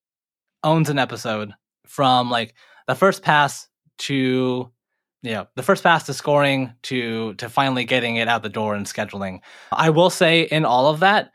owns 0.65 0.89
an 0.89 0.99
episode 0.99 1.53
from 1.87 2.31
like 2.31 2.55
the 2.89 2.95
first 2.95 3.23
pass 3.23 3.69
to 3.99 4.71
know 5.23 5.47
the 5.55 5.63
first 5.63 5.85
pass 5.85 6.07
to 6.07 6.15
scoring 6.15 6.73
to 6.83 7.35
to 7.35 7.49
finally 7.49 7.85
getting 7.85 8.17
it 8.17 8.27
out 8.27 8.43
the 8.43 8.49
door 8.49 8.75
and 8.75 8.87
scheduling. 8.87 9.39
I 9.71 9.91
will 9.91 10.11
say 10.11 10.43
in 10.43 10.65
all 10.65 10.89
of 10.89 11.01
that 11.01 11.31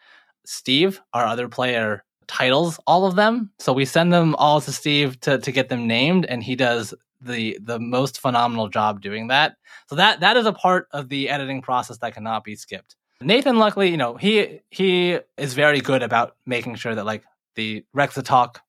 steve 0.46 1.02
our 1.14 1.26
other 1.26 1.48
player 1.48 2.04
titles 2.28 2.80
all 2.88 3.06
of 3.06 3.16
them. 3.16 3.52
So 3.60 3.74
we 3.74 3.86
send 3.86 4.14
them 4.14 4.36
all 4.36 4.62
to 4.62 4.72
steve 4.72 5.20
to 5.22 5.40
to 5.40 5.52
get 5.52 5.70
them 5.70 5.88
named 5.88 6.26
and 6.26 6.44
he 6.44 6.56
does 6.56 6.94
the 7.22 7.58
the 7.62 7.80
most 7.80 8.20
phenomenal 8.20 8.70
job 8.70 9.02
doing 9.02 9.28
that. 9.28 9.56
So 9.90 9.96
that 9.96 10.20
that 10.20 10.38
is 10.38 10.46
a 10.46 10.54
part 10.54 10.88
of 10.92 11.10
the 11.10 11.30
editing 11.30 11.62
process 11.62 11.98
that 12.00 12.14
cannot 12.14 12.44
be 12.44 12.56
skipped. 12.56 12.96
Nathan 13.22 13.58
luckily 13.58 13.90
you 13.90 13.98
know 13.98 14.16
he 14.16 14.62
he 14.70 15.20
is 15.38 15.54
very 15.54 15.82
good 15.82 16.04
about 16.04 16.36
making 16.46 16.76
sure 16.76 16.94
that 16.94 17.06
like 17.06 17.24
the 17.56 17.84
rex 17.94 18.16
the 18.16 18.24
talk 18.24 18.62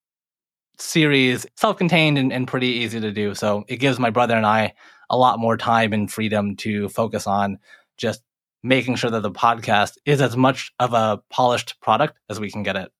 series 0.78 1.44
self-contained 1.56 2.16
and, 2.16 2.32
and 2.32 2.46
pretty 2.46 2.68
easy 2.68 3.00
to 3.00 3.12
do. 3.12 3.34
So 3.34 3.64
it 3.68 3.76
gives 3.76 3.98
my 3.98 4.10
brother 4.10 4.36
and 4.36 4.46
i 4.46 4.74
a 5.10 5.16
lot 5.16 5.38
more 5.38 5.56
time 5.56 5.92
and 5.92 6.10
freedom 6.12 6.54
to 6.56 6.88
focus 6.90 7.26
on 7.26 7.58
just 7.96 8.22
making 8.62 8.94
sure 8.94 9.10
that 9.10 9.22
the 9.22 9.30
podcast 9.30 9.96
is 10.04 10.20
as 10.20 10.36
much 10.36 10.72
of 10.78 10.92
a 10.92 11.20
polished 11.30 11.80
product 11.80 12.18
as 12.28 12.38
we 12.38 12.50
can 12.50 12.62
get 12.62 12.76
it 12.76 12.92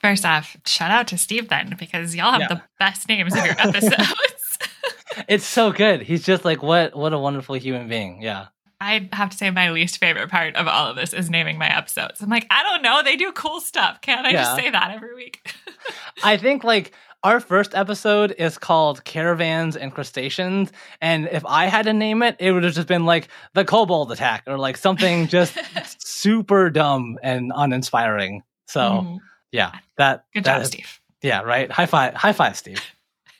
first 0.00 0.24
off 0.24 0.56
shout 0.66 0.90
out 0.90 1.06
to 1.08 1.18
steve 1.18 1.48
then 1.48 1.74
because 1.78 2.14
y'all 2.14 2.32
have 2.32 2.40
yeah. 2.42 2.48
the 2.48 2.62
best 2.78 3.08
names 3.08 3.34
of 3.34 3.44
your 3.44 3.54
episodes 3.58 4.58
it's 5.28 5.46
so 5.46 5.72
good 5.72 6.02
he's 6.02 6.24
just 6.24 6.44
like 6.44 6.62
what 6.62 6.96
what 6.96 7.12
a 7.12 7.18
wonderful 7.18 7.54
human 7.54 7.88
being 7.88 8.22
yeah 8.22 8.46
I 8.80 9.08
have 9.12 9.30
to 9.30 9.36
say 9.36 9.50
my 9.50 9.70
least 9.70 9.98
favorite 9.98 10.30
part 10.30 10.54
of 10.54 10.68
all 10.68 10.86
of 10.86 10.96
this 10.96 11.12
is 11.12 11.28
naming 11.28 11.58
my 11.58 11.66
episodes. 11.66 12.22
I'm 12.22 12.30
like, 12.30 12.46
I 12.48 12.62
don't 12.62 12.82
know, 12.82 13.02
they 13.02 13.16
do 13.16 13.32
cool 13.32 13.60
stuff. 13.60 14.00
Can't 14.00 14.24
I 14.24 14.30
yeah. 14.30 14.42
just 14.44 14.56
say 14.56 14.70
that 14.70 14.92
every 14.92 15.16
week? 15.16 15.52
I 16.22 16.36
think 16.36 16.62
like 16.62 16.92
our 17.24 17.40
first 17.40 17.74
episode 17.74 18.34
is 18.38 18.56
called 18.56 19.04
Caravans 19.04 19.76
and 19.76 19.92
Crustaceans. 19.92 20.70
And 21.00 21.28
if 21.32 21.44
I 21.44 21.66
had 21.66 21.86
to 21.86 21.92
name 21.92 22.22
it, 22.22 22.36
it 22.38 22.52
would 22.52 22.62
have 22.62 22.74
just 22.74 22.86
been 22.86 23.04
like 23.04 23.28
the 23.54 23.64
Kobold 23.64 24.12
Attack 24.12 24.44
or 24.46 24.56
like 24.56 24.76
something 24.76 25.26
just 25.26 25.58
super 26.00 26.70
dumb 26.70 27.18
and 27.22 27.50
uninspiring. 27.54 28.42
So, 28.66 28.80
mm. 28.80 29.18
Yeah, 29.52 29.72
that. 29.96 30.24
Good 30.34 30.44
that 30.44 30.54
job, 30.54 30.62
is, 30.62 30.68
Steve. 30.68 31.00
Yeah, 31.22 31.42
right. 31.42 31.70
High 31.70 31.86
five. 31.86 32.14
High 32.14 32.32
five, 32.32 32.56
Steve. 32.56 32.82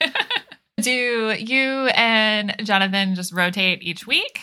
Do 0.80 1.32
you 1.32 1.88
and 1.88 2.54
Jonathan 2.62 3.14
just 3.14 3.32
rotate 3.32 3.82
each 3.82 4.06
week? 4.06 4.40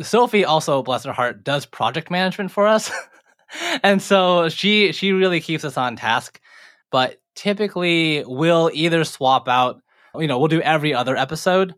Sophie 0.00 0.44
also, 0.44 0.82
bless 0.82 1.04
her 1.04 1.12
heart, 1.12 1.42
does 1.42 1.66
project 1.66 2.10
management 2.10 2.50
for 2.50 2.66
us. 2.66 2.90
and 3.82 4.00
so 4.00 4.48
she 4.48 4.92
she 4.92 5.12
really 5.12 5.40
keeps 5.40 5.64
us 5.64 5.76
on 5.76 5.96
task. 5.96 6.40
But 6.90 7.20
typically 7.34 8.24
we'll 8.26 8.70
either 8.74 9.04
swap 9.04 9.48
out, 9.48 9.80
you 10.14 10.26
know, 10.26 10.38
we'll 10.38 10.48
do 10.48 10.60
every 10.60 10.92
other 10.92 11.16
episode, 11.16 11.74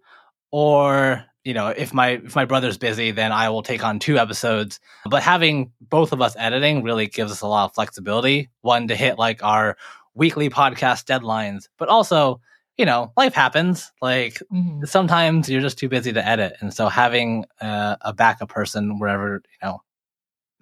or 0.51 1.25
you 1.45 1.55
know, 1.55 1.69
if 1.69 1.93
my 1.93 2.11
if 2.25 2.37
my 2.37 2.45
brother's 2.45 2.79
busy, 2.79 3.11
then 3.11 3.33
I 3.33 3.49
will 3.51 3.63
take 3.63 3.85
on 3.85 3.99
two 3.99 4.19
episodes. 4.19 4.81
But 5.09 5.23
having 5.23 5.73
both 5.81 6.13
of 6.13 6.21
us 6.23 6.37
editing 6.39 6.83
really 6.83 7.09
gives 7.09 7.33
us 7.33 7.41
a 7.41 7.47
lot 7.47 7.65
of 7.65 7.75
flexibility. 7.75 8.51
One 8.61 8.89
to 8.89 8.95
hit 8.95 9.19
like 9.19 9.43
our 9.43 9.77
weekly 10.15 10.51
podcast 10.51 11.05
deadlines, 11.05 11.69
but 11.79 11.89
also, 11.89 12.41
you 12.77 12.85
know, 12.85 13.13
life 13.17 13.35
happens. 13.35 13.91
Like 14.01 14.35
mm-hmm. 14.53 14.85
sometimes 14.85 15.49
you're 15.49 15.61
just 15.61 15.79
too 15.79 15.89
busy 15.89 16.13
to 16.13 16.27
edit, 16.27 16.55
and 16.61 16.73
so 16.73 16.89
having 16.89 17.45
uh, 17.61 17.97
a 18.01 18.13
backup 18.13 18.49
person 18.49 18.99
wherever 18.99 19.43
you 19.45 19.67
know 19.67 19.83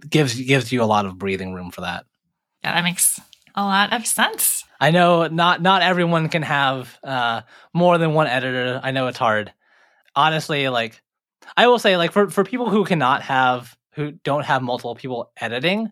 gives 0.09 0.35
gives 0.35 0.72
you 0.72 0.83
a 0.83 0.85
lot 0.85 1.05
of 1.05 1.18
breathing 1.18 1.53
room 1.53 1.70
for 1.70 1.83
that. 1.83 2.07
Yeah, 2.64 2.74
that 2.74 2.85
makes 2.85 3.20
a 3.55 3.62
lot 3.62 3.93
of 3.93 4.07
sense. 4.07 4.64
I 4.81 4.93
know 4.93 5.26
not 5.26 5.61
not 5.61 5.83
everyone 5.83 6.31
can 6.31 6.43
have 6.43 6.99
uh, 7.05 7.43
more 7.74 7.99
than 7.99 8.14
one 8.14 8.28
editor. 8.28 8.81
I 8.83 8.93
know 8.93 9.09
it's 9.09 9.18
hard. 9.18 9.53
Honestly, 10.15 10.69
like 10.69 11.03
I 11.57 11.67
will 11.67 11.79
say, 11.79 11.97
like 11.97 12.13
for 12.13 12.29
for 12.31 12.45
people 12.45 12.69
who 12.71 12.85
cannot 12.85 13.23
have 13.23 13.77
who 13.95 14.13
don't 14.13 14.45
have 14.45 14.63
multiple 14.63 14.95
people 14.95 15.33
editing, 15.41 15.91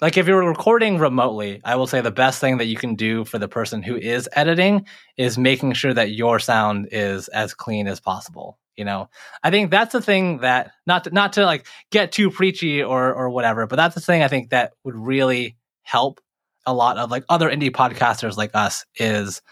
like 0.00 0.16
if 0.16 0.26
you're 0.26 0.46
recording 0.46 0.98
remotely, 0.98 1.60
I 1.64 1.76
will 1.76 1.86
say 1.86 2.00
the 2.00 2.10
best 2.10 2.40
thing 2.40 2.58
that 2.58 2.66
you 2.66 2.76
can 2.76 2.94
do 2.94 3.24
for 3.24 3.38
the 3.38 3.48
person 3.48 3.82
who 3.82 3.96
is 3.96 4.28
editing 4.32 4.86
is 5.16 5.38
making 5.38 5.72
sure 5.72 5.92
that 5.92 6.12
your 6.12 6.38
sound 6.38 6.88
is 6.92 7.28
as 7.28 7.54
clean 7.54 7.86
as 7.88 8.00
possible. 8.00 8.58
You 8.76 8.84
know, 8.84 9.08
I 9.42 9.50
think 9.50 9.72
that's 9.72 9.92
the 9.92 10.00
thing 10.00 10.38
that 10.38 10.70
not 10.86 11.04
to, 11.04 11.10
not 11.10 11.32
to 11.32 11.44
like 11.44 11.66
get 11.90 12.12
too 12.12 12.30
preachy 12.30 12.82
or 12.82 13.12
or 13.12 13.28
whatever, 13.30 13.66
but 13.66 13.76
that's 13.76 13.96
the 13.96 14.00
thing 14.00 14.22
I 14.22 14.28
think 14.28 14.50
that 14.50 14.74
would 14.84 14.94
really 14.94 15.56
help 15.82 16.20
a 16.64 16.72
lot 16.72 16.98
of 16.98 17.10
like 17.10 17.24
other 17.28 17.50
indie 17.50 17.70
podcasters 17.70 18.36
like 18.36 18.50
us 18.54 18.84
is 18.96 19.42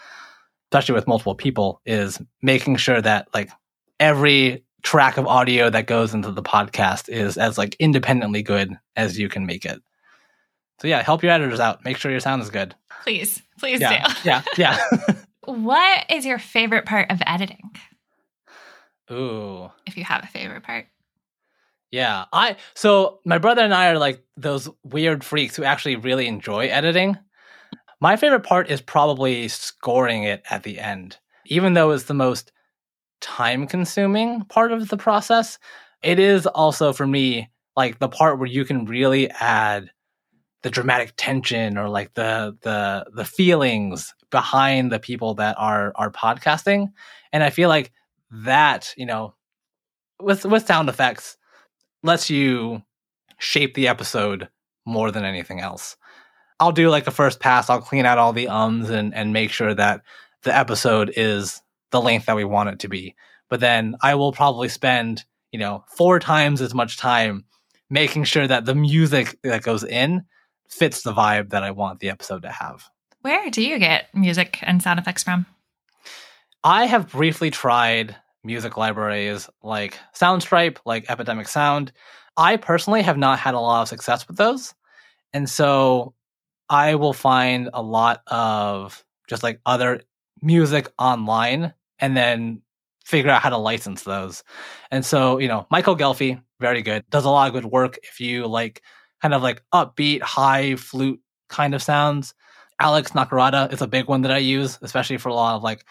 especially 0.71 0.95
with 0.95 1.07
multiple 1.07 1.35
people 1.35 1.81
is 1.85 2.21
making 2.41 2.75
sure 2.75 3.01
that 3.01 3.27
like 3.33 3.49
every 3.99 4.63
track 4.83 5.17
of 5.17 5.25
audio 5.27 5.69
that 5.69 5.87
goes 5.87 6.13
into 6.13 6.31
the 6.31 6.43
podcast 6.43 7.09
is 7.09 7.37
as 7.37 7.57
like 7.57 7.75
independently 7.79 8.41
good 8.43 8.71
as 8.95 9.17
you 9.19 9.27
can 9.27 9.45
make 9.45 9.65
it 9.65 9.81
So 10.79 10.87
yeah, 10.87 11.01
help 11.01 11.23
your 11.23 11.31
editors 11.31 11.59
out. 11.59 11.83
Make 11.83 11.97
sure 11.97 12.11
your 12.11 12.19
sound 12.19 12.41
is 12.41 12.49
good. 12.49 12.75
Please, 13.03 13.41
please 13.59 13.81
Yeah, 13.81 14.07
do. 14.07 14.13
yeah, 14.23 14.41
yeah. 14.57 14.77
What 15.45 16.05
is 16.09 16.25
your 16.25 16.39
favorite 16.39 16.85
part 16.85 17.09
of 17.09 17.21
editing? 17.25 17.71
Ooh. 19.11 19.71
If 19.85 19.95
you 19.97 20.03
have 20.03 20.23
a 20.23 20.27
favorite 20.27 20.63
part. 20.63 20.87
Yeah, 21.91 22.25
I 22.33 22.57
so 22.75 23.19
my 23.25 23.37
brother 23.37 23.61
and 23.61 23.73
I 23.73 23.87
are 23.89 23.97
like 23.97 24.21
those 24.35 24.69
weird 24.83 25.23
freaks 25.23 25.55
who 25.55 25.63
actually 25.63 25.95
really 25.95 26.27
enjoy 26.27 26.67
editing. 26.67 27.17
My 28.01 28.17
favorite 28.17 28.43
part 28.43 28.69
is 28.69 28.81
probably 28.81 29.47
scoring 29.47 30.23
it 30.23 30.43
at 30.49 30.63
the 30.63 30.79
end. 30.79 31.17
Even 31.45 31.73
though 31.73 31.91
it's 31.91 32.03
the 32.03 32.13
most 32.13 32.51
time 33.21 33.67
consuming 33.67 34.43
part 34.45 34.71
of 34.71 34.89
the 34.89 34.97
process, 34.97 35.59
it 36.03 36.19
is 36.19 36.45
also 36.45 36.93
for 36.93 37.07
me 37.07 37.49
like 37.75 37.99
the 37.99 38.09
part 38.09 38.39
where 38.39 38.47
you 38.47 38.65
can 38.65 38.85
really 38.85 39.29
add 39.31 39.89
the 40.63 40.69
dramatic 40.69 41.13
tension 41.17 41.77
or 41.77 41.87
like 41.87 42.13
the 42.15 42.57
the 42.61 43.05
the 43.13 43.25
feelings 43.25 44.13
behind 44.31 44.91
the 44.91 44.99
people 44.99 45.35
that 45.35 45.55
are 45.57 45.91
are 45.95 46.11
podcasting. 46.11 46.91
And 47.31 47.43
I 47.43 47.49
feel 47.49 47.69
like 47.69 47.91
that, 48.31 48.93
you 48.97 49.05
know, 49.05 49.35
with 50.19 50.45
with 50.45 50.65
sound 50.65 50.89
effects 50.89 51.37
lets 52.03 52.29
you 52.29 52.81
shape 53.37 53.75
the 53.75 53.87
episode 53.87 54.49
more 54.85 55.11
than 55.11 55.25
anything 55.25 55.59
else. 55.59 55.95
I'll 56.59 56.71
do 56.71 56.89
like 56.89 57.05
a 57.05 57.11
first 57.11 57.39
pass, 57.39 57.69
I'll 57.69 57.81
clean 57.81 58.05
out 58.05 58.17
all 58.17 58.33
the 58.33 58.47
ums 58.47 58.89
and, 58.89 59.13
and 59.13 59.31
make 59.31 59.51
sure 59.51 59.73
that 59.75 60.01
the 60.43 60.55
episode 60.55 61.13
is 61.15 61.61
the 61.91 62.01
length 62.01 62.25
that 62.25 62.35
we 62.35 62.43
want 62.43 62.69
it 62.69 62.79
to 62.79 62.87
be. 62.87 63.15
But 63.49 63.59
then 63.59 63.95
I 64.01 64.15
will 64.15 64.31
probably 64.31 64.69
spend, 64.69 65.23
you 65.51 65.59
know, 65.59 65.85
four 65.95 66.19
times 66.19 66.61
as 66.61 66.73
much 66.73 66.97
time 66.97 67.45
making 67.89 68.25
sure 68.25 68.47
that 68.47 68.65
the 68.65 68.75
music 68.75 69.37
that 69.43 69.63
goes 69.63 69.83
in 69.83 70.25
fits 70.67 71.01
the 71.01 71.13
vibe 71.13 71.51
that 71.51 71.63
I 71.63 71.71
want 71.71 71.99
the 71.99 72.09
episode 72.09 72.41
to 72.41 72.51
have. 72.51 72.89
Where 73.21 73.49
do 73.49 73.61
you 73.61 73.79
get 73.79 74.13
music 74.13 74.59
and 74.61 74.81
sound 74.81 74.99
effects 74.99 75.23
from? 75.23 75.45
I 76.63 76.85
have 76.85 77.09
briefly 77.09 77.51
tried 77.51 78.15
music 78.43 78.77
libraries 78.77 79.49
like 79.63 79.97
Soundstripe, 80.13 80.77
like 80.85 81.09
Epidemic 81.09 81.47
Sound. 81.47 81.91
I 82.35 82.57
personally 82.57 83.01
have 83.01 83.17
not 83.17 83.39
had 83.39 83.53
a 83.53 83.59
lot 83.59 83.81
of 83.81 83.87
success 83.87 84.27
with 84.27 84.37
those. 84.37 84.73
And 85.33 85.49
so 85.49 86.13
I 86.69 86.95
will 86.95 87.13
find 87.13 87.69
a 87.73 87.81
lot 87.81 88.21
of 88.27 89.03
just 89.27 89.43
like 89.43 89.61
other 89.65 90.01
music 90.41 90.91
online 90.97 91.73
and 91.99 92.15
then 92.15 92.61
figure 93.05 93.31
out 93.31 93.41
how 93.41 93.49
to 93.49 93.57
license 93.57 94.03
those. 94.03 94.43
And 94.91 95.05
so, 95.05 95.37
you 95.37 95.47
know, 95.47 95.65
Michael 95.71 95.95
Ghelfi, 95.95 96.41
very 96.59 96.81
good, 96.81 97.05
does 97.09 97.25
a 97.25 97.29
lot 97.29 97.47
of 97.47 97.53
good 97.53 97.71
work 97.71 97.97
if 98.03 98.19
you 98.19 98.47
like 98.47 98.81
kind 99.21 99.33
of 99.33 99.41
like 99.41 99.63
upbeat, 99.73 100.21
high 100.21 100.75
flute 100.75 101.21
kind 101.49 101.73
of 101.73 101.81
sounds. 101.81 102.33
Alex 102.79 103.11
Nakarada 103.11 103.71
is 103.71 103.81
a 103.81 103.87
big 103.87 104.07
one 104.07 104.21
that 104.21 104.31
I 104.31 104.37
use, 104.37 104.77
especially 104.81 105.17
for 105.17 105.29
a 105.29 105.33
lot 105.33 105.55
of 105.55 105.63
like 105.63 105.85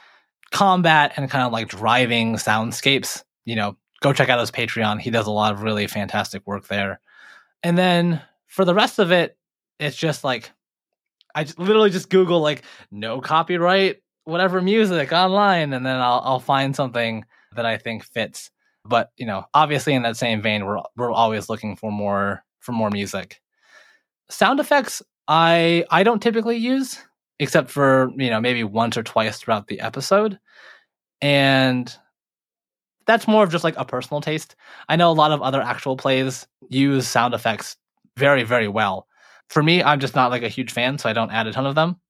combat 0.53 1.13
and 1.17 1.31
kind 1.31 1.45
of 1.45 1.53
like 1.53 1.69
driving 1.69 2.37
soundscapes. 2.37 3.25
You 3.45 3.57
know, 3.57 3.77
go 4.01 4.13
check 4.13 4.29
out 4.29 4.39
his 4.39 4.51
Patreon. 4.51 5.01
He 5.01 5.11
does 5.11 5.27
a 5.27 5.33
lot 5.33 5.53
of 5.53 5.63
really 5.63 5.87
fantastic 5.87 6.47
work 6.47 6.69
there. 6.69 7.01
And 7.63 7.77
then 7.77 8.21
for 8.47 8.65
the 8.65 8.75
rest 8.75 8.99
of 8.99 9.11
it, 9.11 9.37
it's 9.79 9.97
just 9.97 10.23
like 10.23 10.53
I 11.35 11.45
just 11.45 11.59
literally 11.59 11.91
just 11.91 12.09
Google 12.09 12.41
like 12.41 12.63
no 12.91 13.21
copyright, 13.21 14.03
whatever 14.27 14.61
music 14.61 15.12
online, 15.12 15.72
and 15.72 15.87
then 15.87 15.97
I'll 15.97 16.20
I'll 16.24 16.41
find 16.41 16.77
something 16.77 17.24
that 17.57 17.66
I 17.66 17.79
think 17.79 18.05
fits. 18.05 18.51
But 18.85 19.11
you 19.16 19.27
know, 19.27 19.47
obviously 19.55 19.95
in 19.95 20.03
that 20.03 20.16
same 20.18 20.43
vein, 20.43 20.66
we're 20.66 20.81
we're 20.97 21.12
always 21.12 21.49
looking 21.49 21.77
for 21.77 21.91
more 21.91 22.45
for 22.61 22.72
more 22.72 22.91
music. 22.91 23.41
Sound 24.31 24.61
effects 24.61 25.03
I 25.29 25.85
I 25.91 26.03
don't 26.03 26.22
typically 26.22 26.57
use 26.57 27.01
except 27.39 27.70
for, 27.70 28.11
you 28.16 28.31
know, 28.31 28.41
maybe 28.41 28.64
once 28.64 28.97
or 28.97 29.03
twice 29.03 29.39
throughout 29.39 29.68
the 29.68 29.81
episode. 29.81 30.39
And 31.20 31.95
that's 33.07 33.29
more 33.29 33.45
of 33.45 33.51
just 33.51 33.64
like 33.64 33.77
a 33.77 33.85
personal 33.85 34.20
taste. 34.20 34.57
I 34.89 34.97
know 34.97 35.11
a 35.11 35.12
lot 35.12 35.33
of 35.33 35.43
other 35.43 35.62
actual 35.62 35.97
plays 35.97 36.47
use 36.68 37.07
sound 37.07 37.35
effects 37.35 37.77
very, 38.16 38.43
very 38.43 38.68
well. 38.68 39.07
For 39.49 39.62
me, 39.62 39.83
I'm 39.83 40.01
just 40.01 40.16
not 40.16 40.31
like 40.31 40.43
a 40.43 40.49
huge 40.49 40.72
fan, 40.72 40.99
so 40.99 41.09
I 41.09 41.12
don't 41.12 41.31
add 41.31 41.47
a 41.47 41.53
ton 41.53 41.66
of 41.66 41.74
them. 41.74 42.01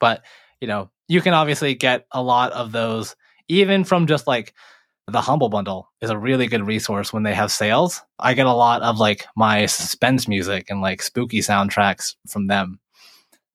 But, 0.00 0.24
you 0.64 0.68
know, 0.68 0.88
you 1.08 1.20
can 1.20 1.34
obviously 1.34 1.74
get 1.74 2.06
a 2.10 2.22
lot 2.22 2.50
of 2.52 2.72
those 2.72 3.14
even 3.48 3.84
from 3.84 4.06
just 4.06 4.26
like 4.26 4.54
the 5.06 5.20
Humble 5.20 5.50
Bundle 5.50 5.90
is 6.00 6.08
a 6.08 6.16
really 6.16 6.46
good 6.46 6.66
resource 6.66 7.12
when 7.12 7.22
they 7.22 7.34
have 7.34 7.52
sales. 7.52 8.00
I 8.18 8.32
get 8.32 8.46
a 8.46 8.52
lot 8.54 8.80
of 8.80 8.98
like 8.98 9.26
my 9.36 9.66
suspense 9.66 10.26
music 10.26 10.70
and 10.70 10.80
like 10.80 11.02
spooky 11.02 11.40
soundtracks 11.40 12.14
from 12.26 12.46
them 12.46 12.80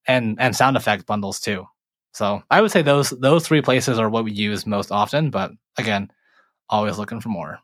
and 0.07 0.39
and 0.39 0.55
sound 0.55 0.78
effect 0.78 1.07
bundles 1.07 1.39
too. 1.39 1.66
So 2.14 2.43
I 2.51 2.62
would 2.62 2.70
say 2.70 2.84
those 2.84 3.10
those 3.10 3.47
three 3.47 3.64
places 3.64 3.97
are 3.97 4.07
what 4.12 4.24
we 4.24 4.32
use 4.32 4.68
most 4.68 4.91
often, 4.91 5.32
but 5.32 5.49
again, 5.80 6.12
always 6.70 6.99
looking 6.99 7.22
for 7.22 7.30
more. 7.30 7.57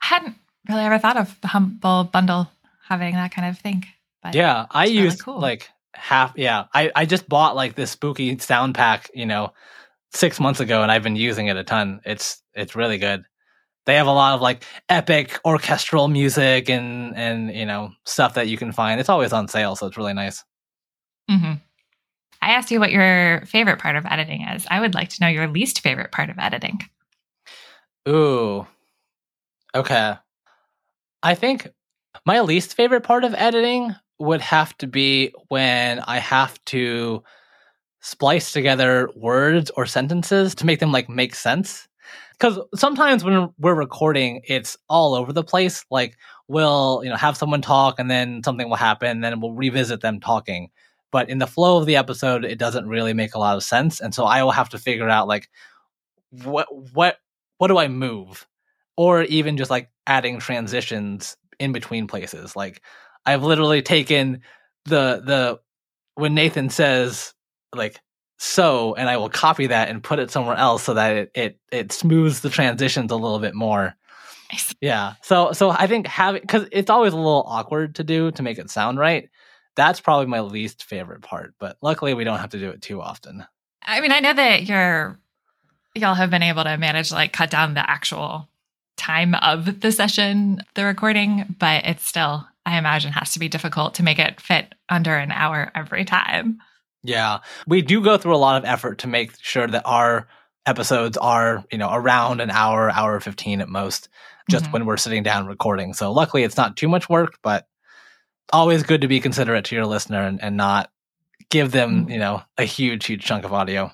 I 0.00 0.06
hadn't 0.06 0.36
really 0.66 0.84
ever 0.84 0.98
thought 0.98 1.18
of 1.18 1.38
the 1.42 1.48
Humble 1.48 2.04
Bundle 2.04 2.50
having 2.88 3.12
that 3.16 3.32
kind 3.32 3.50
of 3.50 3.58
thing. 3.58 3.84
But 4.22 4.34
Yeah, 4.34 4.64
I 4.70 4.84
really 4.84 4.96
used 5.04 5.22
cool. 5.22 5.38
like 5.38 5.68
half 5.94 6.32
yeah, 6.36 6.64
I 6.74 6.90
I 6.94 7.04
just 7.06 7.28
bought 7.28 7.56
like 7.56 7.74
this 7.74 7.90
spooky 7.90 8.38
sound 8.38 8.74
pack, 8.74 9.10
you 9.14 9.26
know, 9.26 9.52
6 10.12 10.40
months 10.40 10.60
ago 10.60 10.82
and 10.82 10.90
I've 10.92 11.02
been 11.02 11.16
using 11.16 11.46
it 11.48 11.56
a 11.56 11.64
ton. 11.64 12.00
It's 12.04 12.42
it's 12.54 12.76
really 12.76 12.98
good. 12.98 13.24
They 13.86 13.94
have 13.96 14.06
a 14.06 14.12
lot 14.12 14.34
of 14.34 14.40
like 14.42 14.64
epic 14.88 15.40
orchestral 15.44 16.08
music 16.08 16.68
and 16.70 17.16
and 17.16 17.54
you 17.54 17.66
know, 17.66 17.90
stuff 18.04 18.34
that 18.34 18.48
you 18.48 18.56
can 18.56 18.72
find. 18.72 19.00
It's 19.00 19.08
always 19.08 19.32
on 19.32 19.48
sale, 19.48 19.76
so 19.76 19.86
it's 19.86 19.96
really 19.96 20.14
nice. 20.14 20.44
mm-hmm. 21.30 21.54
I 22.40 22.50
asked 22.52 22.70
you 22.70 22.80
what 22.80 22.92
your 22.92 23.44
favorite 23.46 23.78
part 23.80 23.96
of 23.96 24.06
editing 24.06 24.42
is. 24.42 24.66
I 24.70 24.80
would 24.80 24.94
like 24.94 25.08
to 25.10 25.16
know 25.20 25.28
your 25.28 25.48
least 25.48 25.80
favorite 25.80 26.12
part 26.12 26.30
of 26.30 26.38
editing. 26.38 26.80
Ooh. 28.08 28.66
Okay. 29.74 30.14
I 31.22 31.34
think 31.34 31.68
my 32.24 32.40
least 32.40 32.74
favorite 32.74 33.02
part 33.02 33.24
of 33.24 33.34
editing 33.34 33.94
would 34.18 34.40
have 34.40 34.76
to 34.78 34.86
be 34.86 35.32
when 35.48 36.00
I 36.00 36.18
have 36.18 36.62
to 36.66 37.22
splice 38.00 38.52
together 38.52 39.10
words 39.16 39.70
or 39.76 39.86
sentences 39.86 40.54
to 40.56 40.66
make 40.66 40.80
them 40.80 40.92
like 40.92 41.08
make 41.08 41.34
sense. 41.34 41.88
Cuz 42.38 42.58
sometimes 42.74 43.24
when 43.24 43.48
we're 43.58 43.74
recording 43.74 44.40
it's 44.44 44.76
all 44.88 45.14
over 45.14 45.32
the 45.32 45.44
place 45.44 45.84
like 45.90 46.16
we'll, 46.46 47.00
you 47.04 47.10
know, 47.10 47.16
have 47.16 47.36
someone 47.36 47.60
talk 47.62 47.98
and 47.98 48.10
then 48.10 48.42
something 48.44 48.68
will 48.68 48.76
happen 48.76 49.20
then 49.20 49.40
we'll 49.40 49.52
revisit 49.52 50.00
them 50.00 50.20
talking. 50.20 50.70
But 51.10 51.28
in 51.30 51.38
the 51.38 51.46
flow 51.46 51.78
of 51.78 51.86
the 51.86 51.96
episode 51.96 52.44
it 52.44 52.58
doesn't 52.58 52.88
really 52.88 53.14
make 53.14 53.34
a 53.34 53.38
lot 53.38 53.56
of 53.56 53.62
sense 53.62 54.00
and 54.00 54.14
so 54.14 54.24
I 54.24 54.42
will 54.42 54.52
have 54.52 54.68
to 54.70 54.78
figure 54.78 55.08
out 55.08 55.28
like 55.28 55.48
what 56.30 56.66
what 56.94 57.18
what 57.58 57.68
do 57.68 57.78
I 57.78 57.88
move? 57.88 58.46
Or 58.96 59.22
even 59.24 59.56
just 59.56 59.70
like 59.70 59.90
adding 60.06 60.38
transitions 60.40 61.36
in 61.58 61.72
between 61.72 62.06
places. 62.06 62.56
Like 62.56 62.82
I've 63.28 63.44
literally 63.44 63.82
taken 63.82 64.40
the 64.86 65.22
the 65.24 65.60
when 66.14 66.34
Nathan 66.34 66.70
says 66.70 67.34
like 67.74 68.00
so 68.38 68.94
and 68.94 69.08
I 69.08 69.18
will 69.18 69.28
copy 69.28 69.66
that 69.66 69.90
and 69.90 70.02
put 70.02 70.18
it 70.18 70.30
somewhere 70.30 70.56
else 70.56 70.84
so 70.84 70.94
that 70.94 71.16
it 71.16 71.30
it, 71.34 71.58
it 71.70 71.92
smooths 71.92 72.40
the 72.40 72.50
transitions 72.50 73.12
a 73.12 73.16
little 73.16 73.38
bit 73.38 73.54
more. 73.54 73.94
Yeah. 74.80 75.14
So 75.22 75.52
so 75.52 75.70
I 75.70 75.86
think 75.86 76.06
having 76.06 76.46
cuz 76.46 76.66
it's 76.72 76.88
always 76.88 77.12
a 77.12 77.16
little 77.16 77.44
awkward 77.46 77.96
to 77.96 78.04
do 78.04 78.30
to 78.32 78.42
make 78.42 78.58
it 78.58 78.70
sound 78.70 78.98
right. 78.98 79.28
That's 79.76 80.00
probably 80.00 80.26
my 80.26 80.40
least 80.40 80.84
favorite 80.84 81.22
part, 81.22 81.54
but 81.60 81.76
luckily 81.82 82.14
we 82.14 82.24
don't 82.24 82.38
have 82.38 82.50
to 82.50 82.58
do 82.58 82.70
it 82.70 82.80
too 82.80 83.02
often. 83.02 83.46
I 83.82 84.00
mean, 84.00 84.10
I 84.10 84.20
know 84.20 84.32
that 84.32 84.64
you're 84.64 85.18
y'all 85.94 86.14
have 86.14 86.30
been 86.30 86.42
able 86.42 86.64
to 86.64 86.78
manage 86.78 87.12
like 87.12 87.32
cut 87.32 87.50
down 87.50 87.74
the 87.74 87.88
actual 87.88 88.48
time 88.98 89.34
of 89.36 89.80
the 89.80 89.92
session, 89.92 90.62
the 90.74 90.84
recording, 90.84 91.56
but 91.58 91.84
it's 91.86 92.04
still, 92.04 92.46
I 92.68 92.78
imagine, 92.78 93.12
has 93.12 93.32
to 93.32 93.38
be 93.38 93.48
difficult 93.48 93.94
to 93.94 94.02
make 94.02 94.18
it 94.18 94.40
fit 94.40 94.74
under 94.88 95.16
an 95.16 95.32
hour 95.32 95.70
every 95.74 96.04
time. 96.04 96.58
Yeah, 97.02 97.38
we 97.66 97.80
do 97.82 98.02
go 98.02 98.18
through 98.18 98.34
a 98.34 98.38
lot 98.38 98.56
of 98.56 98.64
effort 98.68 98.98
to 98.98 99.06
make 99.08 99.32
sure 99.40 99.66
that 99.66 99.82
our 99.86 100.28
episodes 100.66 101.16
are, 101.16 101.64
you 101.72 101.78
know, 101.78 101.88
around 101.92 102.40
an 102.40 102.50
hour, 102.50 102.90
hour 102.90 103.18
15 103.20 103.60
at 103.62 103.68
most, 103.68 104.08
just 104.50 104.66
Mhm. 104.66 104.72
when 104.72 104.86
we're 104.86 104.96
sitting 104.98 105.22
down 105.22 105.46
recording. 105.46 105.94
So 105.94 106.12
luckily 106.12 106.42
it's 106.42 106.56
not 106.56 106.76
too 106.76 106.88
much 106.88 107.08
work, 107.08 107.38
but 107.42 107.66
always 108.52 108.82
good 108.82 109.00
to 109.00 109.08
be 109.08 109.20
considerate 109.20 109.64
to 109.66 109.74
your 109.76 109.86
listener 109.86 110.20
and, 110.22 110.42
and 110.42 110.56
not 110.56 110.90
give 111.50 111.70
them, 111.72 112.06
Mm. 112.06 112.12
you 112.12 112.18
know, 112.18 112.42
a 112.58 112.64
huge, 112.64 113.06
huge 113.06 113.24
chunk 113.24 113.44
of 113.44 113.52
audio. 113.54 113.90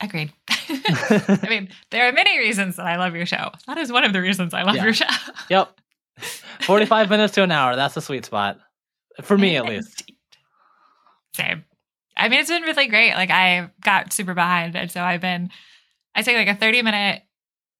Agreed. 0.00 0.32
I 0.50 1.46
mean, 1.48 1.68
there 1.90 2.06
are 2.08 2.12
many 2.12 2.38
reasons 2.38 2.76
that 2.76 2.86
I 2.86 2.96
love 2.96 3.14
your 3.14 3.26
show. 3.26 3.50
That 3.66 3.78
is 3.78 3.90
one 3.92 4.04
of 4.04 4.12
the 4.12 4.20
reasons 4.20 4.52
I 4.52 4.62
love 4.62 4.74
Yeah. 4.76 4.84
your 4.84 4.92
show. 4.94 5.06
yep. 5.48 5.78
45 6.60 7.10
minutes 7.10 7.34
to 7.34 7.42
an 7.42 7.52
hour. 7.52 7.76
That's 7.76 7.94
the 7.94 8.00
sweet 8.00 8.24
spot. 8.24 8.58
For 9.22 9.38
me, 9.38 9.56
at 9.56 9.66
least. 9.66 10.10
Same. 11.34 11.64
I 12.16 12.28
mean, 12.28 12.40
it's 12.40 12.50
been 12.50 12.62
really 12.62 12.86
great. 12.86 13.14
Like 13.14 13.30
I 13.30 13.70
got 13.82 14.12
super 14.12 14.34
behind, 14.34 14.76
and 14.76 14.90
so 14.90 15.02
I've 15.02 15.20
been. 15.20 15.50
I 16.14 16.22
take 16.22 16.36
like 16.36 16.48
a 16.48 16.54
thirty 16.54 16.82
minute 16.82 17.22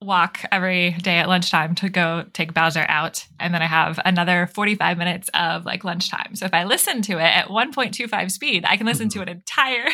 walk 0.05 0.41
every 0.53 0.93
day 0.93 1.19
at 1.19 1.29
lunchtime 1.29 1.75
to 1.77 1.89
go 1.89 2.25
take 2.33 2.55
Bowser 2.55 2.85
out. 2.89 3.27
And 3.41 3.55
then 3.55 3.63
I 3.63 3.67
have 3.67 3.99
another 4.05 4.49
45 4.53 4.99
minutes 4.99 5.31
of 5.35 5.65
like 5.65 5.85
lunchtime. 5.85 6.35
So 6.35 6.47
if 6.47 6.55
I 6.55 6.65
listen 6.65 7.03
to 7.03 7.15
it 7.15 7.23
at 7.23 7.49
1.25 7.49 8.31
speed, 8.31 8.65
I 8.67 8.77
can 8.77 8.87
listen 8.87 9.09
to 9.11 9.21
mm-hmm. 9.21 9.29
an 9.29 9.37
entire 9.37 9.87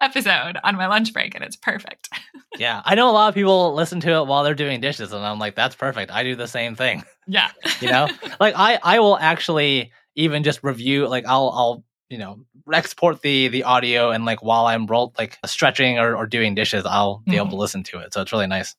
episode 0.00 0.58
on 0.62 0.76
my 0.76 0.86
lunch 0.86 1.12
break 1.12 1.34
and 1.34 1.42
it's 1.42 1.56
perfect. 1.56 2.08
yeah. 2.58 2.82
I 2.84 2.94
know 2.94 3.10
a 3.10 3.12
lot 3.12 3.28
of 3.28 3.34
people 3.34 3.74
listen 3.74 4.00
to 4.00 4.10
it 4.10 4.26
while 4.26 4.44
they're 4.44 4.54
doing 4.54 4.80
dishes 4.80 5.12
and 5.12 5.24
I'm 5.24 5.38
like, 5.38 5.54
that's 5.54 5.74
perfect. 5.74 6.10
I 6.10 6.22
do 6.22 6.36
the 6.36 6.48
same 6.48 6.74
thing. 6.76 7.04
Yeah. 7.26 7.50
you 7.80 7.90
know? 7.90 8.08
Like 8.38 8.54
I 8.56 8.78
I 8.82 9.00
will 9.00 9.16
actually 9.18 9.92
even 10.14 10.42
just 10.42 10.62
review 10.62 11.08
like 11.08 11.26
I'll 11.26 11.50
I'll 11.50 11.84
you 12.08 12.18
know 12.18 12.38
export 12.72 13.22
the 13.22 13.48
the 13.48 13.64
audio 13.64 14.10
and 14.10 14.24
like 14.24 14.42
while 14.42 14.66
i'm 14.66 14.86
roll 14.86 15.12
like 15.18 15.38
stretching 15.44 15.98
or, 15.98 16.16
or 16.16 16.26
doing 16.26 16.54
dishes 16.54 16.84
i'll 16.86 17.18
be 17.18 17.32
mm-hmm. 17.32 17.40
able 17.40 17.50
to 17.50 17.56
listen 17.56 17.82
to 17.82 17.98
it 17.98 18.12
so 18.12 18.20
it's 18.20 18.32
really 18.32 18.46
nice 18.46 18.74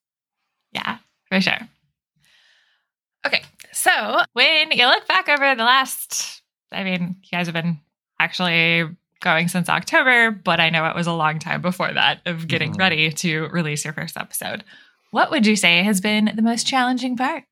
yeah 0.74 0.98
for 1.28 1.40
sure 1.40 1.60
okay 3.26 3.44
so 3.72 4.22
when 4.34 4.72
you 4.72 4.86
look 4.86 5.08
back 5.08 5.30
over 5.30 5.56
the 5.56 5.64
last 5.64 6.42
i 6.72 6.84
mean 6.84 7.16
you 7.24 7.30
guys 7.32 7.48
have 7.48 7.54
been 7.54 7.80
actually 8.20 8.84
going 9.22 9.48
since 9.48 9.70
october 9.70 10.32
but 10.32 10.60
i 10.60 10.70
know 10.70 10.86
it 10.86 10.96
was 10.96 11.08
a 11.08 11.14
long 11.14 11.40
time 11.40 11.62
before 11.62 11.92
that 11.94 12.22
of 12.26 12.48
getting 12.48 12.72
mm-hmm. 12.72 12.82
ready 12.82 13.12
to 13.12 13.48
release 13.50 13.84
your 13.84 13.94
first 13.94 14.18
episode 14.18 14.64
what 15.12 15.32
would 15.32 15.46
you 15.46 15.56
say 15.56 15.84
has 15.84 16.02
been 16.02 16.32
the 16.36 16.42
most 16.42 16.66
challenging 16.66 17.16
part 17.16 17.44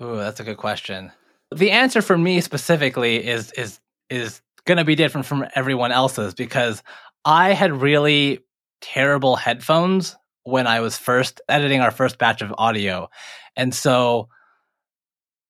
oh 0.00 0.16
that's 0.16 0.40
a 0.40 0.44
good 0.44 0.56
question 0.56 1.12
the 1.54 1.70
answer 1.70 2.02
for 2.02 2.18
me 2.18 2.40
specifically 2.40 3.24
is 3.24 3.52
is 3.52 3.80
is 4.10 4.40
going 4.66 4.78
to 4.78 4.84
be 4.84 4.94
different 4.94 5.26
from 5.26 5.46
everyone 5.54 5.92
else's 5.92 6.34
because 6.34 6.82
I 7.24 7.52
had 7.52 7.80
really 7.80 8.40
terrible 8.80 9.36
headphones 9.36 10.16
when 10.44 10.66
I 10.66 10.80
was 10.80 10.98
first 10.98 11.40
editing 11.48 11.80
our 11.80 11.90
first 11.90 12.18
batch 12.18 12.42
of 12.42 12.54
audio. 12.58 13.08
And 13.56 13.74
so 13.74 14.28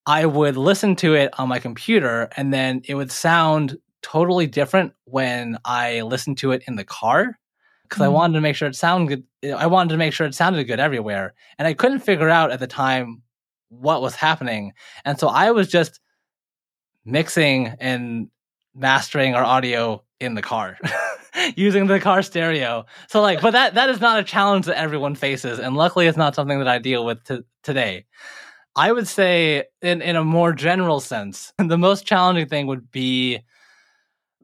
I 0.07 0.27
would 0.27 0.57
listen 0.57 0.97
to 0.97 1.15
it 1.15 1.39
on 1.39 1.49
my 1.49 1.59
computer 1.59 2.29
and 2.37 2.53
then 2.53 2.83
it 2.87 2.95
would 2.95 3.11
sound 3.11 3.77
totally 4.05 4.47
different 4.47 4.93
when 5.05 5.59
I 5.65 6.03
listened 6.03 6.39
to 6.39 6.53
it 6.53 6.63
in 6.69 6.77
the 6.77 6.85
car 6.85 7.39
because 7.85 8.03
mm. 8.03 8.05
I 8.05 8.09
wanted 8.09 8.35
to 8.35 8.43
make 8.43 8.55
sure 8.55 8.69
it 8.69 8.77
sounded 8.77 9.25
good. 9.41 9.53
I 9.53 9.67
wanted 9.67 9.91
to 9.91 9.97
make 9.97 10.13
sure 10.13 10.27
it 10.27 10.35
sounded 10.35 10.65
good 10.65 10.79
everywhere. 10.79 11.33
And 11.59 11.67
I 11.67 11.73
couldn't 11.73 12.01
figure 12.01 12.29
out 12.29 12.53
at 12.53 12.61
the 12.61 12.67
time 12.67 13.23
what 13.71 14.03
was 14.03 14.15
happening. 14.15 14.75
And 15.07 15.19
so 15.19 15.29
I 15.29 15.53
was 15.53 15.69
just 15.69 16.01
mixing 17.05 17.69
and 17.81 18.29
mastering 18.75 19.35
our 19.35 19.45
audio 19.45 20.03
in 20.21 20.35
the 20.35 20.43
car 20.43 20.79
using 21.57 21.87
the 21.87 21.99
car 21.99 22.23
stereo. 22.23 22.85
So 23.09 23.23
like, 23.23 23.41
but 23.41 23.53
that 23.53 23.75
that 23.75 23.89
is 23.89 24.01
not 24.01 24.19
a 24.19 24.25
challenge 24.25 24.67
that 24.67 24.79
everyone 24.79 25.15
faces, 25.15 25.59
and 25.59 25.77
luckily, 25.77 26.07
it's 26.07 26.19
not 26.19 26.35
something 26.35 26.59
that 26.59 26.69
I 26.69 26.79
deal 26.79 27.05
with 27.05 27.25
t- 27.25 27.43
today. 27.63 28.05
I 28.77 28.93
would 28.93 29.09
say, 29.09 29.65
in 29.83 30.03
in 30.03 30.17
a 30.17 30.25
more 30.25 30.53
general 30.53 31.01
sense, 31.01 31.53
the 31.59 31.79
most 31.79 32.07
challenging 32.07 32.49
thing 32.49 32.67
would 32.67 32.91
be 32.91 33.41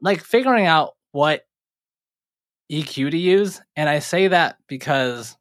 like 0.01 0.23
figuring 0.23 0.65
out 0.65 0.95
what 1.11 1.45
EQ 2.71 3.11
to 3.11 3.17
use, 3.17 3.61
and 3.75 3.89
I 3.89 3.99
say 3.99 4.29
that 4.29 4.57
because 4.67 5.37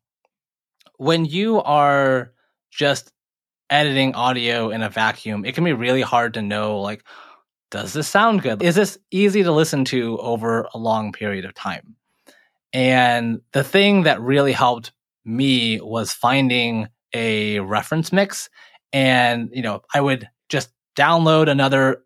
when 0.97 1.25
you 1.25 1.63
are 1.63 2.33
just 2.71 3.13
editing 3.71 4.15
audio 4.15 4.71
in 4.71 4.83
a 4.83 4.91
vacuum, 4.91 5.45
it 5.45 5.55
can 5.55 5.65
be 5.65 5.73
really 5.73 6.03
hard 6.03 6.35
to 6.35 6.43
know 6.43 6.81
like 6.81 7.05
does 7.71 7.93
this 7.93 8.09
sound 8.09 8.43
good? 8.43 8.63
Is 8.63 8.75
this 8.75 8.99
easy 9.13 9.45
to 9.45 9.53
listen 9.53 9.85
to 9.87 10.19
over 10.19 10.69
a 10.75 10.79
long 10.79 11.13
period 11.13 11.45
of 11.45 11.55
time? 11.55 11.95
And 12.73 13.41
the 13.53 13.65
thing 13.65 14.03
that 14.03 14.21
really 14.21 14.53
helped 14.53 14.93
me 15.25 15.81
was 15.81 16.13
finding 16.13 16.89
a 17.13 17.61
reference 17.61 18.13
mix. 18.13 18.51
And, 18.93 19.51
you 19.53 19.63
know, 19.63 19.83
I 19.95 20.01
would 20.01 20.29
just 20.49 20.71
download 20.97 21.49
another 21.49 22.05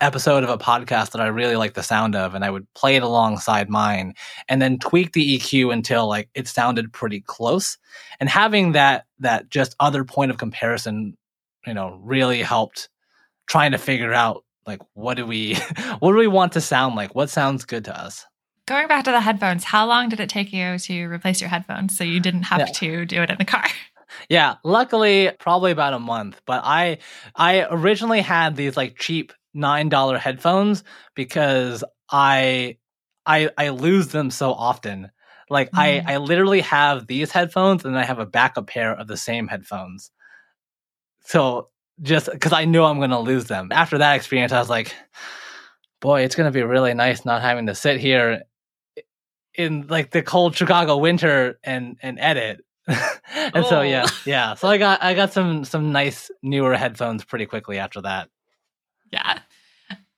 episode 0.00 0.44
of 0.44 0.50
a 0.50 0.58
podcast 0.58 1.10
that 1.10 1.20
I 1.20 1.26
really 1.26 1.56
like 1.56 1.74
the 1.74 1.82
sound 1.82 2.14
of, 2.14 2.34
and 2.34 2.44
I 2.44 2.50
would 2.50 2.72
play 2.74 2.96
it 2.96 3.02
alongside 3.02 3.68
mine 3.68 4.14
and 4.48 4.62
then 4.62 4.78
tweak 4.78 5.12
the 5.12 5.38
EQ 5.38 5.72
until 5.72 6.06
like 6.06 6.28
it 6.34 6.48
sounded 6.48 6.92
pretty 6.92 7.20
close. 7.20 7.78
And 8.20 8.28
having 8.28 8.72
that 8.72 9.06
that 9.18 9.50
just 9.50 9.74
other 9.80 10.04
point 10.04 10.30
of 10.30 10.38
comparison, 10.38 11.16
you 11.66 11.74
know, 11.74 11.98
really 12.02 12.42
helped 12.42 12.88
trying 13.48 13.72
to 13.72 13.78
figure 13.78 14.12
out 14.12 14.44
like 14.68 14.80
what 14.94 15.16
do 15.16 15.26
we 15.26 15.54
what 15.98 16.12
do 16.12 16.18
we 16.18 16.28
want 16.28 16.52
to 16.52 16.60
sound 16.60 16.94
like 16.94 17.14
what 17.16 17.28
sounds 17.28 17.64
good 17.64 17.84
to 17.86 18.00
us 18.00 18.24
going 18.66 18.86
back 18.86 19.04
to 19.04 19.10
the 19.10 19.20
headphones 19.20 19.64
how 19.64 19.86
long 19.86 20.08
did 20.08 20.20
it 20.20 20.28
take 20.28 20.52
you 20.52 20.78
to 20.78 21.04
replace 21.06 21.40
your 21.40 21.50
headphones 21.50 21.96
so 21.96 22.04
you 22.04 22.20
didn't 22.20 22.42
have 22.42 22.60
yeah. 22.60 22.66
to 22.66 23.06
do 23.06 23.22
it 23.22 23.30
in 23.30 23.38
the 23.38 23.44
car 23.44 23.64
yeah 24.28 24.56
luckily 24.62 25.32
probably 25.40 25.72
about 25.72 25.94
a 25.94 25.98
month 25.98 26.40
but 26.46 26.60
i 26.64 26.98
i 27.34 27.66
originally 27.70 28.20
had 28.20 28.54
these 28.54 28.76
like 28.76 28.96
cheap 28.98 29.32
nine 29.58 29.88
dollar 29.88 30.18
headphones 30.18 30.84
because 31.14 31.84
i 32.10 32.76
i 33.26 33.50
i 33.58 33.68
lose 33.68 34.08
them 34.08 34.30
so 34.30 34.52
often 34.52 35.10
like 35.50 35.70
mm. 35.72 35.78
i 35.78 36.14
i 36.14 36.16
literally 36.16 36.60
have 36.60 37.06
these 37.06 37.30
headphones 37.32 37.84
and 37.84 37.98
i 37.98 38.04
have 38.04 38.18
a 38.18 38.26
backup 38.26 38.66
pair 38.68 38.94
of 38.94 39.06
the 39.06 39.16
same 39.16 39.48
headphones 39.48 40.10
so 41.20 41.68
just 42.02 42.30
because 42.30 42.52
I 42.52 42.64
knew 42.64 42.82
I'm 42.84 42.98
going 42.98 43.10
to 43.10 43.18
lose 43.18 43.46
them. 43.46 43.70
After 43.72 43.98
that 43.98 44.16
experience, 44.16 44.52
I 44.52 44.58
was 44.58 44.70
like, 44.70 44.94
boy, 46.00 46.22
it's 46.22 46.34
going 46.34 46.50
to 46.50 46.56
be 46.56 46.62
really 46.62 46.94
nice 46.94 47.24
not 47.24 47.42
having 47.42 47.66
to 47.66 47.74
sit 47.74 48.00
here 48.00 48.42
in 49.54 49.86
like 49.88 50.10
the 50.10 50.22
cold 50.22 50.56
Chicago 50.56 50.96
winter 50.96 51.58
and 51.64 51.96
and 52.00 52.18
edit. 52.20 52.64
and 52.86 53.56
oh. 53.56 53.68
so 53.68 53.82
yeah, 53.82 54.06
yeah. 54.24 54.54
So 54.54 54.68
I 54.68 54.78
got 54.78 55.02
I 55.02 55.14
got 55.14 55.32
some 55.32 55.64
some 55.64 55.92
nice 55.92 56.30
newer 56.42 56.76
headphones 56.76 57.24
pretty 57.24 57.46
quickly 57.46 57.78
after 57.78 58.00
that. 58.02 58.28
Yeah. 59.12 59.40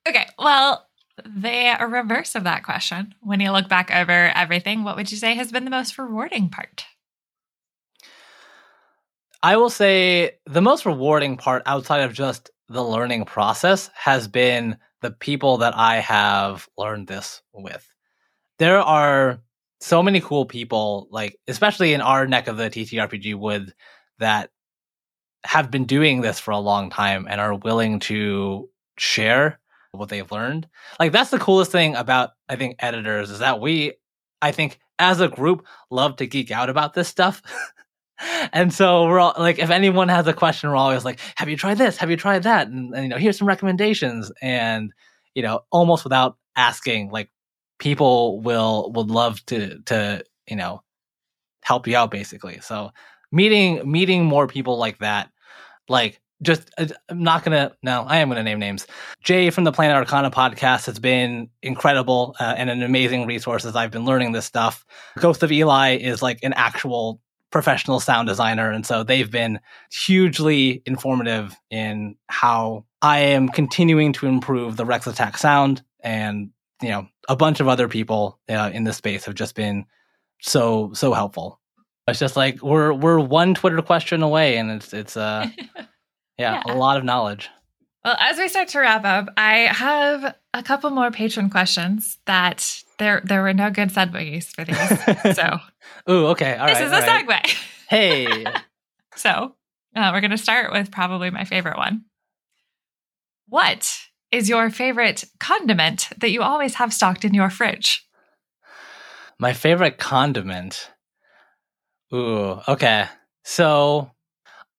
Okay. 0.09 0.27
Well, 0.39 0.87
the 1.25 1.77
reverse 1.89 2.35
of 2.35 2.45
that 2.45 2.65
question. 2.65 3.15
When 3.21 3.41
you 3.41 3.53
look 3.53 3.69
back 3.69 3.91
over 3.95 4.33
everything, 4.35 4.85
what 4.85 4.97
would 4.97 5.11
you 5.11 5.19
say 5.19 5.35
has 5.35 5.53
been 5.53 5.65
the 5.65 5.71
most 5.71 5.99
rewarding 5.99 6.49
part? 6.49 6.85
I 9.43 9.57
will 9.57 9.71
say 9.71 10.33
the 10.47 10.61
most 10.61 10.85
rewarding 10.85 11.37
part 11.37 11.63
outside 11.67 12.01
of 12.01 12.13
just 12.13 12.51
the 12.69 12.85
learning 12.85 13.25
process 13.25 13.91
has 13.95 14.29
been 14.29 14.77
the 15.03 15.11
people 15.11 15.59
that 15.59 15.77
I 15.77 15.97
have 15.97 16.69
learned 16.77 17.07
this 17.07 17.43
with. 17.53 17.87
There 18.59 18.79
are 18.79 19.41
so 19.81 20.03
many 20.03 20.21
cool 20.21 20.45
people, 20.45 21.09
like 21.11 21.39
especially 21.49 21.95
in 21.95 22.01
our 22.01 22.27
neck 22.27 22.49
of 22.49 22.59
the 22.59 22.69
TTRPG 22.69 23.35
wood, 23.35 23.75
that 24.19 24.51
have 25.45 25.71
been 25.71 25.87
doing 25.87 26.21
this 26.21 26.39
for 26.39 26.51
a 26.51 26.59
long 26.59 26.91
time 26.91 27.27
and 27.29 27.41
are 27.41 27.55
willing 27.55 28.01
to 28.01 28.69
share 28.99 29.60
what 29.93 30.09
they've 30.09 30.31
learned. 30.31 30.69
Like 30.99 31.13
that's 31.13 31.31
the 31.31 31.39
coolest 31.39 31.73
thing 31.73 31.95
about 31.95 32.31
I 32.49 32.57
think 32.57 32.77
editors 32.79 33.31
is 33.31 33.41
that 33.41 33.61
we 33.61 33.95
I 34.43 34.53
think 34.53 34.79
as 34.99 35.21
a 35.21 35.29
group 35.29 35.67
love 35.91 36.17
to 36.17 36.27
geek 36.27 36.51
out 36.51 36.71
about 36.71 36.95
this 36.95 37.09
stuff. 37.09 37.43
and 38.53 38.73
so 38.73 39.07
we're 39.07 39.19
all 39.19 39.35
like, 39.39 39.59
if 39.59 39.71
anyone 39.71 40.09
has 40.09 40.27
a 40.27 40.33
question, 40.33 40.71
we're 40.71 40.77
always 40.77 41.05
like, 41.05 41.21
"Have 41.37 41.49
you 41.49 41.57
tried 41.57 41.79
this? 41.79 41.97
Have 41.97 42.11
you 42.11 42.17
tried 42.17 42.45
that?" 42.45 42.69
And, 42.69 42.95
and 42.95 43.05
you 43.05 43.09
know, 43.09 43.17
here's 43.17 43.39
some 43.39 43.49
recommendations. 43.49 44.31
And 44.43 44.93
you 45.35 45.43
know, 45.43 45.61
almost 45.71 46.05
without 46.05 46.37
asking, 46.57 47.11
like 47.11 47.31
people 47.79 48.41
will 48.41 48.93
would 48.93 49.11
love 49.11 49.45
to 49.47 49.81
to 49.87 50.25
you 50.49 50.57
know 50.57 50.83
help 51.63 51.87
you 51.87 51.97
out 51.97 52.11
basically. 52.11 52.61
So 52.61 52.91
meeting 53.33 53.91
meeting 53.91 54.25
more 54.25 54.47
people 54.47 54.79
like 54.79 54.99
that, 54.99 55.31
like 55.89 56.21
just 56.43 56.71
uh, 56.79 56.87
I'm 57.09 57.23
not 57.23 57.45
gonna 57.45 57.73
no 57.83 58.05
I 58.07 58.19
am 58.19 58.29
gonna 58.29 58.43
name 58.43 58.59
names. 58.59 58.87
Jay 59.23 59.51
from 59.51 59.65
the 59.65 59.73
Planet 59.73 59.97
Arcana 59.97 60.31
podcast 60.31 60.87
has 60.87 60.99
been 60.99 61.51
incredible 61.63 62.37
uh, 62.41 62.55
and 62.57 62.71
an 62.71 62.83
amazing 62.83 63.27
resource 63.27 63.65
as 63.65 63.77
I've 63.77 63.91
been 63.91 64.05
learning 64.05 64.33
this 64.33 64.47
stuff. 64.47 64.85
Ghost 65.19 65.43
of 65.43 65.53
Eli 65.53 65.97
is 65.97 66.23
like 66.23 66.41
an 66.43 66.53
actual 66.55 67.21
professional 67.51 68.01
sound 68.01 68.29
designer. 68.29 68.71
And 68.71 68.87
so 68.87 69.03
they've 69.03 69.31
been 69.31 69.61
hugely 69.91 70.83
informative 70.87 71.55
in 71.71 72.17
how 72.29 72.85
I 73.03 73.19
am 73.19 73.49
continuing 73.49 74.13
to 74.15 74.27
improve 74.27 74.77
the 74.77 74.87
Rex 74.87 75.07
Attack 75.07 75.37
sound. 75.39 75.83
And, 76.01 76.51
you 76.81 76.91
know, 76.91 77.09
a 77.29 77.37
bunch 77.37 77.61
of 77.61 77.69
other 77.69 77.89
people 77.89 78.39
uh, 78.49 78.71
in 78.73 78.85
this 78.85 78.97
space 78.97 79.25
have 79.25 79.35
just 79.35 79.55
been 79.55 79.85
so, 80.41 80.93
so 80.95 81.13
helpful. 81.13 81.61
It's 82.09 82.19
just 82.19 82.37
like 82.37 82.61
we're 82.61 82.93
we're 82.93 83.21
one 83.21 83.55
Twitter 83.55 83.81
question 83.83 84.23
away, 84.23 84.57
and 84.57 84.69
it's 84.73 84.93
it's 84.93 85.17
uh 85.17 85.47
yeah, 86.41 86.63
yeah. 86.67 86.75
a 86.75 86.77
lot 86.77 86.97
of 86.97 87.05
knowledge. 87.05 87.49
Well, 88.05 88.17
as 88.19 88.39
we 88.39 88.49
start 88.49 88.69
to 88.69 88.81
wrap 88.81 89.05
up, 89.05 89.29
I 89.37 89.69
have 89.71 90.35
a 90.55 90.63
couple 90.63 90.89
more 90.91 91.11
patron 91.11 91.51
questions 91.51 92.17
that 92.27 92.83
there 92.99 93.21
there 93.25 93.43
were 93.43 93.53
no 93.53 93.71
good 93.71 93.91
segues 93.91 94.47
for 94.47 94.65
these. 94.65 95.35
So 95.37 95.59
Ooh, 96.11 96.27
okay. 96.29 96.57
All 96.57 96.67
this 96.67 96.77
right, 96.77 96.87
is 96.87 96.93
a 96.93 97.01
right. 97.01 97.45
segue. 97.45 97.57
Hey. 97.91 98.45
so 99.17 99.57
uh, 99.97 100.11
we're 100.13 100.21
gonna 100.21 100.39
start 100.39 100.73
with 100.73 100.91
probably 100.93 101.31
my 101.31 101.45
favorite 101.45 101.77
one. 101.77 102.05
What 103.49 103.99
is 104.31 104.49
your 104.49 104.71
favorite 104.71 105.25
condiment 105.41 106.09
that 106.19 106.31
you 106.31 106.43
always 106.43 106.77
have 106.77 106.95
stocked 106.95 107.25
in 107.25 107.35
your 107.35 107.51
fridge? 107.51 108.07
My 109.41 109.53
favorite 109.53 109.99
condiment. 109.99 110.91
Ooh, 112.15 112.61
okay. 112.69 113.07
So 113.45 114.13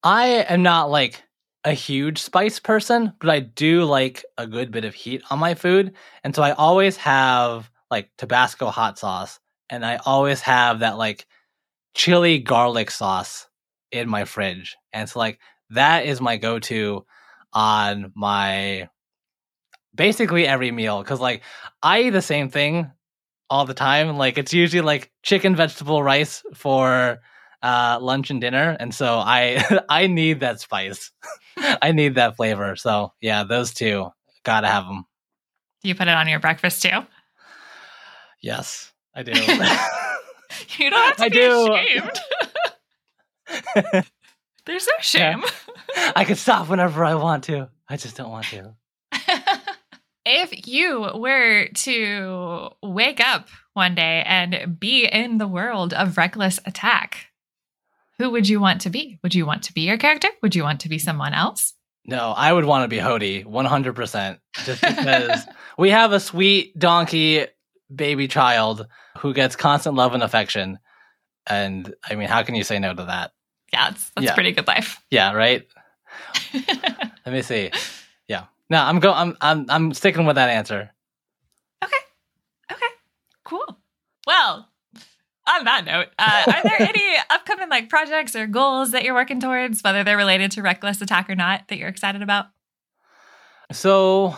I 0.04 0.46
am 0.48 0.64
not 0.64 0.90
like 0.90 1.22
a 1.64 1.74
huge 1.74 2.20
spice 2.20 2.60
person, 2.60 3.14
but 3.20 3.30
I 3.30 3.40
do 3.40 3.84
like 3.84 4.26
a 4.38 4.48
good 4.48 4.72
bit 4.72 4.86
of 4.86 4.96
heat 4.96 5.22
on 5.30 5.40
my 5.40 5.54
food. 5.54 5.94
And 6.24 6.36
so 6.36 6.42
I 6.42 6.52
always 6.52 6.98
have 6.98 7.70
like 7.92 8.10
Tabasco 8.18 8.68
hot 8.68 8.98
sauce 8.98 9.40
and 9.70 9.86
I 9.86 9.98
always 9.98 10.42
have 10.42 10.80
that 10.80 10.98
like 10.98 11.28
chili 11.94 12.40
garlic 12.40 12.90
sauce 12.90 13.48
in 13.92 14.10
my 14.10 14.26
fridge. 14.26 14.76
And 14.92 15.08
so 15.08 15.20
like 15.20 15.40
that 15.70 16.06
is 16.06 16.20
my 16.20 16.38
go-to 16.38 17.06
on 17.54 18.12
my 18.16 18.90
basically 19.94 20.48
every 20.48 20.72
meal 20.72 21.04
cuz 21.04 21.20
like 21.20 21.44
I 21.84 22.04
eat 22.04 22.10
the 22.12 22.22
same 22.22 22.50
thing 22.50 22.92
all 23.50 23.66
the 23.66 23.74
time. 23.74 24.18
Like 24.18 24.38
it's 24.38 24.54
usually 24.54 24.82
like 24.82 25.12
chicken 25.22 25.56
vegetable 25.56 26.02
rice 26.02 26.44
for 26.56 27.20
uh, 27.62 28.00
lunch 28.02 28.30
and 28.30 28.42
dinner, 28.42 28.76
and 28.80 28.94
so 28.94 29.16
I 29.18 29.64
I 29.90 30.08
need 30.08 30.40
that 30.42 30.60
spice. 30.60 31.12
I 31.58 31.92
need 31.92 32.16
that 32.16 32.36
flavor. 32.36 32.76
So 32.76 33.14
yeah, 33.22 33.44
those 33.44 33.74
two 33.74 34.10
gotta 34.44 34.68
have 34.68 34.86
them. 34.86 35.06
You 35.84 35.96
put 35.96 36.08
it 36.08 36.14
on 36.16 36.28
your 36.28 36.40
breakfast 36.40 36.84
too. 36.84 37.00
Yes, 38.42 38.92
I 39.16 39.24
do. 39.24 39.32
you 40.78 40.90
don't 40.90 41.06
have 41.06 41.18
to 41.18 41.24
I 41.24 41.30
be 41.30 41.36
do. 41.36 41.74
ashamed. 41.74 42.20
There's 44.66 44.88
no 44.88 44.94
shame. 45.02 45.44
Yeah. 45.96 46.12
I 46.16 46.24
can 46.24 46.36
stop 46.36 46.70
whenever 46.70 47.04
I 47.04 47.16
want 47.16 47.44
to. 47.46 47.70
I 47.90 47.98
just 47.98 48.16
don't 48.16 48.30
want 48.30 48.46
to. 48.48 48.76
if 50.26 50.68
you 50.68 51.10
were 51.16 51.68
to 51.68 52.70
wake 52.82 53.20
up 53.20 53.50
one 53.74 53.96
day 53.96 54.24
and 54.26 54.80
be 54.80 55.06
in 55.06 55.38
the 55.38 55.48
world 55.48 55.94
of 55.94 56.18
reckless 56.18 56.60
attack, 56.66 57.31
who 58.22 58.30
would 58.30 58.48
you 58.48 58.60
want 58.60 58.82
to 58.82 58.92
be? 58.92 59.18
Would 59.24 59.34
you 59.34 59.48
want 59.48 59.64
to 59.64 59.74
be 59.74 59.82
your 59.82 59.98
character? 59.98 60.28
Would 60.44 60.56
you 60.56 60.62
want 60.62 60.82
to 60.82 60.90
be 60.90 61.00
someone 61.00 61.34
else? 61.34 61.74
No, 62.06 62.34
I 62.38 62.54
would 62.54 62.66
want 62.66 62.84
to 62.84 62.88
be 62.88 63.02
Hody 63.02 63.44
100%. 63.44 64.40
Just 64.64 64.82
because 64.88 65.42
we 65.76 65.90
have 65.90 66.12
a 66.12 66.20
sweet 66.20 66.78
donkey 66.78 67.48
baby 67.94 68.28
child 68.28 68.86
who 69.18 69.34
gets 69.34 69.56
constant 69.56 69.96
love 69.96 70.14
and 70.14 70.22
affection. 70.22 70.78
And 71.48 71.96
I 72.08 72.14
mean, 72.14 72.28
how 72.28 72.44
can 72.44 72.54
you 72.54 72.64
say 72.64 72.78
no 72.78 72.94
to 72.94 73.06
that? 73.06 73.32
Yeah, 73.74 73.90
that's, 73.90 74.12
that's 74.12 74.26
yeah. 74.26 74.34
pretty 74.36 74.52
good 74.52 74.68
life. 74.68 75.02
Yeah, 75.10 75.34
right? 75.34 75.66
Let 76.54 77.34
me 77.34 77.42
see. 77.42 77.72
Yeah. 78.28 78.46
No, 78.70 78.84
I'm 78.84 79.00
going 79.00 79.16
I'm 79.16 79.38
I'm 79.42 79.66
I'm 79.70 79.94
sticking 79.96 80.28
with 80.28 80.36
that 80.36 80.50
answer. 80.50 80.92
Okay. 81.84 81.98
Okay. 82.72 82.86
Cool. 83.46 83.80
Well, 84.28 84.71
on 85.54 85.66
that 85.66 85.86
note, 85.86 86.08
uh, 86.18 86.44
are 86.48 86.64
there 86.64 86.82
any 86.82 87.04
upcoming 87.30 87.70
like 87.70 87.90
projects 87.90 88.36
or 88.36 88.48
goals 88.48 88.92
that 88.92 89.04
you're 89.04 89.14
working 89.14 89.40
towards, 89.40 89.82
whether 89.82 90.04
they're 90.04 90.18
related 90.18 90.52
to 90.52 90.62
reckless 90.62 91.02
attack 91.02 91.30
or 91.30 91.36
not, 91.36 91.68
that 91.68 91.78
you're 91.78 91.90
excited 91.90 92.22
about? 92.22 92.46
So 93.72 94.38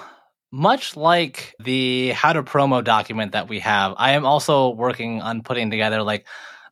much 0.52 0.96
like 0.96 1.56
the 1.60 2.12
how 2.12 2.34
to 2.34 2.44
promo 2.44 2.84
document 2.84 3.32
that 3.32 3.50
we 3.50 3.60
have, 3.60 3.96
I 3.98 4.12
am 4.12 4.26
also 4.26 4.70
working 4.70 5.22
on 5.22 5.42
putting 5.42 5.72
together 5.72 6.04
like 6.04 6.28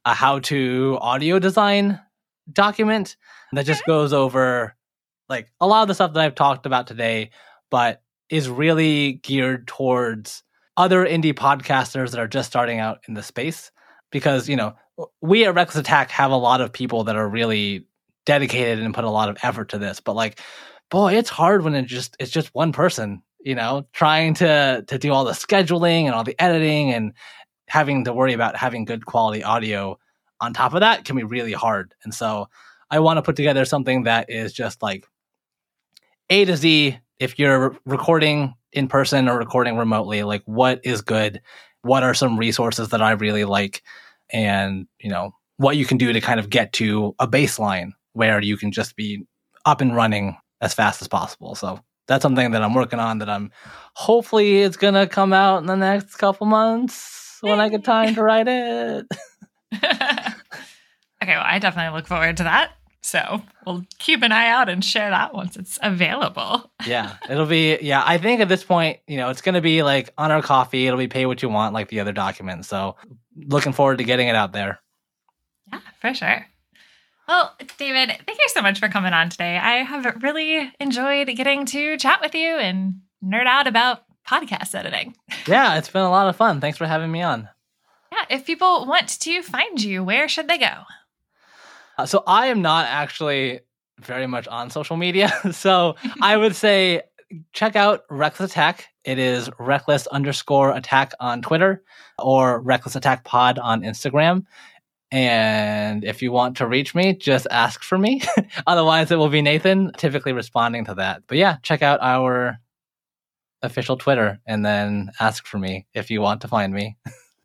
a 0.05 0.13
how 0.13 0.39
to 0.39 0.97
audio 1.01 1.39
design 1.39 1.99
document 2.51 3.17
that 3.53 3.65
just 3.65 3.85
goes 3.85 4.13
over 4.13 4.75
like 5.29 5.51
a 5.59 5.67
lot 5.67 5.81
of 5.81 5.87
the 5.87 5.95
stuff 5.95 6.13
that 6.13 6.23
I've 6.23 6.35
talked 6.35 6.65
about 6.65 6.87
today, 6.87 7.31
but 7.69 8.01
is 8.29 8.49
really 8.49 9.13
geared 9.13 9.67
towards 9.67 10.43
other 10.77 11.05
indie 11.05 11.33
podcasters 11.33 12.11
that 12.11 12.19
are 12.19 12.27
just 12.27 12.49
starting 12.49 12.79
out 12.79 12.99
in 13.07 13.13
the 13.13 13.23
space 13.23 13.71
because 14.11 14.47
you 14.47 14.55
know 14.55 14.75
we 15.21 15.45
at 15.45 15.55
Reckless 15.55 15.77
Attack 15.77 16.11
have 16.11 16.31
a 16.31 16.37
lot 16.37 16.61
of 16.61 16.73
people 16.73 17.05
that 17.05 17.15
are 17.15 17.27
really 17.27 17.85
dedicated 18.25 18.79
and 18.79 18.93
put 18.93 19.03
a 19.03 19.09
lot 19.09 19.29
of 19.29 19.37
effort 19.41 19.69
to 19.69 19.77
this, 19.77 19.99
but 19.99 20.13
like, 20.13 20.39
boy, 20.89 21.13
it's 21.15 21.29
hard 21.29 21.63
when 21.63 21.75
it 21.75 21.85
just 21.85 22.15
it's 22.19 22.31
just 22.31 22.53
one 22.53 22.71
person, 22.71 23.23
you 23.39 23.55
know, 23.55 23.87
trying 23.93 24.33
to 24.35 24.83
to 24.87 24.97
do 24.97 25.11
all 25.11 25.25
the 25.25 25.31
scheduling 25.31 26.05
and 26.05 26.13
all 26.13 26.23
the 26.23 26.39
editing 26.41 26.91
and 26.91 27.13
having 27.67 28.03
to 28.03 28.13
worry 28.13 28.33
about 28.33 28.55
having 28.55 28.85
good 28.85 29.05
quality 29.05 29.43
audio 29.43 29.97
on 30.39 30.53
top 30.53 30.73
of 30.73 30.81
that 30.81 31.05
can 31.05 31.15
be 31.15 31.23
really 31.23 31.53
hard. 31.53 31.93
And 32.03 32.13
so 32.13 32.47
I 32.89 32.99
want 32.99 33.17
to 33.17 33.21
put 33.21 33.35
together 33.35 33.63
something 33.63 34.03
that 34.03 34.29
is 34.29 34.53
just 34.53 34.81
like 34.81 35.07
A 36.29 36.45
to 36.45 36.57
Z 36.57 36.99
if 37.19 37.39
you're 37.39 37.77
recording 37.85 38.55
in 38.73 38.87
person 38.87 39.29
or 39.29 39.37
recording 39.37 39.77
remotely, 39.77 40.23
like 40.23 40.41
what 40.45 40.81
is 40.83 41.01
good 41.01 41.41
what 41.81 42.03
are 42.03 42.13
some 42.13 42.37
resources 42.37 42.89
that 42.89 43.01
I 43.01 43.11
really 43.11 43.45
like 43.45 43.83
and, 44.31 44.87
you 44.99 45.09
know, 45.09 45.33
what 45.57 45.77
you 45.77 45.85
can 45.85 45.97
do 45.97 46.13
to 46.13 46.21
kind 46.21 46.39
of 46.39 46.49
get 46.49 46.73
to 46.73 47.15
a 47.19 47.27
baseline 47.27 47.91
where 48.13 48.41
you 48.41 48.57
can 48.57 48.71
just 48.71 48.95
be 48.95 49.25
up 49.65 49.81
and 49.81 49.95
running 49.95 50.37
as 50.59 50.73
fast 50.73 51.01
as 51.01 51.07
possible. 51.07 51.55
So 51.55 51.79
that's 52.07 52.21
something 52.21 52.51
that 52.51 52.61
I'm 52.61 52.73
working 52.73 52.99
on 52.99 53.19
that 53.19 53.29
I'm 53.29 53.51
hopefully 53.93 54.61
it's 54.61 54.77
going 54.77 54.95
to 54.95 55.07
come 55.07 55.33
out 55.33 55.59
in 55.59 55.65
the 55.65 55.75
next 55.75 56.15
couple 56.15 56.47
months 56.47 57.37
when 57.41 57.59
I 57.59 57.69
get 57.69 57.83
time 57.83 58.15
to 58.15 58.23
write 58.23 58.47
it. 58.47 59.05
okay, 59.73 59.85
well, 61.27 61.43
I 61.45 61.59
definitely 61.59 61.97
look 61.97 62.07
forward 62.07 62.37
to 62.37 62.43
that. 62.43 62.71
So 63.01 63.41
we'll 63.65 63.83
keep 63.97 64.21
an 64.21 64.31
eye 64.31 64.47
out 64.47 64.69
and 64.69 64.85
share 64.85 65.09
that 65.09 65.33
once 65.33 65.57
it's 65.57 65.79
available. 65.81 66.71
yeah, 66.85 67.15
it'll 67.29 67.47
be, 67.47 67.77
yeah, 67.81 68.03
I 68.05 68.17
think 68.19 68.41
at 68.41 68.47
this 68.47 68.63
point, 68.63 68.99
you 69.07 69.17
know, 69.17 69.29
it's 69.29 69.41
going 69.41 69.55
to 69.55 69.61
be 69.61 69.81
like 69.81 70.13
on 70.17 70.31
our 70.31 70.41
Ko-fi. 70.41 70.85
It'll 70.85 70.99
be 70.99 71.07
pay 71.07 71.25
what 71.25 71.41
you 71.41 71.49
want, 71.49 71.73
like 71.73 71.89
the 71.89 71.99
other 71.99 72.13
documents. 72.13 72.67
So 72.67 72.95
looking 73.35 73.73
forward 73.73 73.97
to 73.97 74.03
getting 74.03 74.27
it 74.27 74.35
out 74.35 74.53
there. 74.53 74.79
Yeah, 75.71 75.79
for 75.99 76.13
sure. 76.13 76.45
Well, 77.27 77.55
David, 77.77 78.09
thank 78.09 78.37
you 78.39 78.47
so 78.47 78.61
much 78.61 78.79
for 78.79 78.89
coming 78.89 79.13
on 79.13 79.29
today. 79.29 79.57
I 79.57 79.83
have 79.83 80.21
really 80.21 80.71
enjoyed 80.79 81.27
getting 81.27 81.65
to 81.67 81.97
chat 81.97 82.19
with 82.21 82.35
you 82.35 82.57
and 82.57 83.01
nerd 83.23 83.47
out 83.47 83.67
about 83.67 84.03
podcast 84.27 84.75
editing. 84.75 85.15
yeah, 85.47 85.77
it's 85.77 85.89
been 85.89 86.01
a 86.01 86.09
lot 86.09 86.27
of 86.27 86.35
fun. 86.35 86.61
Thanks 86.61 86.77
for 86.77 86.85
having 86.85 87.11
me 87.11 87.21
on. 87.21 87.49
Yeah, 88.11 88.25
if 88.29 88.45
people 88.45 88.85
want 88.85 89.07
to 89.07 89.41
find 89.41 89.81
you, 89.81 90.03
where 90.03 90.27
should 90.27 90.47
they 90.47 90.57
go? 90.57 90.83
Uh, 92.01 92.05
so 92.07 92.23
I 92.25 92.47
am 92.47 92.63
not 92.63 92.87
actually 92.87 93.59
very 93.99 94.25
much 94.25 94.47
on 94.47 94.71
social 94.71 94.97
media. 94.97 95.31
so 95.51 95.95
I 96.19 96.35
would 96.35 96.55
say 96.55 97.03
check 97.53 97.75
out 97.75 98.05
Reckless 98.09 98.51
Attack. 98.51 98.87
It 99.03 99.19
is 99.19 99.51
reckless 99.59 100.07
underscore 100.07 100.71
attack 100.75 101.13
on 101.19 101.43
Twitter 101.43 101.83
or 102.17 102.59
reckless 102.59 102.95
attack 102.95 103.23
pod 103.23 103.59
on 103.59 103.81
Instagram. 103.81 104.45
And 105.11 106.03
if 106.03 106.23
you 106.23 106.31
want 106.31 106.57
to 106.57 106.67
reach 106.67 106.95
me, 106.95 107.13
just 107.13 107.45
ask 107.51 107.83
for 107.83 107.97
me. 107.97 108.23
Otherwise, 108.67 109.11
it 109.11 109.17
will 109.17 109.29
be 109.29 109.41
Nathan, 109.41 109.91
typically 109.97 110.33
responding 110.33 110.85
to 110.85 110.95
that. 110.95 111.23
But 111.27 111.37
yeah, 111.37 111.57
check 111.61 111.83
out 111.83 111.99
our 112.01 112.59
official 113.61 113.97
Twitter 113.97 114.39
and 114.47 114.65
then 114.65 115.11
ask 115.19 115.45
for 115.45 115.59
me 115.59 115.85
if 115.93 116.09
you 116.09 116.21
want 116.21 116.41
to 116.41 116.47
find 116.47 116.73
me. 116.73 116.97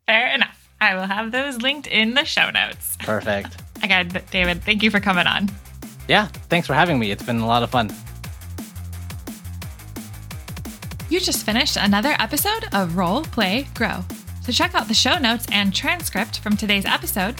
Fair 0.07 0.33
enough. 0.33 0.56
I 0.79 0.95
will 0.95 1.07
have 1.07 1.31
those 1.31 1.61
linked 1.61 1.87
in 1.87 2.13
the 2.13 2.23
show 2.23 2.49
notes. 2.49 2.97
Perfect. 2.99 3.61
Again, 3.83 4.09
David, 4.31 4.63
thank 4.63 4.83
you 4.83 4.91
for 4.91 4.99
coming 4.99 5.27
on. 5.27 5.49
Yeah, 6.07 6.27
thanks 6.49 6.67
for 6.67 6.73
having 6.73 6.99
me. 6.99 7.11
It's 7.11 7.23
been 7.23 7.39
a 7.39 7.47
lot 7.47 7.63
of 7.63 7.69
fun. 7.69 7.91
You 11.09 11.19
just 11.19 11.45
finished 11.45 11.77
another 11.77 12.15
episode 12.19 12.65
of 12.73 12.97
Roll, 12.97 13.23
Play, 13.23 13.67
Grow. 13.75 14.03
To 14.45 14.53
check 14.53 14.75
out 14.75 14.87
the 14.87 14.93
show 14.93 15.17
notes 15.17 15.45
and 15.51 15.73
transcript 15.73 16.39
from 16.39 16.55
today's 16.55 16.85
episode, 16.85 17.35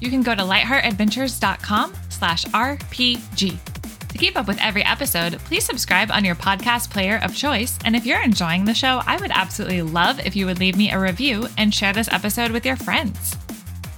you 0.00 0.10
can 0.10 0.22
go 0.22 0.34
to 0.34 0.42
lightheartadventures.com 0.42 1.94
slash 2.08 2.44
RPG. 2.46 3.71
To 4.12 4.18
keep 4.18 4.36
up 4.36 4.46
with 4.46 4.60
every 4.60 4.84
episode, 4.84 5.38
please 5.38 5.64
subscribe 5.64 6.10
on 6.10 6.22
your 6.22 6.34
podcast 6.34 6.90
player 6.90 7.18
of 7.24 7.34
choice. 7.34 7.78
And 7.86 7.96
if 7.96 8.04
you're 8.04 8.22
enjoying 8.22 8.66
the 8.66 8.74
show, 8.74 9.00
I 9.06 9.16
would 9.16 9.30
absolutely 9.30 9.80
love 9.80 10.20
if 10.20 10.36
you 10.36 10.44
would 10.44 10.60
leave 10.60 10.76
me 10.76 10.92
a 10.92 11.00
review 11.00 11.48
and 11.56 11.74
share 11.74 11.94
this 11.94 12.12
episode 12.12 12.50
with 12.50 12.66
your 12.66 12.76
friends. 12.76 13.34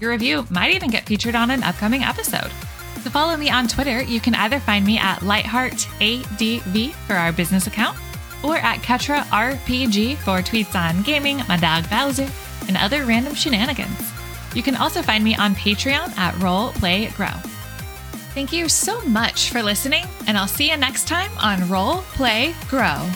Your 0.00 0.12
review 0.12 0.46
might 0.50 0.72
even 0.72 0.90
get 0.90 1.04
featured 1.04 1.34
on 1.34 1.50
an 1.50 1.64
upcoming 1.64 2.04
episode. 2.04 2.48
To 3.02 3.10
follow 3.10 3.36
me 3.36 3.50
on 3.50 3.66
Twitter, 3.66 4.04
you 4.04 4.20
can 4.20 4.36
either 4.36 4.60
find 4.60 4.86
me 4.86 4.98
at 4.98 5.18
LightheartADV 5.18 6.92
for 6.92 7.14
our 7.14 7.32
business 7.32 7.66
account 7.66 7.98
or 8.44 8.56
at 8.58 8.78
Ketra 8.82 9.22
RPG 9.24 10.18
for 10.18 10.38
tweets 10.38 10.76
on 10.76 11.02
gaming, 11.02 11.38
my 11.48 11.56
dog 11.56 11.90
Bowser, 11.90 12.30
and 12.68 12.76
other 12.76 13.04
random 13.04 13.34
shenanigans. 13.34 14.12
You 14.54 14.62
can 14.62 14.76
also 14.76 15.02
find 15.02 15.24
me 15.24 15.34
on 15.34 15.56
Patreon 15.56 16.16
at 16.16 16.38
Roll 16.40 16.70
Play 16.70 17.08
Grow. 17.16 17.32
Thank 18.34 18.52
you 18.52 18.68
so 18.68 19.00
much 19.02 19.50
for 19.50 19.62
listening, 19.62 20.04
and 20.26 20.36
I'll 20.36 20.48
see 20.48 20.68
you 20.68 20.76
next 20.76 21.06
time 21.06 21.30
on 21.38 21.68
Roll 21.68 21.98
Play 22.16 22.52
Grow. 22.68 23.08